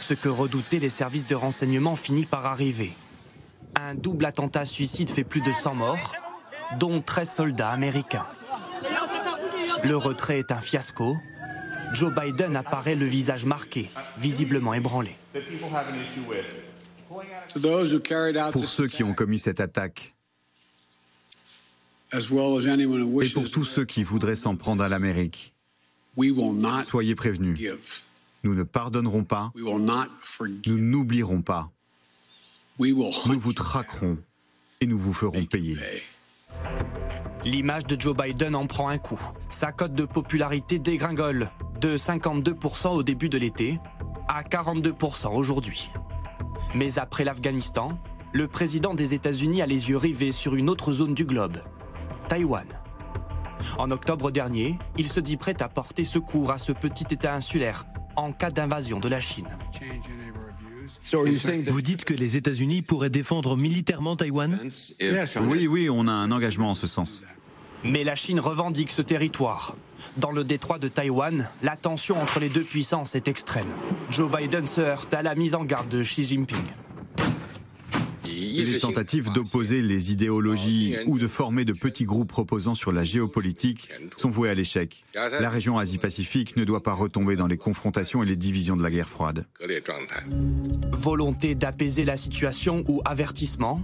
Ce 0.00 0.14
que 0.14 0.30
redoutaient 0.30 0.78
les 0.78 0.88
services 0.88 1.26
de 1.26 1.34
renseignement 1.34 1.94
finit 1.94 2.24
par 2.24 2.46
arriver. 2.46 2.94
Un 3.78 3.94
double 3.94 4.24
attentat 4.24 4.64
suicide 4.64 5.10
fait 5.10 5.24
plus 5.24 5.42
de 5.42 5.52
100 5.52 5.74
morts, 5.74 6.14
dont 6.78 7.02
13 7.02 7.30
soldats 7.30 7.68
américains. 7.68 8.26
Le 9.84 9.96
retrait 9.96 10.38
est 10.38 10.52
un 10.52 10.62
fiasco. 10.62 11.18
Joe 11.92 12.14
Biden 12.14 12.56
apparaît 12.56 12.94
le 12.94 13.04
visage 13.04 13.44
marqué, 13.44 13.90
visiblement 14.16 14.72
ébranlé. 14.72 15.14
Pour 18.52 18.64
ceux 18.64 18.86
qui 18.86 19.04
ont 19.04 19.12
commis 19.12 19.38
cette 19.38 19.60
attaque, 19.60 20.14
et 22.12 23.28
pour 23.28 23.50
tous 23.50 23.64
ceux 23.64 23.84
qui 23.84 24.02
voudraient 24.02 24.36
s'en 24.36 24.56
prendre 24.56 24.82
à 24.82 24.88
l'Amérique, 24.88 25.54
soyez 26.82 27.14
prévenus. 27.14 27.58
Nous 28.44 28.54
ne 28.54 28.62
pardonnerons 28.62 29.24
pas. 29.24 29.52
Nous 29.56 30.78
n'oublierons 30.78 31.42
pas. 31.42 31.70
Nous 32.78 33.38
vous 33.38 33.52
traquerons 33.52 34.18
et 34.80 34.86
nous 34.86 34.98
vous 34.98 35.12
ferons 35.12 35.44
payer. 35.44 35.76
L'image 37.44 37.86
de 37.86 38.00
Joe 38.00 38.16
Biden 38.16 38.54
en 38.54 38.66
prend 38.66 38.88
un 38.88 38.98
coup. 38.98 39.20
Sa 39.50 39.72
cote 39.72 39.94
de 39.94 40.04
popularité 40.04 40.78
dégringole 40.78 41.50
de 41.80 41.96
52% 41.96 42.88
au 42.88 43.02
début 43.02 43.28
de 43.28 43.38
l'été 43.38 43.78
à 44.28 44.42
42% 44.42 45.34
aujourd'hui. 45.34 45.90
Mais 46.74 46.98
après 46.98 47.24
l'Afghanistan, 47.24 47.98
le 48.32 48.46
président 48.46 48.94
des 48.94 49.14
États-Unis 49.14 49.62
a 49.62 49.66
les 49.66 49.88
yeux 49.88 49.96
rivés 49.96 50.32
sur 50.32 50.54
une 50.54 50.68
autre 50.68 50.92
zone 50.92 51.14
du 51.14 51.24
globe, 51.24 51.58
Taïwan. 52.28 52.66
En 53.78 53.90
octobre 53.90 54.30
dernier, 54.30 54.78
il 54.98 55.08
se 55.08 55.18
dit 55.18 55.36
prêt 55.36 55.60
à 55.62 55.68
porter 55.68 56.04
secours 56.04 56.50
à 56.50 56.58
ce 56.58 56.72
petit 56.72 57.06
État 57.10 57.34
insulaire 57.34 57.86
en 58.16 58.32
cas 58.32 58.50
d'invasion 58.50 59.00
de 59.00 59.08
la 59.08 59.20
Chine. 59.20 59.48
Vous 61.66 61.82
dites 61.82 62.04
que 62.04 62.14
les 62.14 62.36
États-Unis 62.36 62.82
pourraient 62.82 63.10
défendre 63.10 63.56
militairement 63.56 64.16
Taïwan? 64.16 64.58
Oui, 65.40 65.66
oui, 65.66 65.88
on 65.90 66.06
a 66.06 66.12
un 66.12 66.30
engagement 66.30 66.70
en 66.70 66.74
ce 66.74 66.86
sens. 66.86 67.24
Mais 67.84 68.04
la 68.04 68.14
Chine 68.14 68.40
revendique 68.40 68.90
ce 68.90 69.02
territoire. 69.02 69.76
Dans 70.16 70.32
le 70.32 70.44
détroit 70.44 70.78
de 70.78 70.88
Taïwan, 70.88 71.48
la 71.62 71.76
tension 71.76 72.20
entre 72.20 72.40
les 72.40 72.48
deux 72.48 72.64
puissances 72.64 73.14
est 73.14 73.28
extrême. 73.28 73.68
Joe 74.10 74.30
Biden 74.30 74.66
se 74.66 74.80
heurte 74.80 75.14
à 75.14 75.22
la 75.22 75.34
mise 75.34 75.54
en 75.54 75.64
garde 75.64 75.88
de 75.88 76.02
Xi 76.02 76.24
Jinping. 76.24 76.56
Les 78.28 78.78
tentatives 78.78 79.32
d'opposer 79.32 79.82
les 79.82 80.12
idéologies 80.12 80.96
ou 81.06 81.18
de 81.18 81.26
former 81.26 81.64
de 81.64 81.72
petits 81.72 82.04
groupes 82.04 82.32
reposant 82.32 82.74
sur 82.74 82.92
la 82.92 83.04
géopolitique 83.04 83.90
sont 84.16 84.30
vouées 84.30 84.50
à 84.50 84.54
l'échec. 84.54 85.04
La 85.14 85.50
région 85.50 85.78
Asie-Pacifique 85.78 86.56
ne 86.56 86.64
doit 86.64 86.82
pas 86.82 86.92
retomber 86.92 87.36
dans 87.36 87.46
les 87.46 87.56
confrontations 87.56 88.22
et 88.22 88.26
les 88.26 88.36
divisions 88.36 88.76
de 88.76 88.82
la 88.82 88.90
guerre 88.90 89.08
froide. 89.08 89.46
Volonté 90.92 91.54
d'apaiser 91.54 92.04
la 92.04 92.16
situation 92.16 92.84
ou 92.88 93.00
avertissement? 93.04 93.82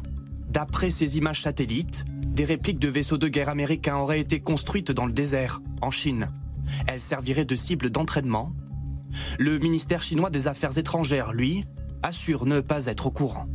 D'après 0.50 0.90
ces 0.90 1.18
images 1.18 1.42
satellites, 1.42 2.04
des 2.26 2.44
répliques 2.44 2.78
de 2.78 2.88
vaisseaux 2.88 3.18
de 3.18 3.28
guerre 3.28 3.48
américains 3.48 3.96
auraient 3.96 4.20
été 4.20 4.40
construites 4.40 4.92
dans 4.92 5.06
le 5.06 5.12
désert, 5.12 5.60
en 5.80 5.90
Chine. 5.90 6.28
Elles 6.86 7.00
serviraient 7.00 7.44
de 7.44 7.56
cible 7.56 7.90
d'entraînement. 7.90 8.52
Le 9.38 9.58
ministère 9.58 10.02
chinois 10.02 10.30
des 10.30 10.48
Affaires 10.48 10.76
étrangères, 10.78 11.32
lui, 11.32 11.64
assure 12.02 12.46
ne 12.46 12.60
pas 12.60 12.86
être 12.86 13.06
au 13.06 13.10
courant. 13.10 13.48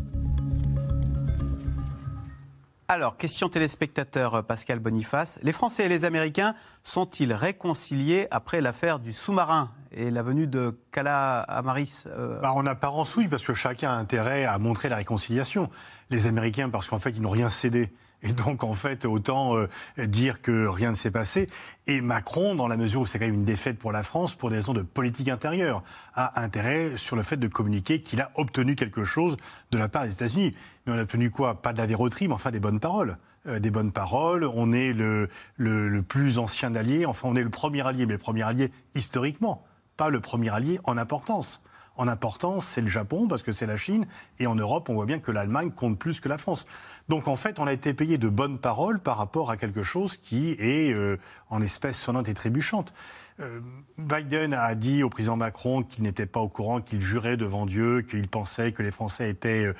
Alors, 2.92 3.18
question 3.18 3.50
téléspectateur 3.50 4.34
euh, 4.34 4.42
Pascal 4.42 4.80
Boniface. 4.80 5.40
Les 5.44 5.52
Français 5.52 5.86
et 5.86 5.90
les 5.90 6.06
Américains 6.06 6.56
sont-ils 6.84 7.34
réconciliés 7.34 8.28
après 8.32 8.62
l'affaire 8.62 8.98
du 8.98 9.14
sous-marin 9.14 9.70
et 9.92 10.10
la 10.10 10.24
venue 10.24 10.48
de 10.48 10.76
Kala 10.92 11.42
Amaris 11.42 12.06
euh 12.08 12.40
bah, 12.42 12.52
En 12.52 12.66
apparence, 12.66 13.16
oui, 13.16 13.28
parce 13.28 13.44
que 13.44 13.54
chacun 13.54 13.92
a 13.92 13.94
intérêt 13.94 14.46
à 14.46 14.58
montrer 14.58 14.90
la 14.90 14.96
réconciliation. 14.96 15.70
Les 16.10 16.26
Américains, 16.26 16.72
parce 16.72 16.88
qu'en 16.88 16.98
fait, 16.98 17.12
ils 17.12 17.22
n'ont 17.22 17.30
rien 17.30 17.52
cédé. 17.52 17.94
Et 18.22 18.34
donc, 18.34 18.64
en 18.64 18.74
fait, 18.74 19.06
autant 19.06 19.56
euh, 19.56 19.68
dire 19.98 20.42
que 20.42 20.68
rien 20.68 20.90
ne 20.90 20.96
s'est 20.96 21.12
passé. 21.12 21.50
Et 21.88 22.02
Macron, 22.02 22.54
dans 22.56 22.68
la 22.68 22.76
mesure 22.76 23.02
où 23.02 23.06
c'est 23.06 23.18
quand 23.18 23.26
même 23.26 23.34
une 23.34 23.46
défaite 23.46 23.80
pour 23.80 23.92
la 23.92 24.04
France, 24.04 24.36
pour 24.36 24.50
des 24.50 24.58
raisons 24.58 24.74
de 24.74 24.82
politique 24.82 25.30
intérieure, 25.30 25.84
a 26.16 26.42
intérêt 26.42 26.98
sur 26.98 27.16
le 27.16 27.24
fait 27.24 27.38
de 27.38 27.48
communiquer 27.48 28.02
qu'il 28.02 28.20
a 28.20 28.32
obtenu 28.36 28.76
quelque 28.76 29.04
chose 29.04 29.38
de 29.72 29.78
la 29.78 29.88
part 29.88 30.04
des 30.04 30.12
États-Unis. 30.12 30.54
Mais 30.86 30.94
on 30.94 30.98
a 30.98 31.04
obtenu 31.04 31.32
quoi? 31.32 31.62
Pas 31.62 31.72
de 31.72 31.78
la 31.78 31.86
verroterie, 31.86 32.28
mais 32.28 32.34
enfin 32.34 32.52
des 32.52 32.60
bonnes 32.60 32.82
paroles. 32.82 33.18
Euh, 33.48 33.60
des 33.60 33.72
bonnes 33.72 33.94
paroles. 33.94 34.44
On 34.44 34.74
est 34.74 34.92
le, 34.92 35.30
le, 35.56 36.02
plus 36.02 36.40
ancien 36.40 36.76
allié. 36.76 37.06
Enfin, 37.06 37.28
on 37.30 37.36
est 37.38 37.44
le 37.44 37.50
premier 37.50 37.86
allié, 37.88 38.06
mais 38.06 38.14
le 38.14 38.20
premier 38.20 38.44
allié 38.44 38.72
historiquement, 38.96 39.64
pas 39.96 40.10
le 40.10 40.20
premier 40.20 40.50
allié 40.50 40.80
en 40.84 40.98
importance 40.98 41.62
en 42.00 42.08
importance, 42.08 42.66
c'est 42.66 42.80
le 42.80 42.88
Japon, 42.88 43.28
parce 43.28 43.44
que 43.44 43.52
c'est 43.52 43.66
la 43.66 43.76
Chine. 43.76 44.08
Et 44.40 44.48
en 44.48 44.56
Europe, 44.56 44.88
on 44.88 44.94
voit 44.94 45.06
bien 45.06 45.20
que 45.20 45.32
l'Allemagne 45.32 45.70
compte 45.70 46.00
plus 46.00 46.22
que 46.22 46.30
la 46.30 46.38
France. 46.38 46.66
Donc 47.10 47.28
en 47.28 47.36
fait, 47.36 47.60
on 47.60 47.68
a 47.68 47.74
été 47.74 47.94
payé 47.94 48.18
de 48.18 48.30
bonnes 48.30 48.58
paroles 48.58 49.00
par 49.00 49.18
rapport 49.18 49.52
à 49.52 49.58
quelque 49.58 49.84
chose 49.84 50.16
qui 50.16 50.52
est 50.52 50.94
euh, 50.94 51.18
en 51.50 51.62
espèces 51.62 51.98
sonnantes 51.98 52.30
et 52.30 52.34
trébuchantes. 52.34 52.94
Euh, 53.42 53.60
Biden 53.98 54.54
a 54.54 54.76
dit 54.76 55.04
au 55.04 55.10
président 55.10 55.36
Macron 55.36 55.84
qu'il 55.84 56.04
n'était 56.04 56.26
pas 56.26 56.40
au 56.40 56.48
courant, 56.48 56.80
qu'il 56.80 57.02
jurait 57.02 57.36
devant 57.36 57.66
Dieu, 57.66 58.02
qu'il 58.02 58.30
pensait 58.30 58.72
que 58.72 58.82
les 58.82 58.92
Français 58.92 59.30
étaient 59.30 59.74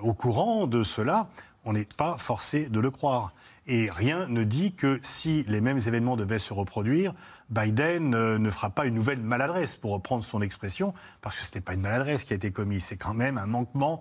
au 0.00 0.14
courant 0.14 0.66
de 0.66 0.82
cela. 0.82 1.28
On 1.66 1.74
n'est 1.74 1.86
pas 1.98 2.16
forcé 2.16 2.64
de 2.70 2.80
le 2.80 2.90
croire. 2.90 3.34
Et 3.70 3.90
rien 3.90 4.26
ne 4.28 4.44
dit 4.44 4.72
que 4.72 4.98
si 5.02 5.44
les 5.46 5.60
mêmes 5.60 5.76
événements 5.76 6.16
devaient 6.16 6.38
se 6.38 6.54
reproduire, 6.54 7.12
Biden 7.50 8.14
euh, 8.14 8.38
ne 8.38 8.48
fera 8.48 8.70
pas 8.70 8.86
une 8.86 8.94
nouvelle 8.94 9.20
maladresse, 9.20 9.76
pour 9.76 9.92
reprendre 9.92 10.24
son 10.24 10.40
expression, 10.40 10.94
parce 11.20 11.36
que 11.36 11.42
ce 11.42 11.48
n'était 11.48 11.60
pas 11.60 11.74
une 11.74 11.82
maladresse 11.82 12.24
qui 12.24 12.32
a 12.32 12.36
été 12.36 12.50
commise, 12.50 12.84
c'est 12.84 12.96
quand 12.96 13.12
même 13.12 13.36
un 13.36 13.44
manquement. 13.44 14.00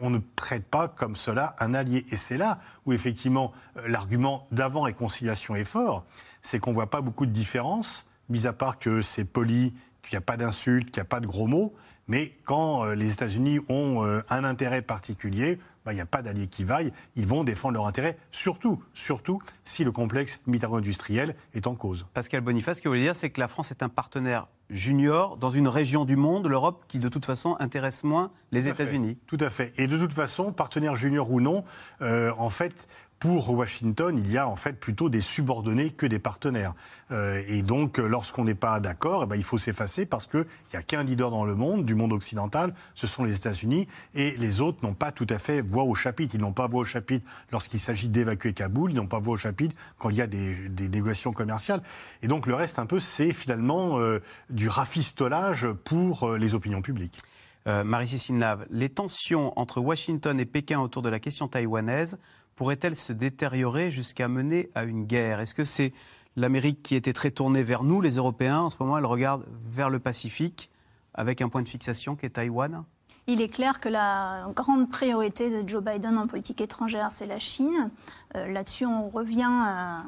On 0.00 0.08
ne 0.08 0.18
traite 0.34 0.64
pas 0.64 0.88
comme 0.88 1.14
cela 1.14 1.54
un 1.58 1.74
allié. 1.74 2.06
Et 2.10 2.16
c'est 2.16 2.38
là 2.38 2.58
où 2.86 2.94
effectivement 2.94 3.52
euh, 3.76 3.82
l'argument 3.86 4.46
d'avant-réconciliation 4.50 5.56
est 5.56 5.66
fort, 5.66 6.06
c'est 6.40 6.58
qu'on 6.58 6.70
ne 6.70 6.76
voit 6.76 6.90
pas 6.90 7.02
beaucoup 7.02 7.26
de 7.26 7.32
différence, 7.32 8.08
mis 8.30 8.46
à 8.46 8.54
part 8.54 8.78
que 8.78 9.02
c'est 9.02 9.26
poli, 9.26 9.74
qu'il 10.02 10.14
n'y 10.14 10.18
a 10.18 10.22
pas 10.22 10.38
d'insultes, 10.38 10.90
qu'il 10.90 11.02
n'y 11.02 11.06
a 11.06 11.10
pas 11.10 11.20
de 11.20 11.26
gros 11.26 11.46
mots, 11.46 11.74
mais 12.08 12.32
quand 12.44 12.86
euh, 12.86 12.94
les 12.94 13.12
États-Unis 13.12 13.60
ont 13.68 14.02
un 14.28 14.44
intérêt 14.44 14.80
particulier, 14.80 15.58
bah, 15.84 15.92
il 15.92 15.96
n'y 15.96 16.00
a 16.00 16.06
pas 16.06 16.22
d'alliés 16.22 16.46
qui 16.46 16.64
vaillent. 16.64 16.92
Ils 17.16 17.26
vont 17.26 17.44
défendre 17.44 17.74
leur 17.74 17.86
intérêt, 17.86 18.16
surtout, 18.30 18.82
surtout 18.94 19.40
si 19.64 19.84
le 19.84 19.92
complexe 19.92 20.40
militaro-industriel 20.46 21.34
est 21.54 21.66
en 21.66 21.74
cause. 21.74 22.06
Pascal 22.14 22.40
Boniface, 22.40 22.78
ce 22.78 22.82
que 22.82 22.88
vous 22.88 22.94
voulez 22.94 23.04
dire, 23.04 23.16
c'est 23.16 23.30
que 23.30 23.40
la 23.40 23.48
France 23.48 23.70
est 23.70 23.82
un 23.82 23.88
partenaire 23.88 24.46
junior 24.70 25.36
dans 25.36 25.50
une 25.50 25.68
région 25.68 26.04
du 26.04 26.16
monde, 26.16 26.46
l'Europe, 26.46 26.84
qui 26.88 26.98
de 26.98 27.08
toute 27.08 27.26
façon 27.26 27.56
intéresse 27.58 28.04
moins 28.04 28.30
les 28.52 28.68
États-Unis. 28.68 29.18
Tout 29.26 29.38
à 29.40 29.50
fait. 29.50 29.72
Et 29.76 29.86
de 29.86 29.98
toute 29.98 30.12
façon, 30.12 30.52
partenaire 30.52 30.94
junior 30.94 31.30
ou 31.30 31.40
non, 31.40 31.64
euh, 32.00 32.32
en 32.38 32.50
fait, 32.50 32.88
pour 33.22 33.50
Washington, 33.50 34.18
il 34.18 34.32
y 34.32 34.36
a 34.36 34.48
en 34.48 34.56
fait 34.56 34.72
plutôt 34.72 35.08
des 35.08 35.20
subordonnés 35.20 35.90
que 35.90 36.06
des 36.06 36.18
partenaires. 36.18 36.74
Euh, 37.12 37.40
et 37.46 37.62
donc, 37.62 37.98
lorsqu'on 37.98 38.42
n'est 38.42 38.56
pas 38.56 38.80
d'accord, 38.80 39.22
eh 39.22 39.26
ben, 39.26 39.36
il 39.36 39.44
faut 39.44 39.58
s'effacer 39.58 40.06
parce 40.06 40.26
qu'il 40.26 40.44
n'y 40.72 40.80
a 40.80 40.82
qu'un 40.82 41.04
leader 41.04 41.30
dans 41.30 41.44
le 41.44 41.54
monde, 41.54 41.84
du 41.84 41.94
monde 41.94 42.12
occidental, 42.12 42.74
ce 42.96 43.06
sont 43.06 43.22
les 43.22 43.36
États-Unis, 43.36 43.86
et 44.16 44.32
les 44.38 44.60
autres 44.60 44.84
n'ont 44.84 44.94
pas 44.94 45.12
tout 45.12 45.28
à 45.30 45.38
fait 45.38 45.60
voix 45.60 45.84
au 45.84 45.94
chapitre. 45.94 46.34
Ils 46.34 46.40
n'ont 46.40 46.52
pas 46.52 46.66
voix 46.66 46.80
au 46.80 46.84
chapitre 46.84 47.24
lorsqu'il 47.52 47.78
s'agit 47.78 48.08
d'évacuer 48.08 48.54
Kaboul, 48.54 48.90
ils 48.90 48.96
n'ont 48.96 49.06
pas 49.06 49.20
voix 49.20 49.34
au 49.34 49.38
chapitre 49.38 49.76
quand 50.00 50.10
il 50.10 50.16
y 50.16 50.20
a 50.20 50.26
des, 50.26 50.88
négociations 50.88 51.32
commerciales. 51.32 51.84
Et 52.22 52.26
donc, 52.26 52.48
le 52.48 52.56
reste, 52.56 52.80
un 52.80 52.86
peu, 52.86 52.98
c'est 52.98 53.32
finalement 53.32 54.00
euh, 54.00 54.18
du 54.50 54.68
rafistolage 54.68 55.68
pour 55.84 56.24
euh, 56.24 56.38
les 56.38 56.54
opinions 56.54 56.82
publiques. 56.82 57.20
Marie-Cécile 57.64 58.38
Nave, 58.38 58.66
les 58.70 58.88
tensions 58.88 59.56
entre 59.56 59.80
Washington 59.80 60.40
et 60.40 60.44
Pékin 60.44 60.80
autour 60.80 61.00
de 61.00 61.08
la 61.08 61.20
question 61.20 61.46
taïwanaise 61.46 62.18
pourrait-elle 62.62 62.94
se 62.94 63.12
détériorer 63.12 63.90
jusqu'à 63.90 64.28
mener 64.28 64.70
à 64.76 64.84
une 64.84 65.04
guerre? 65.04 65.40
Est-ce 65.40 65.52
que 65.52 65.64
c'est 65.64 65.92
l'Amérique 66.36 66.80
qui 66.80 66.94
était 66.94 67.12
très 67.12 67.32
tournée 67.32 67.64
vers 67.64 67.82
nous, 67.82 68.00
les 68.00 68.18
Européens? 68.18 68.60
En 68.60 68.70
ce 68.70 68.76
moment, 68.78 68.96
elle 68.98 69.04
regarde 69.04 69.44
vers 69.64 69.90
le 69.90 69.98
Pacifique 69.98 70.70
avec 71.12 71.42
un 71.42 71.48
point 71.48 71.62
de 71.62 71.68
fixation 71.68 72.14
qui 72.14 72.24
est 72.24 72.30
Taïwan. 72.30 72.84
Il 73.26 73.40
est 73.40 73.48
clair 73.48 73.80
que 73.80 73.88
la 73.88 74.46
grande 74.54 74.88
priorité 74.88 75.50
de 75.50 75.68
Joe 75.68 75.82
Biden 75.82 76.16
en 76.16 76.28
politique 76.28 76.60
étrangère, 76.60 77.10
c'est 77.10 77.26
la 77.26 77.40
Chine. 77.40 77.90
Euh, 78.36 78.46
là-dessus, 78.46 78.86
on 78.86 79.08
revient 79.08 79.42
à, 79.42 79.98
euh, 79.98 80.02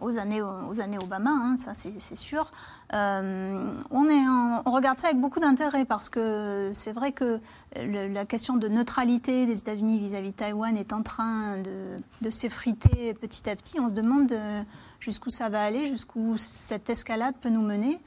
aux, 0.00 0.18
années, 0.18 0.42
aux 0.42 0.80
années 0.80 0.98
Obama, 0.98 1.30
hein, 1.30 1.56
ça 1.56 1.72
c'est 1.74 2.16
sûr. 2.16 2.50
Euh, 2.94 3.72
on, 3.90 4.08
est 4.08 4.28
on 4.66 4.70
regarde 4.70 4.98
ça 4.98 5.08
avec 5.08 5.20
beaucoup 5.20 5.40
d'intérêt 5.40 5.84
parce 5.84 6.10
que 6.10 6.70
c'est 6.72 6.92
vrai 6.92 7.12
que 7.12 7.40
la 7.76 8.24
question 8.26 8.56
de 8.56 8.68
neutralité 8.68 9.46
des 9.46 9.58
États-Unis 9.58 9.98
vis-à-vis 9.98 10.32
de 10.32 10.36
Taïwan 10.36 10.76
est 10.76 10.92
en 10.92 11.02
train 11.02 11.58
de, 11.58 11.96
de 12.22 12.30
s'effriter 12.30 13.14
petit 13.14 13.48
à 13.48 13.56
petit. 13.56 13.80
On 13.80 13.88
se 13.88 13.94
demande 13.94 14.32
euh, 14.32 14.62
jusqu'où 15.00 15.30
ça 15.30 15.48
va 15.48 15.62
aller, 15.62 15.86
jusqu'où 15.86 16.36
cette 16.36 16.90
escalade 16.90 17.34
peut 17.40 17.50
nous 17.50 17.62
mener. 17.62 18.00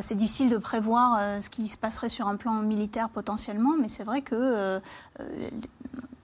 C'est 0.00 0.14
difficile 0.14 0.48
de 0.48 0.56
prévoir 0.56 1.42
ce 1.42 1.50
qui 1.50 1.68
se 1.68 1.76
passerait 1.76 2.08
sur 2.08 2.26
un 2.26 2.36
plan 2.36 2.54
militaire 2.54 3.10
potentiellement, 3.10 3.72
mais 3.78 3.88
c'est 3.88 4.04
vrai 4.04 4.22
que 4.22 4.80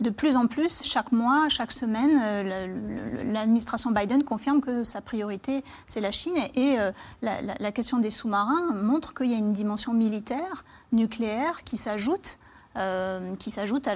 de 0.00 0.10
plus 0.10 0.36
en 0.36 0.46
plus, 0.46 0.82
chaque 0.82 1.12
mois, 1.12 1.48
chaque 1.48 1.72
semaine, 1.72 2.18
euh, 2.22 3.22
l'administration 3.32 3.90
Biden 3.90 4.24
confirme 4.24 4.60
que 4.60 4.82
sa 4.82 5.02
priorité, 5.02 5.62
c'est 5.86 6.00
la 6.00 6.10
Chine. 6.10 6.36
Et 6.54 6.76
euh, 6.78 6.90
la, 7.22 7.72
question 7.72 7.98
des 7.98 8.10
sous-marins 8.10 8.72
montre 8.74 9.12
qu'il 9.12 9.30
y 9.30 9.34
a 9.34 9.38
une 9.38 9.52
dimension 9.52 9.92
militaire, 9.92 10.64
nucléaire, 10.92 11.64
qui 11.64 11.76
s'ajoute 11.76 12.38
euh, 12.76 13.34
qui 13.36 13.50
s'ajoute 13.50 13.88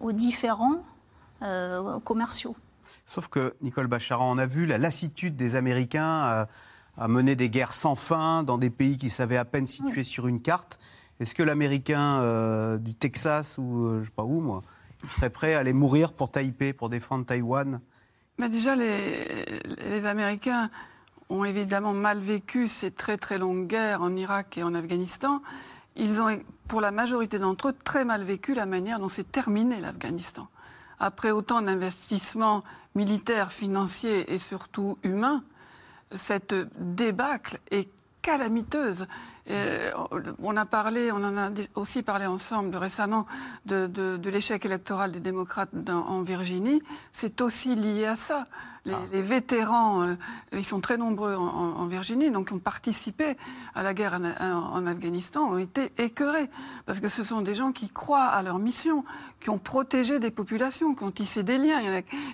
aux 0.00 0.12
différents 0.12 0.82
commerciaux. 2.04 2.56
Sauf 3.06 3.28
que, 3.28 3.54
Nicole 3.62 3.86
Bacharan, 3.86 4.30
on 4.30 4.38
a 4.38 4.46
vu 4.46 4.66
la 4.66 4.78
lassitude 4.78 5.36
des 5.36 5.56
Américains 5.56 6.46
à, 7.02 7.08
mener 7.08 7.36
des 7.36 7.50
guerres 7.50 7.72
sans 7.72 7.94
fin 7.94 8.42
dans 8.42 8.58
des 8.58 8.70
pays 8.70 8.96
qui 8.96 9.10
savaient 9.10 9.36
à 9.36 9.44
peine 9.44 9.66
situés 9.66 10.04
sur 10.04 10.28
une 10.28 10.40
carte. 10.40 10.78
Est-ce 11.20 11.34
que 11.34 11.42
l'Américain 11.42 12.20
euh, 12.20 12.78
du 12.78 12.94
Texas 12.94 13.58
ou 13.58 13.86
euh, 13.86 14.00
je 14.00 14.06
sais 14.06 14.14
pas 14.14 14.24
où, 14.24 14.40
moi, 14.40 14.62
il 15.02 15.08
serait 15.08 15.30
prêt 15.30 15.54
à 15.54 15.60
aller 15.60 15.72
mourir 15.72 16.12
pour 16.12 16.30
Taipei, 16.30 16.72
pour 16.72 16.88
défendre 16.88 17.24
Taïwan? 17.24 17.80
Mais 18.38 18.48
Déjà, 18.48 18.74
les, 18.74 20.06
Américains 20.06 20.70
ont 21.28 21.44
évidemment 21.44 21.92
mal 21.92 22.18
vécu 22.18 22.66
ces 22.68 22.90
très 22.90 23.18
très 23.18 23.38
longues 23.38 23.66
guerres 23.66 24.02
en 24.02 24.16
Irak 24.16 24.58
et 24.58 24.62
en 24.62 24.74
Afghanistan. 24.74 25.42
Ils 25.96 26.20
ont, 26.20 26.38
pour 26.66 26.80
la 26.80 26.90
majorité 26.90 27.38
d'entre 27.38 27.68
eux, 27.68 27.76
très 27.84 28.04
mal 28.04 28.22
vécu 28.22 28.54
la 28.54 28.66
manière 28.66 28.98
dont 28.98 29.08
s'est 29.08 29.24
terminé 29.24 29.80
l'Afghanistan. 29.80 30.48
Après 30.98 31.30
autant 31.30 31.62
d'investissements 31.62 32.62
militaires, 32.94 33.52
financiers 33.52 34.32
et 34.32 34.38
surtout 34.38 34.98
humains, 35.02 35.44
cette 36.14 36.54
débâcle 36.78 37.58
est 37.70 37.88
calamiteuse. 38.22 39.06
Euh, 39.50 39.90
on 40.38 40.56
a 40.56 40.64
parlé, 40.66 41.10
on 41.10 41.16
en 41.16 41.36
a 41.36 41.50
aussi 41.74 42.02
parlé 42.02 42.26
ensemble 42.26 42.76
récemment 42.76 43.26
de, 43.66 44.28
l'échec 44.28 44.64
électoral 44.64 45.10
des 45.12 45.20
démocrates 45.20 45.70
en 45.88 46.22
Virginie. 46.22 46.80
C'est 47.12 47.40
aussi 47.40 47.74
lié 47.74 48.06
à 48.06 48.16
ça. 48.16 48.44
Les, 48.84 48.94
ah. 48.94 48.98
vétérans, 49.12 50.02
euh, 50.02 50.14
ils 50.52 50.64
sont 50.64 50.80
très 50.80 50.96
nombreux 50.96 51.34
en, 51.36 51.86
Virginie, 51.86 52.30
donc 52.30 52.50
ont 52.52 52.58
participé 52.58 53.36
à 53.74 53.82
la 53.82 53.94
guerre 53.94 54.20
en, 54.40 54.86
Afghanistan, 54.86 55.42
ont 55.42 55.58
été 55.58 55.92
écœurés. 55.98 56.50
Parce 56.86 56.98
que 56.98 57.08
ce 57.08 57.22
sont 57.22 57.42
des 57.42 57.54
gens 57.54 57.70
qui 57.70 57.88
croient 57.88 58.26
à 58.26 58.42
leur 58.42 58.58
mission, 58.58 59.04
qui 59.40 59.50
ont 59.50 59.58
protégé 59.58 60.18
des 60.18 60.30
populations, 60.30 60.94
qui 60.94 61.04
ont 61.04 61.10
tissé 61.10 61.42
des 61.42 61.58
liens. 61.58 61.80
Il 61.80 61.86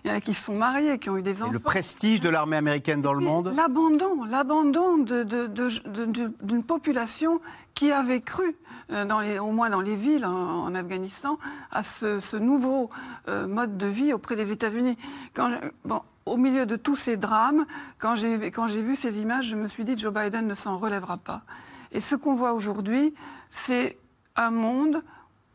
y 0.08 0.10
en 0.10 0.14
a, 0.14 0.20
qui 0.20 0.32
se 0.32 0.44
sont 0.44 0.54
mariés, 0.54 0.98
qui 0.98 1.10
ont 1.10 1.18
eu 1.18 1.22
des 1.22 1.42
enfants. 1.42 1.50
Et 1.50 1.54
le 1.54 1.58
prestige 1.58 2.20
de 2.20 2.30
l'armée 2.30 2.56
américaine 2.56 3.02
dans 3.02 3.14
le 3.14 3.24
monde 3.24 3.52
L'abandon, 3.54 4.24
l'abandon 4.24 4.98
d'une 4.98 6.62
population 6.62 7.40
qui 7.74 7.92
avait 7.92 8.22
cru, 8.22 8.56
euh, 8.90 9.04
dans 9.04 9.20
les, 9.20 9.38
au 9.38 9.52
moins 9.52 9.70
dans 9.70 9.80
les 9.80 9.94
villes 9.94 10.24
en, 10.24 10.74
Afghanistan, 10.74 11.38
à 11.70 11.84
ce, 11.84 12.36
nouveau 12.36 12.90
euh, 13.28 13.46
mode 13.46 13.76
de 13.76 13.86
vie 13.86 14.12
auprès 14.12 14.34
des 14.34 14.50
États-Unis. 14.50 14.98
Bon, 15.84 16.02
au 16.28 16.36
milieu 16.36 16.66
de 16.66 16.76
tous 16.76 16.96
ces 16.96 17.16
drames, 17.16 17.66
quand 17.98 18.14
j'ai 18.14 18.36
vu 18.36 18.96
ces 18.96 19.18
images, 19.18 19.46
je 19.48 19.56
me 19.56 19.66
suis 19.66 19.84
dit 19.84 19.96
Joe 19.96 20.12
Biden 20.12 20.46
ne 20.46 20.54
s'en 20.54 20.76
relèvera 20.76 21.16
pas. 21.18 21.42
Et 21.92 22.00
ce 22.00 22.14
qu'on 22.14 22.34
voit 22.34 22.52
aujourd'hui, 22.52 23.14
c'est 23.50 23.98
un 24.36 24.50
monde 24.50 25.02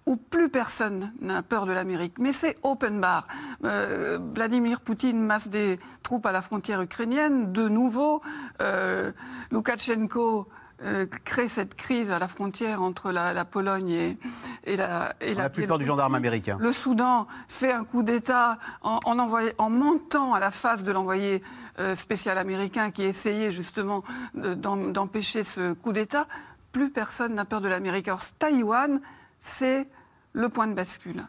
où 0.05 0.17
plus 0.17 0.49
personne 0.49 1.13
n'a 1.21 1.41
peur 1.43 1.65
de 1.65 1.71
l'Amérique. 1.71 2.19
Mais 2.19 2.33
c'est 2.33 2.57
open 2.63 2.99
bar. 2.99 3.27
Euh, 3.63 4.19
Vladimir 4.33 4.81
Poutine 4.81 5.21
masse 5.21 5.47
des 5.47 5.79
troupes 6.01 6.25
à 6.25 6.31
la 6.31 6.41
frontière 6.41 6.81
ukrainienne, 6.81 7.53
de 7.53 7.69
nouveau. 7.69 8.21
Euh, 8.61 9.11
Loukachenko 9.51 10.49
euh, 10.83 11.05
crée 11.23 11.47
cette 11.47 11.75
crise 11.75 12.11
à 12.11 12.19
la 12.19 12.27
frontière 12.27 12.81
entre 12.81 13.11
la, 13.11 13.45
Pologne 13.45 13.89
et, 13.89 14.17
et 14.65 14.75
la. 14.75 15.15
Et 15.21 15.33
la, 15.33 15.49
plupart 15.49 15.77
du 15.77 15.85
gendarme 15.85 16.15
américain. 16.15 16.57
Le 16.59 16.71
Soudan 16.71 17.27
fait 17.47 17.71
un 17.71 17.83
coup 17.83 18.03
d'État 18.03 18.57
en, 18.81 18.99
en, 19.05 19.69
montant 19.69 20.33
à 20.33 20.39
la 20.39 20.51
face 20.51 20.83
de 20.83 20.91
l'envoyé 20.91 21.41
euh, 21.79 21.95
spécial 21.95 22.37
américain 22.37 22.91
qui 22.91 23.03
essayait 23.03 23.51
justement 23.51 24.03
d'empêcher 24.33 25.43
ce 25.43 25.73
coup 25.73 25.93
d'État. 25.93 26.27
Plus 26.71 26.89
personne 26.89 27.35
n'a 27.35 27.45
peur 27.45 27.61
de 27.61 27.67
l'Amérique. 27.67 28.07
Alors 28.07 28.23
Taïwan, 28.37 28.99
c'est 29.39 29.87
le 30.33 30.49
point 30.49 30.67
de 30.67 30.73
bascule. 30.73 31.23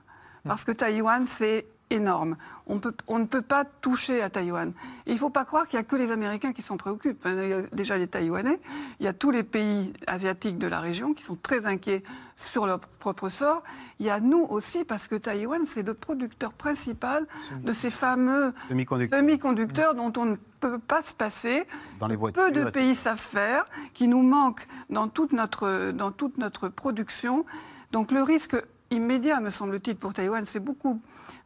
Parce 0.45 0.65
que 0.65 0.73
Taïwan, 0.73 1.27
c'est 1.27 1.67
énorme. 1.91 2.37
On, 2.67 2.79
peut, 2.79 2.95
on 3.07 3.19
ne 3.19 3.27
peut 3.27 3.43
pas 3.43 3.65
toucher 3.65 4.23
à 4.23 4.31
Taïwan. 4.31 4.73
Et 5.07 5.11
il 5.11 5.15
ne 5.15 5.19
faut 5.19 5.31
pas 5.31 5.45
croire 5.45 5.69
qu'il 5.69 5.79
n'y 5.79 5.85
a 5.85 5.85
que 5.85 5.97
les 5.97 6.11
Américains 6.11 6.53
qui 6.53 6.63
s'en 6.63 6.77
préoccupent. 6.77 7.23
Il 7.27 7.49
y 7.49 7.53
a 7.53 7.63
déjà 7.73 7.99
les 7.99 8.07
Taïwanais, 8.07 8.61
il 9.01 9.05
y 9.05 9.09
a 9.09 9.13
tous 9.13 9.31
les 9.31 9.43
pays 9.43 9.93
asiatiques 10.07 10.59
de 10.59 10.67
la 10.67 10.81
région 10.81 11.15
qui 11.15 11.23
sont 11.23 11.37
très 11.37 11.67
inquiets 11.67 12.03
sur 12.37 12.67
leur 12.67 12.81
propre 12.81 13.29
sort. 13.29 13.63
Il 14.01 14.07
y 14.07 14.11
a 14.11 14.21
nous 14.21 14.47
aussi, 14.49 14.85
parce 14.85 15.07
que 15.09 15.15
Taïwan, 15.15 15.65
c'est 15.67 15.83
le 15.83 15.95
producteur 15.95 16.53
principal 16.53 17.27
de 17.63 17.73
ces 17.73 17.91
fameux 17.91 18.53
semi-conducteurs, 18.69 19.95
dont 19.95 20.13
on 20.17 20.25
ne 20.25 20.37
peut 20.61 20.79
pas 20.79 21.03
se 21.03 21.13
passer. 21.13 21.65
Dans 22.01 22.09
les 22.09 22.17
voitures, 22.17 22.43
Peu 22.43 22.51
de 22.51 22.65
pays 22.71 22.95
savent 22.95 23.21
faire, 23.21 23.67
qui 23.93 24.09
nous 24.09 24.23
manquent 24.23 24.67
dans 24.91 25.09
toute 25.09 25.33
notre, 25.33 25.93
dans 25.93 26.11
toute 26.11 26.39
notre 26.39 26.69
production. 26.69 27.45
Donc 27.93 28.11
le 28.11 28.23
risque 28.23 28.57
immédiat, 28.91 29.41
me 29.41 29.51
semble-t-il, 29.51 29.97
pour 29.97 30.13
Taïwan, 30.13 30.45
c'est 30.45 30.61
beaucoup 30.61 31.01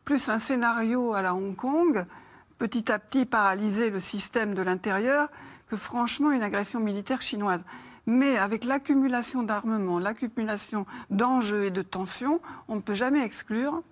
plus 0.09 0.31
un 0.31 0.39
scénario 0.39 1.13
à 1.13 1.21
la 1.21 1.35
Hong 1.35 1.55
Kong, 1.55 2.07
petit 2.57 2.91
à 2.91 2.99
petit 2.99 3.27
paralyser 3.27 3.91
le 3.91 4.01
système 4.01 4.55
de 4.55 4.63
l'intérieur, 4.63 5.29
que 5.67 5.77
franchement 5.77 6.31
une 6.31 6.43
agression 6.43 6.81
militaire 6.81 7.21
chinoise. 7.21 7.63
Mais 8.07 8.39
avec 8.39 8.65
l'accumulation 8.65 9.43
d'armements, 9.43 9.99
l'accumulation 9.99 10.87
d'enjeux 11.11 11.67
et 11.67 11.71
de 11.71 11.83
tensions, 11.83 12.41
on 12.69 12.77
ne 12.77 12.81
peut 12.81 12.95
jamais 12.95 13.23
exclure 13.23 13.83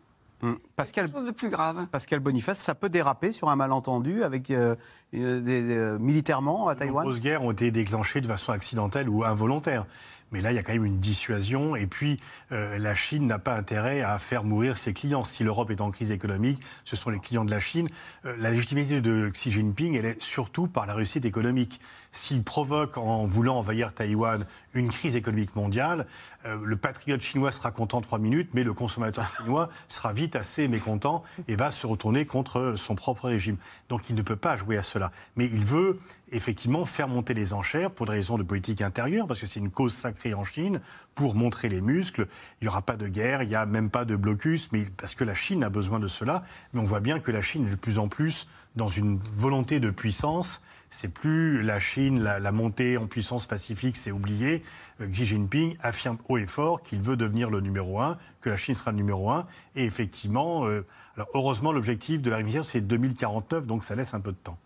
hum. 0.42 0.56
Pascal, 0.74 1.04
quelque 1.04 1.18
chose 1.18 1.26
de 1.26 1.32
plus 1.32 1.50
grave. 1.50 1.86
Pascal 1.92 2.20
Boniface, 2.20 2.60
ça 2.60 2.74
peut 2.74 2.88
déraper 2.88 3.30
sur 3.30 3.50
un 3.50 3.56
malentendu 3.56 4.22
avec 4.22 4.50
euh, 4.50 4.74
des, 5.12 5.20
euh, 5.20 5.98
militairement 5.98 6.68
à 6.68 6.76
Taïwan? 6.76 7.04
Les 7.04 7.10
grosses 7.10 7.20
guerres 7.20 7.42
ont 7.42 7.52
été 7.52 7.70
déclenchées 7.70 8.22
de 8.22 8.26
façon 8.26 8.52
accidentelle 8.52 9.10
ou 9.10 9.22
involontaire. 9.22 9.84
Mais 10.32 10.40
là, 10.40 10.52
il 10.52 10.56
y 10.56 10.58
a 10.58 10.62
quand 10.62 10.72
même 10.72 10.84
une 10.84 10.98
dissuasion. 10.98 11.76
Et 11.76 11.86
puis, 11.86 12.20
euh, 12.52 12.78
la 12.78 12.94
Chine 12.94 13.26
n'a 13.26 13.38
pas 13.38 13.54
intérêt 13.54 14.02
à 14.02 14.18
faire 14.18 14.44
mourir 14.44 14.76
ses 14.76 14.92
clients. 14.92 15.24
Si 15.24 15.44
l'Europe 15.44 15.70
est 15.70 15.80
en 15.80 15.90
crise 15.90 16.10
économique, 16.10 16.60
ce 16.84 16.96
sont 16.96 17.10
les 17.10 17.20
clients 17.20 17.44
de 17.44 17.50
la 17.50 17.60
Chine. 17.60 17.88
Euh, 18.24 18.34
la 18.38 18.50
légitimité 18.50 19.00
de 19.00 19.28
Xi 19.28 19.50
Jinping, 19.50 19.94
elle 19.94 20.06
est 20.06 20.22
surtout 20.22 20.66
par 20.66 20.86
la 20.86 20.94
réussite 20.94 21.24
économique. 21.24 21.80
S'il 22.16 22.42
provoque, 22.42 22.96
en 22.96 23.26
voulant 23.26 23.58
envahir 23.58 23.92
Taïwan, 23.92 24.46
une 24.72 24.90
crise 24.90 25.16
économique 25.16 25.54
mondiale, 25.54 26.06
euh, 26.46 26.56
le 26.64 26.76
patriote 26.76 27.20
chinois 27.20 27.52
sera 27.52 27.70
content 27.70 28.00
trois 28.00 28.18
minutes, 28.18 28.54
mais 28.54 28.64
le 28.64 28.72
consommateur 28.72 29.26
chinois 29.36 29.68
sera 29.88 30.14
vite 30.14 30.34
assez 30.34 30.66
mécontent 30.66 31.22
et 31.46 31.56
va 31.56 31.70
se 31.70 31.86
retourner 31.86 32.24
contre 32.24 32.72
son 32.78 32.94
propre 32.94 33.28
régime. 33.28 33.58
Donc, 33.90 34.08
il 34.08 34.16
ne 34.16 34.22
peut 34.22 34.34
pas 34.34 34.56
jouer 34.56 34.78
à 34.78 34.82
cela. 34.82 35.12
Mais 35.36 35.44
il 35.44 35.62
veut 35.62 36.00
effectivement 36.32 36.86
faire 36.86 37.06
monter 37.06 37.34
les 37.34 37.52
enchères 37.52 37.90
pour 37.90 38.06
des 38.06 38.12
raisons 38.12 38.38
de 38.38 38.42
politique 38.42 38.80
intérieure, 38.80 39.26
parce 39.26 39.40
que 39.40 39.46
c'est 39.46 39.60
une 39.60 39.70
cause 39.70 39.92
sacrée 39.92 40.32
en 40.32 40.44
Chine, 40.44 40.80
pour 41.14 41.34
montrer 41.34 41.68
les 41.68 41.82
muscles. 41.82 42.28
Il 42.62 42.64
n'y 42.64 42.68
aura 42.68 42.80
pas 42.80 42.96
de 42.96 43.08
guerre, 43.08 43.42
il 43.42 43.50
n'y 43.50 43.54
a 43.54 43.66
même 43.66 43.90
pas 43.90 44.06
de 44.06 44.16
blocus, 44.16 44.70
mais 44.72 44.86
parce 44.96 45.14
que 45.14 45.24
la 45.24 45.34
Chine 45.34 45.62
a 45.62 45.68
besoin 45.68 46.00
de 46.00 46.08
cela. 46.08 46.44
Mais 46.72 46.80
on 46.80 46.86
voit 46.86 47.00
bien 47.00 47.20
que 47.20 47.30
la 47.30 47.42
Chine 47.42 47.66
est 47.66 47.72
de 47.72 47.76
plus 47.76 47.98
en 47.98 48.08
plus 48.08 48.48
dans 48.74 48.88
une 48.88 49.18
volonté 49.18 49.80
de 49.80 49.90
puissance. 49.90 50.62
C'est 50.98 51.08
plus 51.08 51.60
la 51.60 51.78
Chine, 51.78 52.22
la, 52.22 52.52
montée 52.52 52.96
en 52.96 53.06
puissance 53.06 53.44
pacifique, 53.44 53.98
c'est 53.98 54.12
oublié. 54.12 54.62
Euh, 55.02 55.06
Xi 55.06 55.26
Jinping 55.26 55.76
affirme 55.80 56.16
haut 56.30 56.38
et 56.38 56.46
fort 56.46 56.82
qu'il 56.82 57.02
veut 57.02 57.18
devenir 57.18 57.50
le 57.50 57.60
numéro 57.60 58.00
un, 58.00 58.16
que 58.40 58.48
la 58.48 58.56
Chine 58.56 58.74
sera 58.74 58.92
le 58.92 58.96
numéro 58.96 59.30
un. 59.30 59.46
Et 59.74 59.84
effectivement, 59.84 60.66
euh, 60.66 60.86
alors 61.14 61.28
heureusement, 61.34 61.70
l'objectif 61.70 62.22
de 62.22 62.30
la 62.30 62.38
révision, 62.38 62.62
c'est 62.62 62.80
2049, 62.80 63.66
donc 63.66 63.84
ça 63.84 63.94
laisse 63.94 64.14
un 64.14 64.20
peu 64.20 64.32
de 64.32 64.38
temps. 64.38 64.56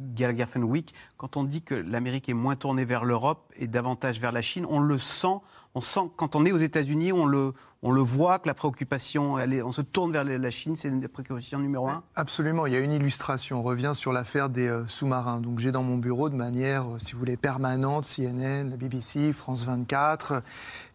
Gallagher 0.00 0.46
Fenwick, 0.46 0.94
quand 1.16 1.36
on 1.36 1.44
dit 1.44 1.62
que 1.62 1.74
l'Amérique 1.74 2.28
est 2.28 2.34
moins 2.34 2.56
tournée 2.56 2.84
vers 2.84 3.04
l'Europe 3.04 3.52
et 3.56 3.66
davantage 3.66 4.20
vers 4.20 4.32
la 4.32 4.42
Chine, 4.42 4.66
on 4.68 4.80
le 4.80 4.98
sent. 4.98 5.38
On 5.74 5.80
sent 5.80 6.10
quand 6.16 6.36
on 6.36 6.44
est 6.44 6.52
aux 6.52 6.58
États-Unis, 6.58 7.12
on 7.12 7.26
le, 7.26 7.52
on 7.82 7.90
le 7.90 8.00
voit 8.00 8.38
que 8.38 8.48
la 8.48 8.54
préoccupation, 8.54 9.34
on 9.34 9.72
se 9.72 9.82
tourne 9.82 10.12
vers 10.12 10.24
la 10.24 10.50
Chine, 10.50 10.76
c'est 10.76 10.88
une 10.88 11.06
préoccupation 11.08 11.58
numéro 11.58 11.88
un. 11.88 12.02
Absolument. 12.14 12.66
Il 12.66 12.72
y 12.72 12.76
a 12.76 12.80
une 12.80 12.92
illustration. 12.92 13.60
On 13.60 13.62
revient 13.62 13.92
sur 13.94 14.12
l'affaire 14.12 14.48
des 14.48 14.66
euh, 14.66 14.86
sous-marins. 14.86 15.40
Donc 15.40 15.58
j'ai 15.58 15.72
dans 15.72 15.82
mon 15.82 15.96
bureau 15.96 16.28
de 16.28 16.34
manière, 16.34 16.84
euh, 16.84 16.98
si 16.98 17.12
vous 17.12 17.18
voulez, 17.18 17.36
permanente 17.36 18.04
CNN, 18.04 18.70
la 18.70 18.76
BBC, 18.76 19.32
France 19.32 19.64
24. 19.64 20.42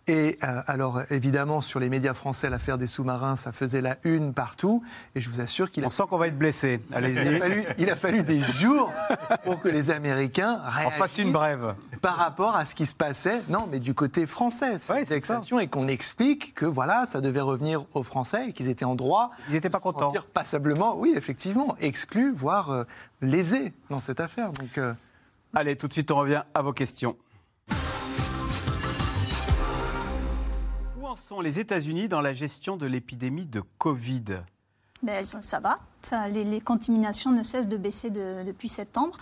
Et 0.07 0.37
euh, 0.43 0.61
alors, 0.67 1.01
évidemment, 1.11 1.61
sur 1.61 1.79
les 1.79 1.89
médias 1.89 2.13
français, 2.13 2.49
l'affaire 2.49 2.77
des 2.77 2.87
sous-marins, 2.87 3.35
ça 3.35 3.51
faisait 3.51 3.81
la 3.81 3.97
une 4.03 4.33
partout. 4.33 4.83
Et 5.15 5.21
je 5.21 5.29
vous 5.29 5.41
assure 5.41 5.69
qu'il 5.69 5.83
a... 5.83 5.87
On 5.87 5.89
sent 5.89 6.03
qu'on 6.09 6.17
va 6.17 6.27
être 6.27 6.37
blessé. 6.37 6.81
Allez-y. 6.91 7.21
Il, 7.21 7.35
a 7.35 7.39
fallu, 7.39 7.65
il 7.77 7.89
a 7.89 7.95
fallu 7.95 8.23
des 8.23 8.39
jours 8.39 8.91
pour 9.43 9.61
que 9.61 9.69
les 9.69 9.91
Américains 9.91 10.61
en 10.85 10.89
fassent 10.89 11.19
une 11.19 11.31
brève. 11.31 11.75
Par 12.01 12.15
rapport 12.15 12.55
à 12.55 12.65
ce 12.65 12.73
qui 12.73 12.85
se 12.85 12.95
passait, 12.95 13.41
non, 13.49 13.67
mais 13.69 13.79
du 13.79 13.93
côté 13.93 14.25
français, 14.25 14.79
cette 14.79 14.91
ouais, 15.51 15.63
et 15.63 15.67
qu'on 15.67 15.87
explique 15.87 16.55
que 16.55 16.65
voilà, 16.65 17.05
ça 17.05 17.21
devait 17.21 17.41
revenir 17.41 17.85
aux 17.93 18.03
Français 18.03 18.49
et 18.49 18.53
qu'ils 18.53 18.69
étaient 18.69 18.85
en 18.85 18.95
droit. 18.95 19.31
Ils 19.49 19.53
n'étaient 19.53 19.69
pas 19.69 19.79
contents. 19.79 20.11
Passablement, 20.33 20.95
oui, 20.97 21.13
exclusivement, 21.15 21.75
exclus, 21.79 22.31
voire 22.33 22.71
euh, 22.71 22.83
lésés 23.21 23.73
dans 23.89 23.99
cette 23.99 24.19
affaire. 24.19 24.51
Donc, 24.53 24.77
euh, 24.77 24.93
Allez, 25.53 25.75
tout 25.75 25.87
de 25.87 25.93
suite, 25.93 26.09
on 26.11 26.15
revient 26.15 26.43
à 26.53 26.61
vos 26.61 26.71
questions. 26.71 27.17
Sont 31.15 31.41
les 31.41 31.59
États-Unis 31.59 32.07
dans 32.07 32.21
la 32.21 32.33
gestion 32.33 32.77
de 32.77 32.85
l'épidémie 32.85 33.45
de 33.45 33.61
Covid? 33.77 34.43
Ben, 35.03 35.23
Ça 35.23 35.59
va. 35.59 35.79
les, 36.29 36.61
contaminations 36.61 37.31
ne 37.31 37.43
cessent 37.43 37.67
de 37.67 37.77
baisser 37.77 38.09
depuis 38.09 38.69
septembre. 38.69 39.17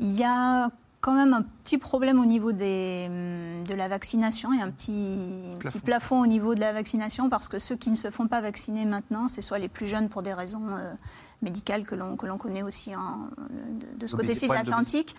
Il 0.00 0.12
y 0.12 0.24
a 0.24 0.70
quand 1.00 1.14
même 1.14 1.34
un 1.34 1.42
petit 1.42 1.78
problème 1.78 2.20
au 2.20 2.24
niveau 2.24 2.52
des, 2.52 3.06
hum, 3.08 3.64
de 3.64 3.74
la 3.74 3.88
vaccination. 3.88 4.52
Il 4.52 4.60
y 4.60 4.62
a 4.62 4.64
un 4.64 4.70
petit 4.70 5.56
plafond. 5.58 5.68
petit 5.68 5.80
plafond 5.80 6.22
au 6.22 6.26
niveau 6.26 6.54
de 6.54 6.60
la 6.60 6.72
vaccination 6.72 7.28
parce 7.28 7.48
que 7.48 7.58
ceux 7.58 7.76
qui 7.76 7.90
ne 7.90 7.96
se 7.96 8.10
font 8.10 8.28
pas 8.28 8.40
vacciner 8.40 8.84
maintenant, 8.84 9.28
c'est 9.28 9.42
soit 9.42 9.58
les 9.58 9.68
plus 9.68 9.86
jeunes 9.86 10.08
pour 10.08 10.22
des 10.22 10.32
raisons 10.32 10.68
euh, 10.68 10.92
médicales 11.42 11.84
que 11.84 11.94
l'on 11.94 12.16
connaît 12.16 12.62
aussi 12.62 12.92
de, 13.96 14.06
ce 14.06 14.16
côté-ci 14.16 14.48
de 14.48 14.54
l'Atlantique. 14.54 15.16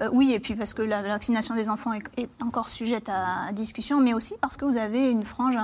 Euh, 0.00 0.08
oui, 0.12 0.32
et 0.32 0.40
puis 0.40 0.56
parce 0.56 0.74
que 0.74 0.82
la 0.82 1.02
vaccination 1.02 1.54
des 1.54 1.68
enfants 1.68 1.92
est, 1.92 2.28
encore 2.42 2.68
sujette 2.68 3.08
à, 3.08 3.52
discussion, 3.52 4.00
mais 4.00 4.12
aussi 4.12 4.34
parce 4.40 4.56
que 4.56 4.64
vous 4.64 4.76
avez 4.76 5.10
une 5.10 5.22
frange 5.22 5.56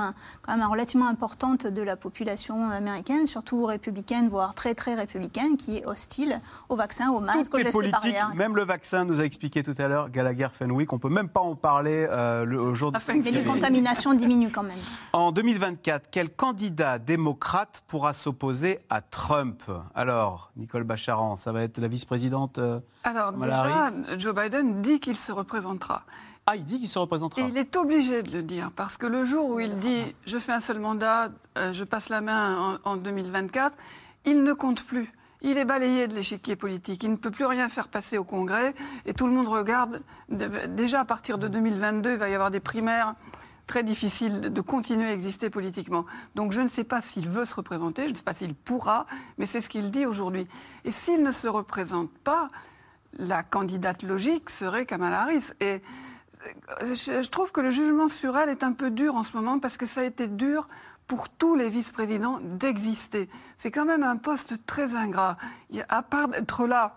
quand 0.43 0.57
même 0.57 0.69
relativement 0.69 1.09
importante 1.09 1.67
de 1.67 1.83
la 1.83 1.97
population 1.97 2.71
américaine, 2.71 3.27
surtout 3.27 3.65
républicaine, 3.65 4.29
voire 4.29 4.55
très 4.55 4.75
très 4.75 4.95
républicaine, 4.95 5.57
qui 5.57 5.79
est 5.79 5.87
hostile 5.87 6.41
au 6.69 6.77
vaccin, 6.77 7.11
au 7.11 7.19
masque, 7.19 7.55
aux 7.55 7.59
gestes 7.59 7.91
barrières. 7.91 8.33
Même 8.37 8.55
le 8.55 8.63
vaccin 8.63 9.05
nous 9.05 9.21
a 9.21 9.25
expliqué 9.25 9.65
tout 9.65 9.75
à 9.79 9.89
l'heure, 9.89 10.11
Gallagher 10.11 10.49
Fenwick, 10.53 10.93
on 10.93 10.99
peut 10.99 11.09
même 11.09 11.29
pas 11.29 11.41
en 11.41 11.57
parler 11.57 12.07
euh, 12.09 12.45
le, 12.45 12.61
aujourd'hui. 12.61 13.03
Mais 13.25 13.31
les 13.33 13.43
contaminations 13.43 14.15
diminuent 14.15 14.53
quand 14.53 14.63
même. 14.63 14.79
En 15.13 15.33
2024, 15.33 16.09
quel 16.11 16.31
candidat 16.31 16.99
démocrate 16.99 17.83
pourra 17.89 18.13
s'opposer 18.13 18.79
à 18.91 19.01
Trump? 19.01 19.63
Alors, 19.95 20.53
Nicole 20.57 20.85
Bacharan, 20.85 21.35
ça 21.35 21.51
va 21.51 21.63
être 21.63 21.79
la 21.79 21.89
vice-présidente 21.89 22.59
euh, 22.59 22.79
Alors, 23.03 23.33
déjà, 23.33 23.91
Joe 24.21 24.35
Biden 24.35 24.83
dit 24.83 25.01
qu'il 25.01 25.17
se 25.17 25.33
représentera. 25.33 26.05
Ah, 26.47 26.57
il 26.57 26.65
dit 26.65 26.79
qu'il 26.79 26.89
se 26.89 26.99
représentera. 26.99 27.43
Et 27.43 27.49
il 27.49 27.57
est 27.57 27.77
obligé 27.77 28.23
de 28.23 28.31
le 28.31 28.43
dire, 28.43 28.71
parce 28.75 28.97
que 28.97 29.07
le 29.07 29.25
jour 29.25 29.49
où 29.49 29.61
il 29.61 29.75
dit 29.77 30.15
je 30.27 30.39
fais 30.39 30.53
un 30.53 30.61
seul 30.61 30.79
mandat, 30.79 31.31
euh, 31.57 31.73
je 31.73 31.85
passe 31.85 32.09
la 32.09 32.21
main 32.21 32.79
en, 32.85 32.97
2024, 32.97 33.75
il 34.27 34.43
ne 34.43 34.53
compte 34.53 34.85
plus. 34.85 35.13
Il 35.43 35.57
est 35.57 35.65
balayé 35.65 36.07
de 36.07 36.15
l'échiquier 36.15 36.55
politique. 36.55 37.03
Il 37.03 37.13
ne 37.13 37.17
peut 37.17 37.31
plus 37.31 37.47
rien 37.47 37.71
faire 37.71 37.89
passer 37.89 38.19
au 38.19 38.25
Congrès. 38.25 38.75
Et 39.07 39.15
tout 39.15 39.27
le 39.27 39.33
monde 39.33 39.49
regarde. 39.49 40.03
Déjà 40.29 41.01
à 41.01 41.05
partir 41.07 41.39
de 41.39 41.49
2022, 41.49 42.13
il 42.13 42.19
va 42.19 42.29
y 42.29 42.35
avoir 42.35 42.51
des 42.51 42.61
primaires 42.61 43.15
très 43.67 43.83
difficiles 43.83 44.41
de 44.41 44.61
continuer 44.61 45.07
à 45.07 45.13
exister 45.15 45.49
politiquement. 45.49 46.05
Donc 46.35 46.53
je 46.53 46.61
ne 46.61 46.67
sais 46.67 46.85
pas 46.85 47.01
s'il 47.01 47.27
veut 47.27 47.47
se 47.47 47.55
représenter, 47.55 48.07
je 48.07 48.11
ne 48.11 48.17
sais 48.17 48.23
pas 48.23 48.35
s'il 48.35 48.55
pourra, 48.55 49.07
mais 49.39 49.47
c'est 49.47 49.63
ce 49.63 49.71
qu'il 49.71 49.91
dit 49.91 50.05
aujourd'hui. 50.05 50.47
Et 50.85 50.91
s'il 50.91 51.23
ne 51.23 51.31
se 51.31 51.47
représente 51.47 52.11
pas, 52.25 52.49
la 53.19 53.43
candidate 53.43 54.03
logique 54.03 54.51
serait 54.51 54.87
Kamala 54.87 55.23
Harris. 55.23 55.53
Et 55.61 55.83
euh, 56.83 56.95
je 56.95 57.29
trouve 57.29 57.53
que 57.53 57.61
le 57.61 57.71
jugement 57.71 58.09
sur 58.09 58.37
elle 58.39 58.49
est 58.49 58.65
un 58.65 58.73
peu 58.73 58.91
dur 58.91 59.15
en 59.15 59.23
ce 59.23 59.37
moment 59.37 59.59
parce 59.59 59.77
que 59.77 59.87
ça 59.87 60.03
a 60.03 60.05
été 60.05 60.27
dur 60.27 60.69
pour 61.07 61.29
tous 61.29 61.57
les 61.57 61.69
vice-présidents 61.69 62.39
d'exister. 62.41 63.29
C'est 63.57 63.71
quand 63.71 63.85
même 63.85 64.05
un 64.05 64.17
poste 64.17 64.65
très 64.65 64.95
ingrat. 64.95 65.37
À 65.89 66.03
part 66.03 66.29
d'être 66.29 66.67
là 66.67 66.97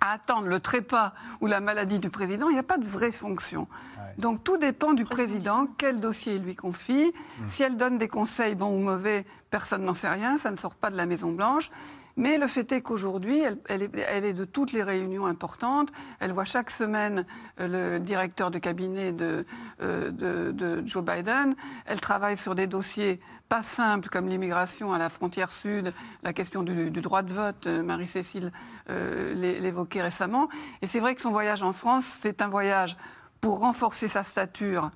à 0.00 0.12
attendre 0.12 0.46
le 0.46 0.60
trépas 0.60 1.12
ou 1.40 1.46
la 1.46 1.60
maladie 1.60 1.98
du 1.98 2.10
président, 2.10 2.48
il 2.48 2.54
n'y 2.54 2.58
a 2.58 2.64
pas 2.64 2.78
de 2.78 2.86
vraie 2.86 3.12
fonction. 3.12 3.68
Donc 4.16 4.42
tout 4.42 4.56
dépend 4.56 4.92
du 4.92 5.04
président, 5.04 5.66
quel 5.78 6.00
dossier 6.00 6.34
il 6.34 6.42
lui 6.42 6.56
confie. 6.56 7.12
Mmh. 7.12 7.46
Si 7.46 7.62
elle 7.62 7.76
donne 7.76 7.98
des 7.98 8.08
conseils 8.08 8.56
bons 8.56 8.76
ou 8.76 8.80
mauvais, 8.80 9.24
personne 9.50 9.84
n'en 9.84 9.94
sait 9.94 10.08
rien, 10.08 10.36
ça 10.36 10.50
ne 10.50 10.56
sort 10.56 10.74
pas 10.74 10.90
de 10.90 10.96
la 10.96 11.06
Maison-Blanche. 11.06 11.70
Mais 12.18 12.36
le 12.36 12.48
fait 12.48 12.72
est 12.72 12.82
qu'aujourd'hui, 12.82 13.42
elle, 13.68 13.82
est, 13.82 14.32
de 14.32 14.44
toutes 14.44 14.72
les 14.72 14.82
réunions 14.82 15.24
importantes. 15.26 15.90
Elle 16.18 16.32
voit 16.32 16.44
chaque 16.44 16.68
semaine 16.68 17.24
euh, 17.60 17.94
le 17.94 18.00
directeur 18.00 18.50
de 18.50 18.58
cabinet 18.58 19.12
de, 19.12 19.46
euh, 19.80 20.82
Joe 20.84 21.04
Biden. 21.04 21.54
Elle 21.86 22.00
travaille 22.00 22.36
sur 22.36 22.56
des 22.56 22.66
dossiers 22.66 23.20
pas 23.48 23.62
simples 23.62 24.08
comme 24.08 24.28
l'immigration 24.28 24.92
à 24.92 24.98
la 24.98 25.10
frontière 25.10 25.52
sud, 25.52 25.94
la 26.24 26.32
question 26.32 26.64
du, 26.64 26.90
droit 26.90 27.22
de 27.22 27.32
vote, 27.32 27.68
euh, 27.68 27.82
Marie-Cécile 27.84 28.52
l'évoquait 28.88 30.02
récemment. 30.02 30.48
Et 30.82 30.88
c'est 30.88 30.98
vrai 30.98 31.14
que 31.14 31.20
son 31.20 31.30
voyage 31.30 31.62
en 31.62 31.72
France, 31.72 32.16
c'est 32.18 32.42
un 32.42 32.48
voyage 32.48 32.96
pour 33.40 33.60
renforcer 33.60 34.08
sa 34.08 34.24
stature 34.24 34.90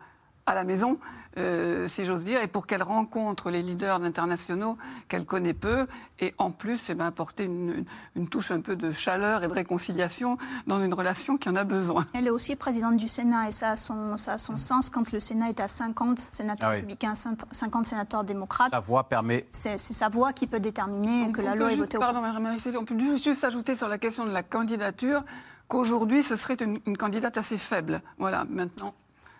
à 0.46 0.54
la 0.54 0.64
maison, 0.64 0.98
euh, 1.38 1.88
si 1.88 2.04
j'ose 2.04 2.24
dire, 2.24 2.40
et 2.42 2.46
pour 2.46 2.66
qu'elle 2.66 2.82
rencontre 2.82 3.50
les 3.50 3.62
leaders 3.62 4.02
internationaux 4.02 4.76
qu'elle 5.08 5.24
connaît 5.24 5.54
peu, 5.54 5.86
et 6.20 6.34
en 6.38 6.50
plus, 6.50 6.90
eh 6.90 6.94
ben, 6.94 7.06
apporter 7.06 7.44
une, 7.44 7.84
une, 8.16 8.28
touche 8.28 8.50
un 8.50 8.60
peu 8.60 8.76
de 8.76 8.92
chaleur 8.92 9.42
et 9.42 9.48
de 9.48 9.52
réconciliation 9.52 10.36
dans 10.66 10.82
une 10.82 10.94
relation 10.94 11.38
qui 11.38 11.48
en 11.48 11.56
a 11.56 11.64
besoin. 11.64 12.06
Elle 12.14 12.26
est 12.26 12.30
aussi 12.30 12.54
présidente 12.56 12.96
du 12.96 13.08
Sénat, 13.08 13.48
et 13.48 13.50
ça 13.50 13.70
a 13.70 13.76
son, 13.76 14.16
ça 14.16 14.34
a 14.34 14.38
son 14.38 14.56
sens 14.56 14.90
quand 14.90 15.10
le 15.12 15.20
Sénat 15.20 15.48
est 15.48 15.60
à 15.60 15.68
50 15.68 16.18
sénateurs 16.18 16.70
ah 16.70 16.74
républicains, 16.74 17.14
50 17.14 17.86
sénateurs 17.86 18.24
démocrates. 18.24 18.70
Sa 18.70 18.80
voix 18.80 19.08
permet. 19.08 19.46
C'est 19.52 19.78
sa 19.78 20.08
voix 20.08 20.32
qui 20.32 20.46
peut 20.46 20.60
déterminer 20.60 21.32
que 21.32 21.40
la 21.40 21.54
loi 21.54 21.72
est 21.72 21.76
votée. 21.76 21.98
Pardon, 21.98 22.22
on 22.22 22.84
peut 22.84 22.98
juste 22.98 23.44
ajouter 23.44 23.74
sur 23.74 23.88
la 23.88 23.98
question 23.98 24.26
de 24.26 24.30
la 24.30 24.42
candidature 24.42 25.24
qu'aujourd'hui, 25.68 26.22
ce 26.22 26.36
serait 26.36 26.54
une, 26.54 26.80
une 26.86 26.96
candidate 26.96 27.38
assez 27.38 27.56
faible. 27.56 28.02
Voilà, 28.18 28.44
maintenant. 28.48 28.94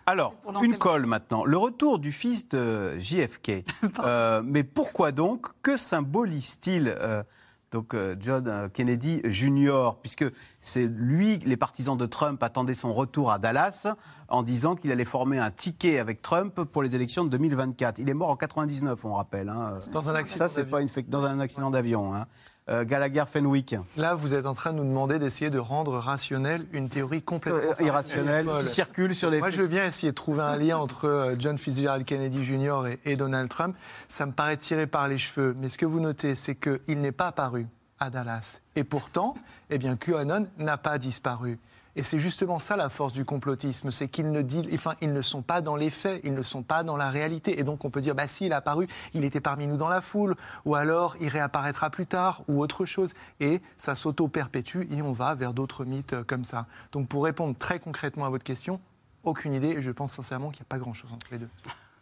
Alors, 0.05 0.33
une 0.61 0.77
colle 0.77 1.05
maintenant. 1.05 1.45
Le 1.45 1.57
retour 1.57 1.99
du 1.99 2.11
fils 2.11 2.49
de 2.49 2.97
JFK. 2.99 3.65
Euh, 3.99 4.41
mais 4.43 4.63
pourquoi 4.63 5.11
donc 5.11 5.47
Que 5.61 5.77
symbolise-t-il 5.77 6.87
euh, 6.87 7.23
donc 7.71 7.93
euh, 7.93 8.15
John 8.19 8.69
Kennedy 8.73 9.21
Jr., 9.25 9.91
puisque 10.01 10.25
c'est 10.59 10.85
lui, 10.85 11.39
les 11.39 11.57
partisans 11.57 11.97
de 11.97 12.05
Trump 12.05 12.41
attendaient 12.43 12.73
son 12.73 12.93
retour 12.93 13.31
à 13.31 13.39
Dallas 13.39 13.87
en 14.27 14.43
disant 14.43 14.75
qu'il 14.75 14.91
allait 14.91 15.05
former 15.05 15.39
un 15.39 15.51
ticket 15.51 15.99
avec 15.99 16.21
Trump 16.21 16.63
pour 16.63 16.83
les 16.83 16.95
élections 16.95 17.23
de 17.23 17.29
2024. 17.29 17.99
Il 17.99 18.09
est 18.09 18.13
mort 18.13 18.29
en 18.29 18.35
99, 18.35 19.03
on 19.05 19.13
rappelle. 19.13 19.49
Hein. 19.49 19.77
Dans 19.91 20.09
un 20.09 20.15
accident 20.15 20.47
Ça, 20.47 20.53
c'est 20.53 20.65
pas 20.65 20.81
une 20.81 20.89
dans 21.07 21.25
un 21.25 21.39
accident 21.39 21.71
d'avion. 21.71 22.13
Hein. 22.13 22.27
Euh, 22.69 22.85
Gallagher 22.85 23.25
Fenwick. 23.29 23.75
Là, 23.97 24.15
vous 24.15 24.33
êtes 24.33 24.45
en 24.45 24.53
train 24.53 24.71
de 24.71 24.77
nous 24.77 24.85
demander 24.85 25.19
d'essayer 25.19 25.49
de 25.49 25.59
rendre 25.59 25.97
rationnelle 25.97 26.65
une 26.71 26.87
théorie 26.87 27.21
complètement 27.21 27.73
euh, 27.77 27.83
irrationnelle 27.83 28.47
qui 28.61 28.67
circule 28.67 29.13
sur 29.13 29.29
les. 29.29 29.39
Moi, 29.39 29.49
je 29.49 29.61
veux 29.61 29.67
bien 29.67 29.85
essayer 29.85 30.11
de 30.11 30.15
trouver 30.15 30.43
un 30.43 30.55
lien 30.55 30.77
entre 30.77 31.09
euh, 31.09 31.35
John 31.37 31.57
Fitzgerald 31.57 32.05
Kennedy 32.05 32.41
Jr. 32.41 32.83
et, 33.03 33.17
Donald 33.17 33.49
Trump. 33.49 33.75
Ça 34.07 34.25
me 34.25 34.31
paraît 34.31 34.55
tiré 34.55 34.87
par 34.87 35.09
les 35.09 35.17
cheveux. 35.17 35.53
Mais 35.59 35.67
ce 35.67 35.77
que 35.77 35.85
vous 35.85 35.99
notez, 35.99 36.35
c'est 36.35 36.55
qu'il 36.55 37.01
n'est 37.01 37.11
pas 37.11 37.27
apparu 37.27 37.67
à 37.99 38.09
Dallas. 38.09 38.61
Et 38.77 38.85
pourtant, 38.85 39.35
eh 39.69 39.77
bien, 39.77 39.97
QAnon 39.97 40.47
n'a 40.57 40.77
pas 40.77 40.97
disparu. 40.97 41.59
Et 41.95 42.01
c'est 42.01 42.17
justement 42.17 42.57
ça 42.57 42.75
la 42.75 42.89
force 42.89 43.13
du 43.13 43.23
complotisme, 43.23 43.91
c'est 43.91 44.07
qu'ils 44.07 44.31
ne, 44.31 44.41
enfin, 44.73 44.95
ils 45.01 45.13
ne 45.13 45.21
sont 45.21 45.43
pas 45.43 45.61
dans 45.61 45.75
les 45.75 45.91
faits, 45.91 46.21
ils 46.23 46.33
ne 46.33 46.41
sont 46.41 46.63
pas 46.63 46.83
dans 46.83 46.97
la 46.97 47.11
réalité. 47.11 47.59
Et 47.59 47.63
donc 47.63 47.85
on 47.85 47.91
peut 47.91 48.01
dire, 48.01 48.15
bah 48.15 48.27
si, 48.27 48.47
il 48.47 48.53
a 48.53 48.57
apparu, 48.57 48.87
il 49.13 49.23
était 49.23 49.41
parmi 49.41 49.67
nous 49.67 49.77
dans 49.77 49.89
la 49.89 50.01
foule, 50.01 50.35
ou 50.65 50.73
alors 50.73 51.15
il 51.19 51.27
réapparaîtra 51.27 51.91
plus 51.91 52.07
tard, 52.07 52.41
ou 52.47 52.61
autre 52.61 52.85
chose. 52.85 53.13
Et 53.39 53.61
ça 53.77 53.93
s'auto-perpétue 53.93 54.87
et 54.91 55.01
on 55.03 55.11
va 55.11 55.35
vers 55.35 55.53
d'autres 55.53 55.85
mythes 55.85 56.13
euh, 56.13 56.23
comme 56.23 56.45
ça. 56.45 56.65
Donc 56.91 57.07
pour 57.07 57.23
répondre 57.25 57.55
très 57.55 57.77
concrètement 57.79 58.25
à 58.25 58.29
votre 58.29 58.43
question, 58.43 58.81
aucune 59.23 59.53
idée, 59.53 59.69
et 59.69 59.81
je 59.81 59.91
pense 59.91 60.13
sincèrement 60.13 60.49
qu'il 60.49 60.61
n'y 60.61 60.67
a 60.67 60.69
pas 60.69 60.79
grand-chose 60.79 61.13
entre 61.13 61.27
les 61.31 61.37
deux. 61.37 61.49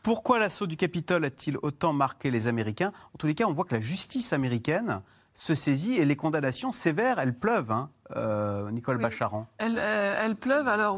Pourquoi 0.03 0.39
l'assaut 0.39 0.67
du 0.67 0.77
Capitole 0.77 1.25
a-t-il 1.25 1.57
autant 1.61 1.93
marqué 1.93 2.31
les 2.31 2.47
Américains? 2.47 2.91
En 3.13 3.17
tous 3.19 3.27
les 3.27 3.35
cas, 3.35 3.45
on 3.45 3.53
voit 3.53 3.65
que 3.65 3.75
la 3.75 3.81
justice 3.81 4.33
américaine 4.33 5.01
se 5.33 5.53
saisit 5.53 5.97
et 5.97 6.05
les 6.05 6.15
condamnations 6.15 6.71
sévères, 6.71 7.19
elles 7.19 7.33
pleuvent. 7.33 7.71
Hein. 7.71 7.89
Euh, 8.17 8.69
Nicole 8.71 8.97
Bacharan 8.97 9.47
elles, 9.57 9.77
euh, 9.77 10.33
pleuvent. 10.33 10.67
Alors, 10.67 10.97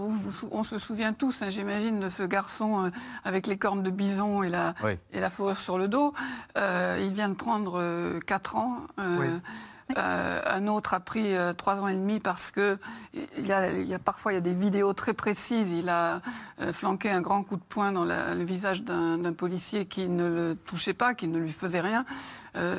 on 0.51 0.63
se 0.63 0.77
souvient 0.79 1.13
tous, 1.13 1.43
hein, 1.43 1.49
j'imagine, 1.51 1.99
de 1.99 2.09
ce 2.09 2.23
garçon 2.23 2.85
euh, 2.85 2.89
avec 3.23 3.45
les 3.45 3.57
cornes 3.57 3.83
de 3.83 3.91
bison 3.91 4.41
et 4.41 4.49
la, 4.49 4.73
et 5.11 5.19
la 5.19 5.29
fourrure 5.29 5.57
sur 5.57 5.77
le 5.77 5.87
dos. 5.87 6.13
il 6.55 7.11
vient 7.13 7.29
de 7.29 7.35
prendre 7.35 8.19
4 8.25 8.55
ans. 8.55 8.77
Euh, 9.97 10.41
un 10.45 10.67
autre 10.67 10.93
a 10.93 10.99
pris 10.99 11.35
euh, 11.35 11.53
trois 11.53 11.75
ans 11.75 11.87
et 11.87 11.93
demi 11.93 12.19
parce 12.19 12.51
que 12.51 12.77
il 13.13 13.45
y, 13.45 13.51
a, 13.51 13.99
parfois 13.99 14.31
il 14.31 14.35
y 14.35 14.37
a 14.37 14.41
des 14.41 14.53
vidéos 14.53 14.93
très 14.93 15.13
précises. 15.13 15.71
Il 15.71 15.89
a 15.89 16.21
flanqué 16.71 17.09
un 17.09 17.21
grand 17.21 17.43
coup 17.43 17.57
de 17.57 17.61
poing 17.61 17.91
dans 17.91 18.05
le 18.05 18.43
visage 18.43 18.83
d'un 18.83 19.33
policier 19.33 19.85
qui 19.85 20.07
ne 20.07 20.27
le 20.27 20.55
touchait 20.55 20.93
pas, 20.93 21.13
qui 21.13 21.27
ne 21.27 21.37
lui 21.37 21.51
faisait 21.51 21.81
rien, 21.81 22.05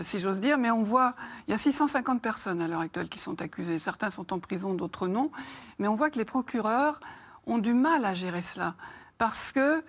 si 0.03 0.18
j'ose 0.18 0.41
dire. 0.41 0.59
Mais 0.59 0.70
on 0.70 0.83
voit, 0.83 1.14
il 1.47 1.51
y 1.51 1.55
a 1.55 1.59
650 1.59 2.22
personnes 2.22 2.61
à 2.61 2.68
l'heure 2.68 2.81
actuelle 2.81 3.09
qui 3.09 3.18
sont 3.18 3.41
accusées. 3.43 3.79
Certains 3.79 4.11
sont 4.11 4.33
en 4.33 4.39
prison, 4.39 4.75
d'autres 4.75 5.09
non. 5.09 5.31
Mais 5.79 5.89
on 5.89 5.95
voit 5.95 6.11
que 6.11 6.18
les 6.18 6.25
procureurs 6.25 7.01
ont 7.47 7.59
du 7.59 7.75
mal 7.75 8.05
à 8.05 8.14
gérer 8.14 8.43
cela 8.43 8.75
parce 9.18 9.53
que 9.53 9.83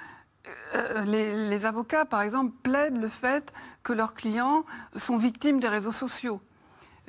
les, 1.06 1.50
les, 1.50 1.66
avocats, 1.66 2.06
par 2.06 2.22
exemple, 2.22 2.54
plaident 2.62 3.02
le 3.02 3.08
fait 3.08 3.52
que 3.82 3.94
leurs 3.94 4.14
clients 4.14 4.66
sont 4.96 5.18
victimes 5.18 5.60
des 5.60 5.68
réseaux 5.68 5.92
sociaux 5.92 6.42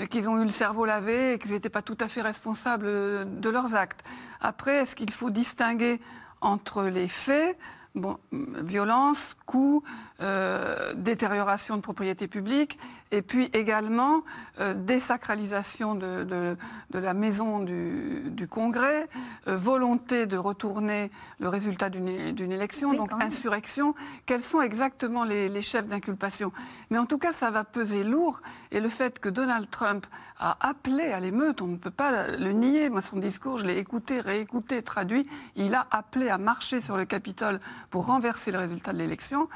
qu'ils 0.04 0.28
ont 0.28 0.40
eu 0.40 0.44
le 0.44 0.50
cerveau 0.50 0.84
lavé 0.84 1.32
et 1.32 1.38
qu'ils 1.38 1.52
n'étaient 1.52 1.70
pas 1.70 1.82
tout 1.82 1.96
à 2.00 2.08
fait 2.08 2.20
responsables 2.20 2.86
de 2.86 3.48
leurs 3.48 3.74
actes. 3.74 4.04
Après, 4.40 4.76
est-ce 4.76 4.94
qu'il 4.94 5.10
faut 5.10 5.30
distinguer 5.30 6.00
entre 6.40 6.84
les 6.84 7.08
faits 7.08 7.58
Bon, 7.96 8.18
violence, 8.30 9.34
coups, 9.46 9.82
euh, 10.20 10.92
détérioration 10.94 11.76
de 11.76 11.80
propriété 11.80 12.28
publique, 12.28 12.78
et 13.12 13.22
puis 13.22 13.50
également 13.52 14.22
euh, 14.60 14.74
désacralisation 14.74 15.94
de, 15.94 16.24
de, 16.24 16.56
de, 16.90 16.98
la 16.98 17.14
maison 17.14 17.60
du, 17.60 18.24
du 18.30 18.48
Congrès, 18.48 19.08
euh, 19.48 19.56
volonté 19.56 20.26
de 20.26 20.36
retourner 20.36 21.10
le 21.38 21.48
résultat 21.48 21.88
d'une 21.90 22.08
élection, 22.52 22.94
donc 22.94 23.12
insurrection. 23.22 23.94
Quels 24.24 24.42
sont 24.42 24.60
exactement 24.60 25.24
les, 25.24 25.48
les 25.48 25.62
chefs 25.62 25.86
d'inculpation? 25.86 26.52
Mais 26.90 26.98
en 26.98 27.06
tout 27.06 27.18
cas, 27.18 27.32
ça 27.32 27.50
va 27.50 27.64
peser 27.64 28.04
lourd, 28.04 28.40
et 28.72 28.80
le 28.80 28.88
fait 28.88 29.18
que 29.20 29.28
Donald 29.28 29.68
Trump 29.70 30.06
a 30.38 30.56
appelé 30.68 31.12
à 31.12 31.20
l'émeute, 31.20 31.62
on 31.62 31.66
ne 31.66 31.76
peut 31.76 31.90
pas 31.90 32.28
le 32.28 32.52
nier. 32.52 32.90
Moi, 32.90 33.00
son 33.00 33.18
discours, 33.18 33.58
je 33.58 33.66
l'ai 33.66 33.78
écouté, 33.78 34.20
réécouté, 34.20 34.82
traduit. 34.82 35.26
Il 35.54 35.74
a 35.74 35.86
appelé 35.90 36.28
à 36.28 36.38
marcher 36.38 36.80
sur 36.80 36.96
le 36.96 37.04
Capitole 37.04 37.60
pour 37.90 38.06
renverser 38.06 38.50
le 38.50 38.58
résultat 38.58 38.92
de 38.92 38.98
l'élection. 38.98 39.48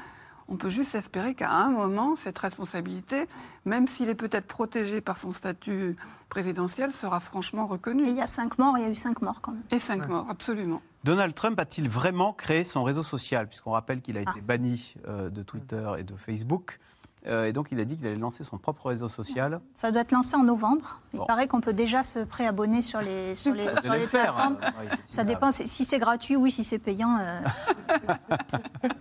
On 0.47 0.57
peut 0.57 0.69
juste 0.69 0.95
espérer 0.95 1.33
qu'à 1.33 1.51
un 1.51 1.69
moment, 1.69 2.15
cette 2.15 2.37
responsabilité, 2.37 3.27
même 3.65 3.87
s'il 3.87 4.09
est 4.09 4.15
peut-être 4.15 4.47
protégé 4.47 5.01
par 5.01 5.17
son 5.17 5.31
statut 5.31 5.95
présidentiel, 6.29 6.91
sera 6.91 7.19
franchement 7.19 7.65
reconnue. 7.65 8.03
il 8.07 8.15
y 8.15 8.21
a 8.21 8.27
cinq 8.27 8.57
morts, 8.57 8.77
il 8.77 8.83
y 8.83 8.87
a 8.87 8.89
eu 8.89 8.95
cinq 8.95 9.21
morts 9.21 9.41
quand 9.41 9.53
même. 9.53 9.63
Et 9.71 9.79
cinq 9.79 10.07
morts, 10.07 10.27
absolument. 10.29 10.81
Donald 11.03 11.33
Trump 11.33 11.59
a-t-il 11.59 11.89
vraiment 11.89 12.31
créé 12.31 12.63
son 12.63 12.83
réseau 12.83 13.03
social? 13.03 13.47
Puisqu'on 13.47 13.71
rappelle 13.71 14.01
qu'il 14.01 14.17
a 14.17 14.21
été 14.21 14.41
banni 14.41 14.93
euh, 15.07 15.29
de 15.29 15.41
Twitter 15.41 15.91
et 15.97 16.03
de 16.03 16.15
Facebook. 16.15 16.79
Euh, 17.27 17.45
et 17.45 17.53
donc, 17.53 17.67
il 17.71 17.79
a 17.79 17.85
dit 17.85 17.97
qu'il 17.97 18.07
allait 18.07 18.15
lancer 18.15 18.43
son 18.43 18.57
propre 18.57 18.87
réseau 18.87 19.07
social. 19.07 19.61
Ça 19.73 19.91
doit 19.91 20.01
être 20.01 20.11
lancé 20.11 20.35
en 20.35 20.43
novembre. 20.43 21.01
Il 21.13 21.19
paraît 21.27 21.47
qu'on 21.47 21.61
peut 21.61 21.73
déjà 21.73 22.03
se 22.03 22.19
préabonner 22.19 22.81
sur 22.81 23.01
les, 23.01 23.35
sur 23.35 23.53
les, 23.53 23.65
sur 23.81 23.93
les 23.93 24.07
plateformes. 24.07 24.57
Hein. 24.61 24.71
ça 25.09 25.23
dépend. 25.23 25.51
Si 25.51 25.85
c'est 25.85 25.99
gratuit, 25.99 26.35
oui. 26.35 26.51
Si 26.51 26.63
c'est 26.63 26.79
payant. 26.79 27.17
Euh. 27.19 27.41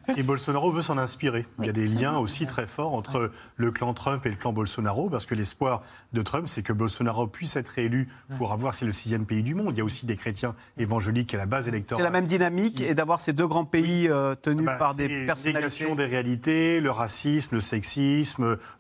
et 0.17 0.23
Bolsonaro 0.23 0.71
veut 0.71 0.83
s'en 0.83 0.99
inspirer. 0.99 1.47
Il 1.59 1.67
y 1.67 1.69
a 1.69 1.73
des 1.73 1.89
liens 1.89 2.19
aussi 2.19 2.47
très 2.47 2.67
forts 2.67 2.95
entre 2.95 3.31
le 3.57 3.71
clan 3.71 3.95
Trump 3.95 4.25
et 4.27 4.31
le 4.31 4.37
clan 4.37 4.53
Bolsonaro, 4.53 5.09
parce 5.09 5.27
que 5.27 5.35
l'espoir 5.35 5.83
de 6.13 6.23
Trump, 6.23 6.47
c'est 6.47 6.63
que 6.63 6.73
Bolsonaro 6.73 7.27
puisse 7.27 7.57
être 7.57 7.69
réélu 7.69 8.09
pour 8.37 8.53
avoir, 8.53 8.75
c'est 8.75 8.87
le 8.87 8.93
sixième 8.93 9.25
pays 9.25 9.43
du 9.43 9.55
monde. 9.55 9.73
Il 9.75 9.79
y 9.79 9.81
a 9.81 9.85
aussi 9.85 10.05
des 10.05 10.17
chrétiens 10.17 10.55
évangéliques 10.77 11.33
à 11.35 11.39
la 11.39 11.47
base 11.47 11.69
électorale. 11.69 12.03
C'est 12.03 12.11
la 12.11 12.11
même 12.11 12.27
dynamique, 12.27 12.81
et 12.81 12.95
d'avoir 12.95 13.21
ces 13.21 13.33
deux 13.33 13.47
grands 13.47 13.65
pays 13.65 14.09
euh, 14.09 14.35
tenus 14.35 14.67
ah 14.69 14.73
bah, 14.73 14.79
par 14.79 14.95
des 14.95 15.27
personnalités. 15.27 15.95
des 15.95 16.05
réalités, 16.05 16.81
le 16.81 16.91
racisme, 16.91 17.55
le 17.55 17.61
sexisme 17.61 18.10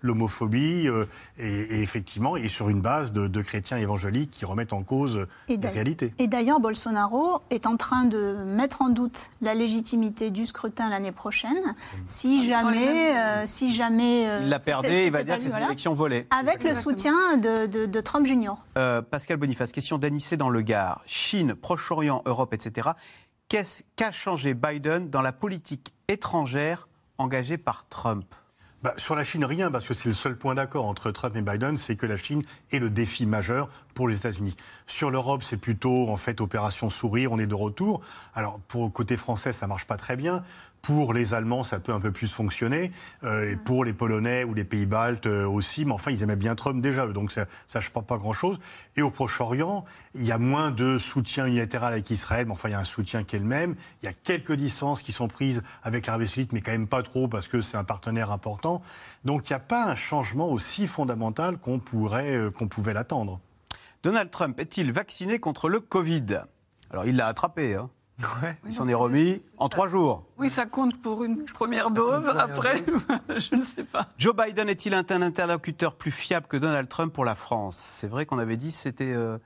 l'homophobie, 0.03 0.89
euh, 0.89 1.07
et, 1.39 1.81
effectivement, 1.81 2.37
et 2.37 2.49
sur 2.49 2.68
une 2.68 2.81
base 2.81 3.12
de, 3.12 3.43
chrétiens 3.43 3.78
évangéliques 3.78 4.31
qui 4.31 4.45
remettent 4.45 4.72
en 4.72 4.83
cause 4.83 5.26
les 5.49 5.57
réalités. 5.57 6.12
Et 6.18 6.28
d'ailleurs, 6.28 6.61
Bolsonaro 6.61 7.41
est 7.51 7.66
en 7.66 7.76
train 7.76 8.05
de 8.05 8.37
mettre 8.47 8.83
en 8.83 8.89
doute 8.89 9.31
la 9.41 9.55
légitimité 9.55 10.31
du 10.31 10.47
scrutin 10.47 10.91
l'année 10.91 11.12
prochaine. 11.12 11.74
Si 12.05 12.47
jamais, 12.47 13.16
euh, 13.16 13.43
si 13.47 13.72
jamais 13.72 14.28
euh, 14.28 14.41
il 14.43 14.49
l'a 14.49 14.59
perdu, 14.59 14.89
il 14.91 15.11
va 15.11 15.22
dire 15.22 15.37
que 15.37 15.43
c'est 15.43 15.49
une 15.49 15.57
élection 15.57 15.95
volée. 15.95 16.26
Avec 16.31 16.64
le 16.64 16.74
soutien 16.74 17.14
de, 17.39 18.01
Trump 18.01 18.26
Junior. 18.26 18.64
Pascal 19.11 19.37
Boniface, 19.37 19.72
question 19.72 19.99
d'Anissé 19.99 20.37
dans 20.37 20.49
le 20.49 20.62
Gard. 20.62 21.03
Chine, 21.07 21.55
Proche-Orient, 21.55 22.22
Europe, 22.26 22.55
etc. 22.55 22.91
Qu'est-ce 23.49 23.83
qu'a 23.97 24.12
changé 24.12 24.55
Biden 24.55 25.11
dans 25.11 25.22
la 25.22 25.33
politique 25.33 25.93
étrangère 26.09 26.89
engagée 27.18 27.59
par 27.59 27.89
Trump? 27.89 28.24
Bah, 28.83 28.95
sur 28.97 29.14
la 29.14 29.24
Chine, 29.24 29.45
rien, 29.45 29.70
parce 29.70 29.87
que 29.87 29.93
c'est 29.93 30.09
le 30.09 30.14
seul 30.14 30.37
point 30.37 30.55
d'accord 30.55 30.87
entre 30.87 31.11
Trump 31.11 31.37
et 31.37 31.43
Biden, 31.43 31.76
c'est 31.76 31.97
que 31.97 32.07
la 32.07 32.16
Chine 32.16 32.43
est 32.72 32.78
le 32.78 32.89
défi 32.89 33.26
majeur 33.26 33.68
pour 34.01 34.09
les 34.09 34.16
États-Unis. 34.16 34.57
Sur 34.86 35.11
l'Europe, 35.11 35.42
c'est 35.42 35.59
plutôt 35.59 36.09
en 36.09 36.16
fait 36.16 36.40
opération 36.40 36.88
sourire, 36.88 37.32
on 37.32 37.38
est 37.38 37.46
de 37.46 37.55
retour. 37.55 38.01
Alors 38.32 38.59
pour 38.61 38.84
le 38.84 38.88
côté 38.88 39.18
français, 39.18 39.53
ça 39.53 39.66
marche 39.66 39.86
pas 39.86 39.98
très 39.98 40.16
bien. 40.16 40.42
Pour 40.80 41.12
les 41.12 41.34
Allemands, 41.34 41.64
ça 41.64 41.78
peut 41.78 41.92
un 41.92 42.01
peu 42.01 42.11
plus 42.11 42.32
fonctionner. 42.32 42.92
Euh, 43.24 43.51
et 43.51 43.57
pour 43.57 43.84
les 43.84 43.92
Polonais 43.92 44.44
ou 44.44 44.55
les 44.55 44.64
pays 44.64 44.86
baltes 44.86 45.26
euh, 45.26 45.46
aussi. 45.46 45.84
Mais 45.84 45.92
enfin, 45.92 46.12
ils 46.12 46.22
aimaient 46.22 46.34
bien 46.34 46.55
Trump 46.55 46.80
déjà, 46.80 47.07
donc 47.09 47.30
ça 47.30 47.42
ne 47.42 47.80
change 47.82 47.90
pas 47.90 48.16
grand-chose. 48.16 48.59
Et 48.96 49.03
au 49.03 49.11
Proche-Orient, 49.11 49.84
il 50.14 50.24
y 50.24 50.32
a 50.32 50.38
moins 50.38 50.70
de 50.70 50.96
soutien 50.96 51.44
unilatéral 51.44 51.92
avec 51.92 52.09
Israël. 52.09 52.46
Mais 52.46 52.53
enfin, 52.53 52.70
il 52.70 52.72
y 52.72 52.76
a 52.76 52.80
un 52.80 52.84
soutien 52.84 53.22
qui 53.22 53.36
est 53.36 53.40
le 53.40 53.44
même. 53.44 53.74
Il 54.03 54.07
y 54.07 54.09
a 54.09 54.14
quelques 54.14 54.55
distances 54.55 55.03
qui 55.03 55.12
sont 55.12 55.28
prises 55.28 55.62
avec 55.82 56.07
l'Arabie 56.07 56.26
Saoudite, 56.26 56.55
mais 56.55 56.62
quand 56.62 56.72
même 56.72 56.88
pas 56.88 57.03
trop 57.03 57.28
parce 57.28 57.48
que 57.48 57.61
c'est 57.61 57.76
un 57.76 57.84
partenaire 57.84 58.30
important. 58.30 58.80
Donc 59.26 59.51
il 59.51 59.53
n'y 59.53 59.57
a 59.59 59.61
pas 59.61 59.84
un 59.84 59.94
changement 59.94 60.48
aussi 60.48 60.86
fondamental 60.86 61.59
qu'on 61.59 61.78
pourrait, 61.78 62.34
euh, 62.34 62.51
qu'on 62.51 62.66
pouvait 62.66 62.94
l'attendre. 62.94 63.38
Donald 64.03 64.30
Trump 64.30 64.59
est-il 64.59 64.92
vacciné 64.92 65.38
contre 65.38 65.68
le 65.68 65.80
Covid? 65.80 66.40
Alors 66.90 67.05
il 67.05 67.16
l'a 67.16 67.26
attrapé, 67.26 67.74
hein 67.74 67.90
Il 68.66 68.72
s'en 68.72 68.88
est 68.88 68.94
remis 68.94 69.42
en 69.59 69.68
trois 69.68 69.88
jours. 69.88 70.24
Oui, 70.38 70.48
ça 70.48 70.64
compte 70.64 71.01
pour 71.03 71.22
une 71.22 71.44
première 71.44 71.90
dose. 71.90 72.28
Après, 72.28 72.82
je 73.28 73.55
ne 73.55 73.62
sais 73.62 73.84
pas. 73.84 74.09
Joe 74.16 74.34
Biden 74.34 74.68
est-il 74.68 74.94
un 74.94 75.05
interlocuteur 75.11 75.94
plus 75.96 76.11
fiable 76.11 76.46
que 76.46 76.57
Donald 76.57 76.88
Trump 76.88 77.12
pour 77.12 77.24
la 77.26 77.34
France? 77.34 77.76
C'est 77.76 78.09
vrai 78.09 78.24
qu'on 78.24 78.38
avait 78.38 78.57
dit 78.57 78.70
c'était 78.70 79.12
euh, 79.12 79.38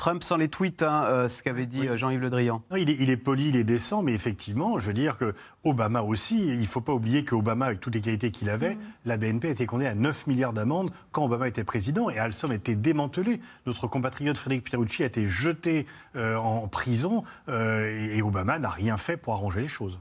Trump 0.00 0.22
sans 0.22 0.38
les 0.38 0.48
tweets, 0.48 0.82
hein, 0.82 1.04
euh, 1.08 1.28
ce 1.28 1.42
qu'avait 1.42 1.66
dit 1.66 1.86
euh, 1.86 1.94
Jean-Yves 1.94 2.22
Le 2.22 2.30
Drian. 2.30 2.62
il, 2.74 3.10
est, 3.10 3.16
poli, 3.18 3.50
il 3.50 3.56
est 3.56 3.64
décent, 3.64 4.02
mais 4.02 4.14
effectivement, 4.14 4.78
je 4.78 4.86
veux 4.86 4.94
dire 4.94 5.18
que 5.18 5.34
Obama 5.62 6.00
aussi, 6.00 6.38
il 6.38 6.58
ne 6.58 6.64
faut 6.64 6.80
pas 6.80 6.94
oublier 6.94 7.22
qu'Obama, 7.22 7.66
avec 7.66 7.80
toutes 7.80 7.96
les 7.96 8.00
qualités 8.00 8.30
qu'il 8.30 8.48
avait, 8.48 8.76
mm. 8.76 8.80
la 9.04 9.18
BNP 9.18 9.48
a 9.48 9.50
été 9.50 9.66
condamnée 9.66 9.90
à 9.90 9.94
9 9.94 10.26
milliards 10.26 10.54
d'amendes 10.54 10.90
quand 11.12 11.26
Obama 11.26 11.48
était 11.48 11.64
président 11.64 12.08
et 12.08 12.18
Alstom 12.18 12.50
a 12.50 12.54
été 12.54 12.76
démantelé. 12.76 13.42
Notre 13.66 13.88
compatriote 13.88 14.38
Frédéric 14.38 14.64
Pierucci 14.64 15.02
a 15.02 15.06
été 15.06 15.28
jeté 15.28 15.84
euh, 16.16 16.36
en 16.36 16.66
prison 16.66 17.22
et, 17.48 18.22
Obama 18.22 18.58
n'a 18.58 18.70
rien 18.70 18.96
fait 18.96 19.18
pour 19.18 19.34
arranger 19.34 19.60
les 19.60 19.68
choses. 19.68 19.98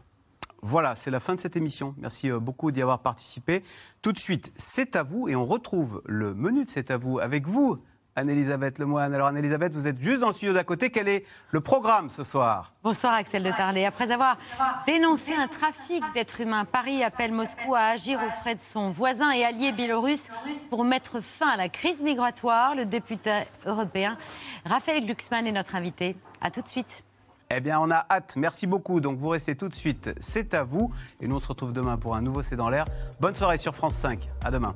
Voilà, 0.61 0.95
c'est 0.95 1.11
la 1.11 1.19
fin 1.19 1.35
de 1.35 1.41
cette 1.41 1.57
émission. 1.57 1.93
Merci 1.97 2.31
beaucoup 2.31 2.71
d'y 2.71 2.81
avoir 2.81 2.99
participé. 2.99 3.63
Tout 4.01 4.13
de 4.13 4.19
suite, 4.19 4.53
c'est 4.55 4.95
à 4.95 5.03
vous 5.03 5.27
et 5.27 5.35
on 5.35 5.43
retrouve 5.45 6.01
le 6.05 6.33
menu 6.33 6.63
de 6.63 6.69
C'est 6.69 6.89
à 6.89 6.95
vous 6.95 7.19
avec 7.19 7.47
vous, 7.47 7.81
Anne-Elisabeth 8.15 8.79
Lemoine. 8.79 9.13
Alors 9.13 9.27
Anne-Elisabeth, 9.27 9.73
vous 9.73 9.87
êtes 9.87 9.99
juste 9.99 10.21
dans 10.21 10.27
le 10.27 10.33
studio 10.33 10.53
d'à 10.53 10.63
côté. 10.63 10.89
Quel 10.89 11.07
est 11.07 11.25
le 11.51 11.61
programme 11.61 12.09
ce 12.09 12.23
soir 12.23 12.73
Bonsoir 12.83 13.13
Axel 13.13 13.43
de 13.43 13.51
Tarlet. 13.51 13.85
Après 13.85 14.11
avoir 14.11 14.37
dénoncé 14.85 15.33
un 15.33 15.47
trafic 15.47 16.03
d'êtres 16.13 16.41
humains, 16.41 16.65
Paris 16.65 17.03
appelle 17.03 17.31
Moscou 17.31 17.75
à 17.75 17.81
agir 17.81 18.19
auprès 18.21 18.55
de 18.55 18.59
son 18.59 18.91
voisin 18.91 19.31
et 19.31 19.43
allié 19.43 19.71
biélorusse 19.71 20.29
pour 20.69 20.83
mettre 20.83 21.21
fin 21.21 21.49
à 21.49 21.57
la 21.57 21.69
crise 21.69 22.01
migratoire. 22.01 22.75
Le 22.75 22.85
député 22.85 23.43
européen 23.65 24.17
Raphaël 24.65 25.05
Glucksmann 25.05 25.47
est 25.47 25.51
notre 25.51 25.75
invité. 25.75 26.15
A 26.41 26.51
tout 26.51 26.61
de 26.61 26.67
suite. 26.67 27.03
Eh 27.51 27.61
bien, 27.61 27.79
on 27.79 27.89
a 27.89 28.05
hâte. 28.11 28.35
Merci 28.37 28.67
beaucoup. 28.67 29.01
Donc, 29.01 29.17
vous 29.17 29.29
restez 29.29 29.55
tout 29.55 29.69
de 29.69 29.75
suite. 29.75 30.11
C'est 30.19 30.53
à 30.53 30.63
vous. 30.63 30.93
Et 31.19 31.27
nous, 31.27 31.37
on 31.37 31.39
se 31.39 31.47
retrouve 31.47 31.73
demain 31.73 31.97
pour 31.97 32.15
un 32.15 32.21
nouveau 32.21 32.43
C'est 32.43 32.55
dans 32.55 32.69
l'air. 32.69 32.85
Bonne 33.19 33.35
soirée 33.35 33.57
sur 33.57 33.75
France 33.75 33.95
5. 33.95 34.29
À 34.43 34.51
demain. 34.51 34.75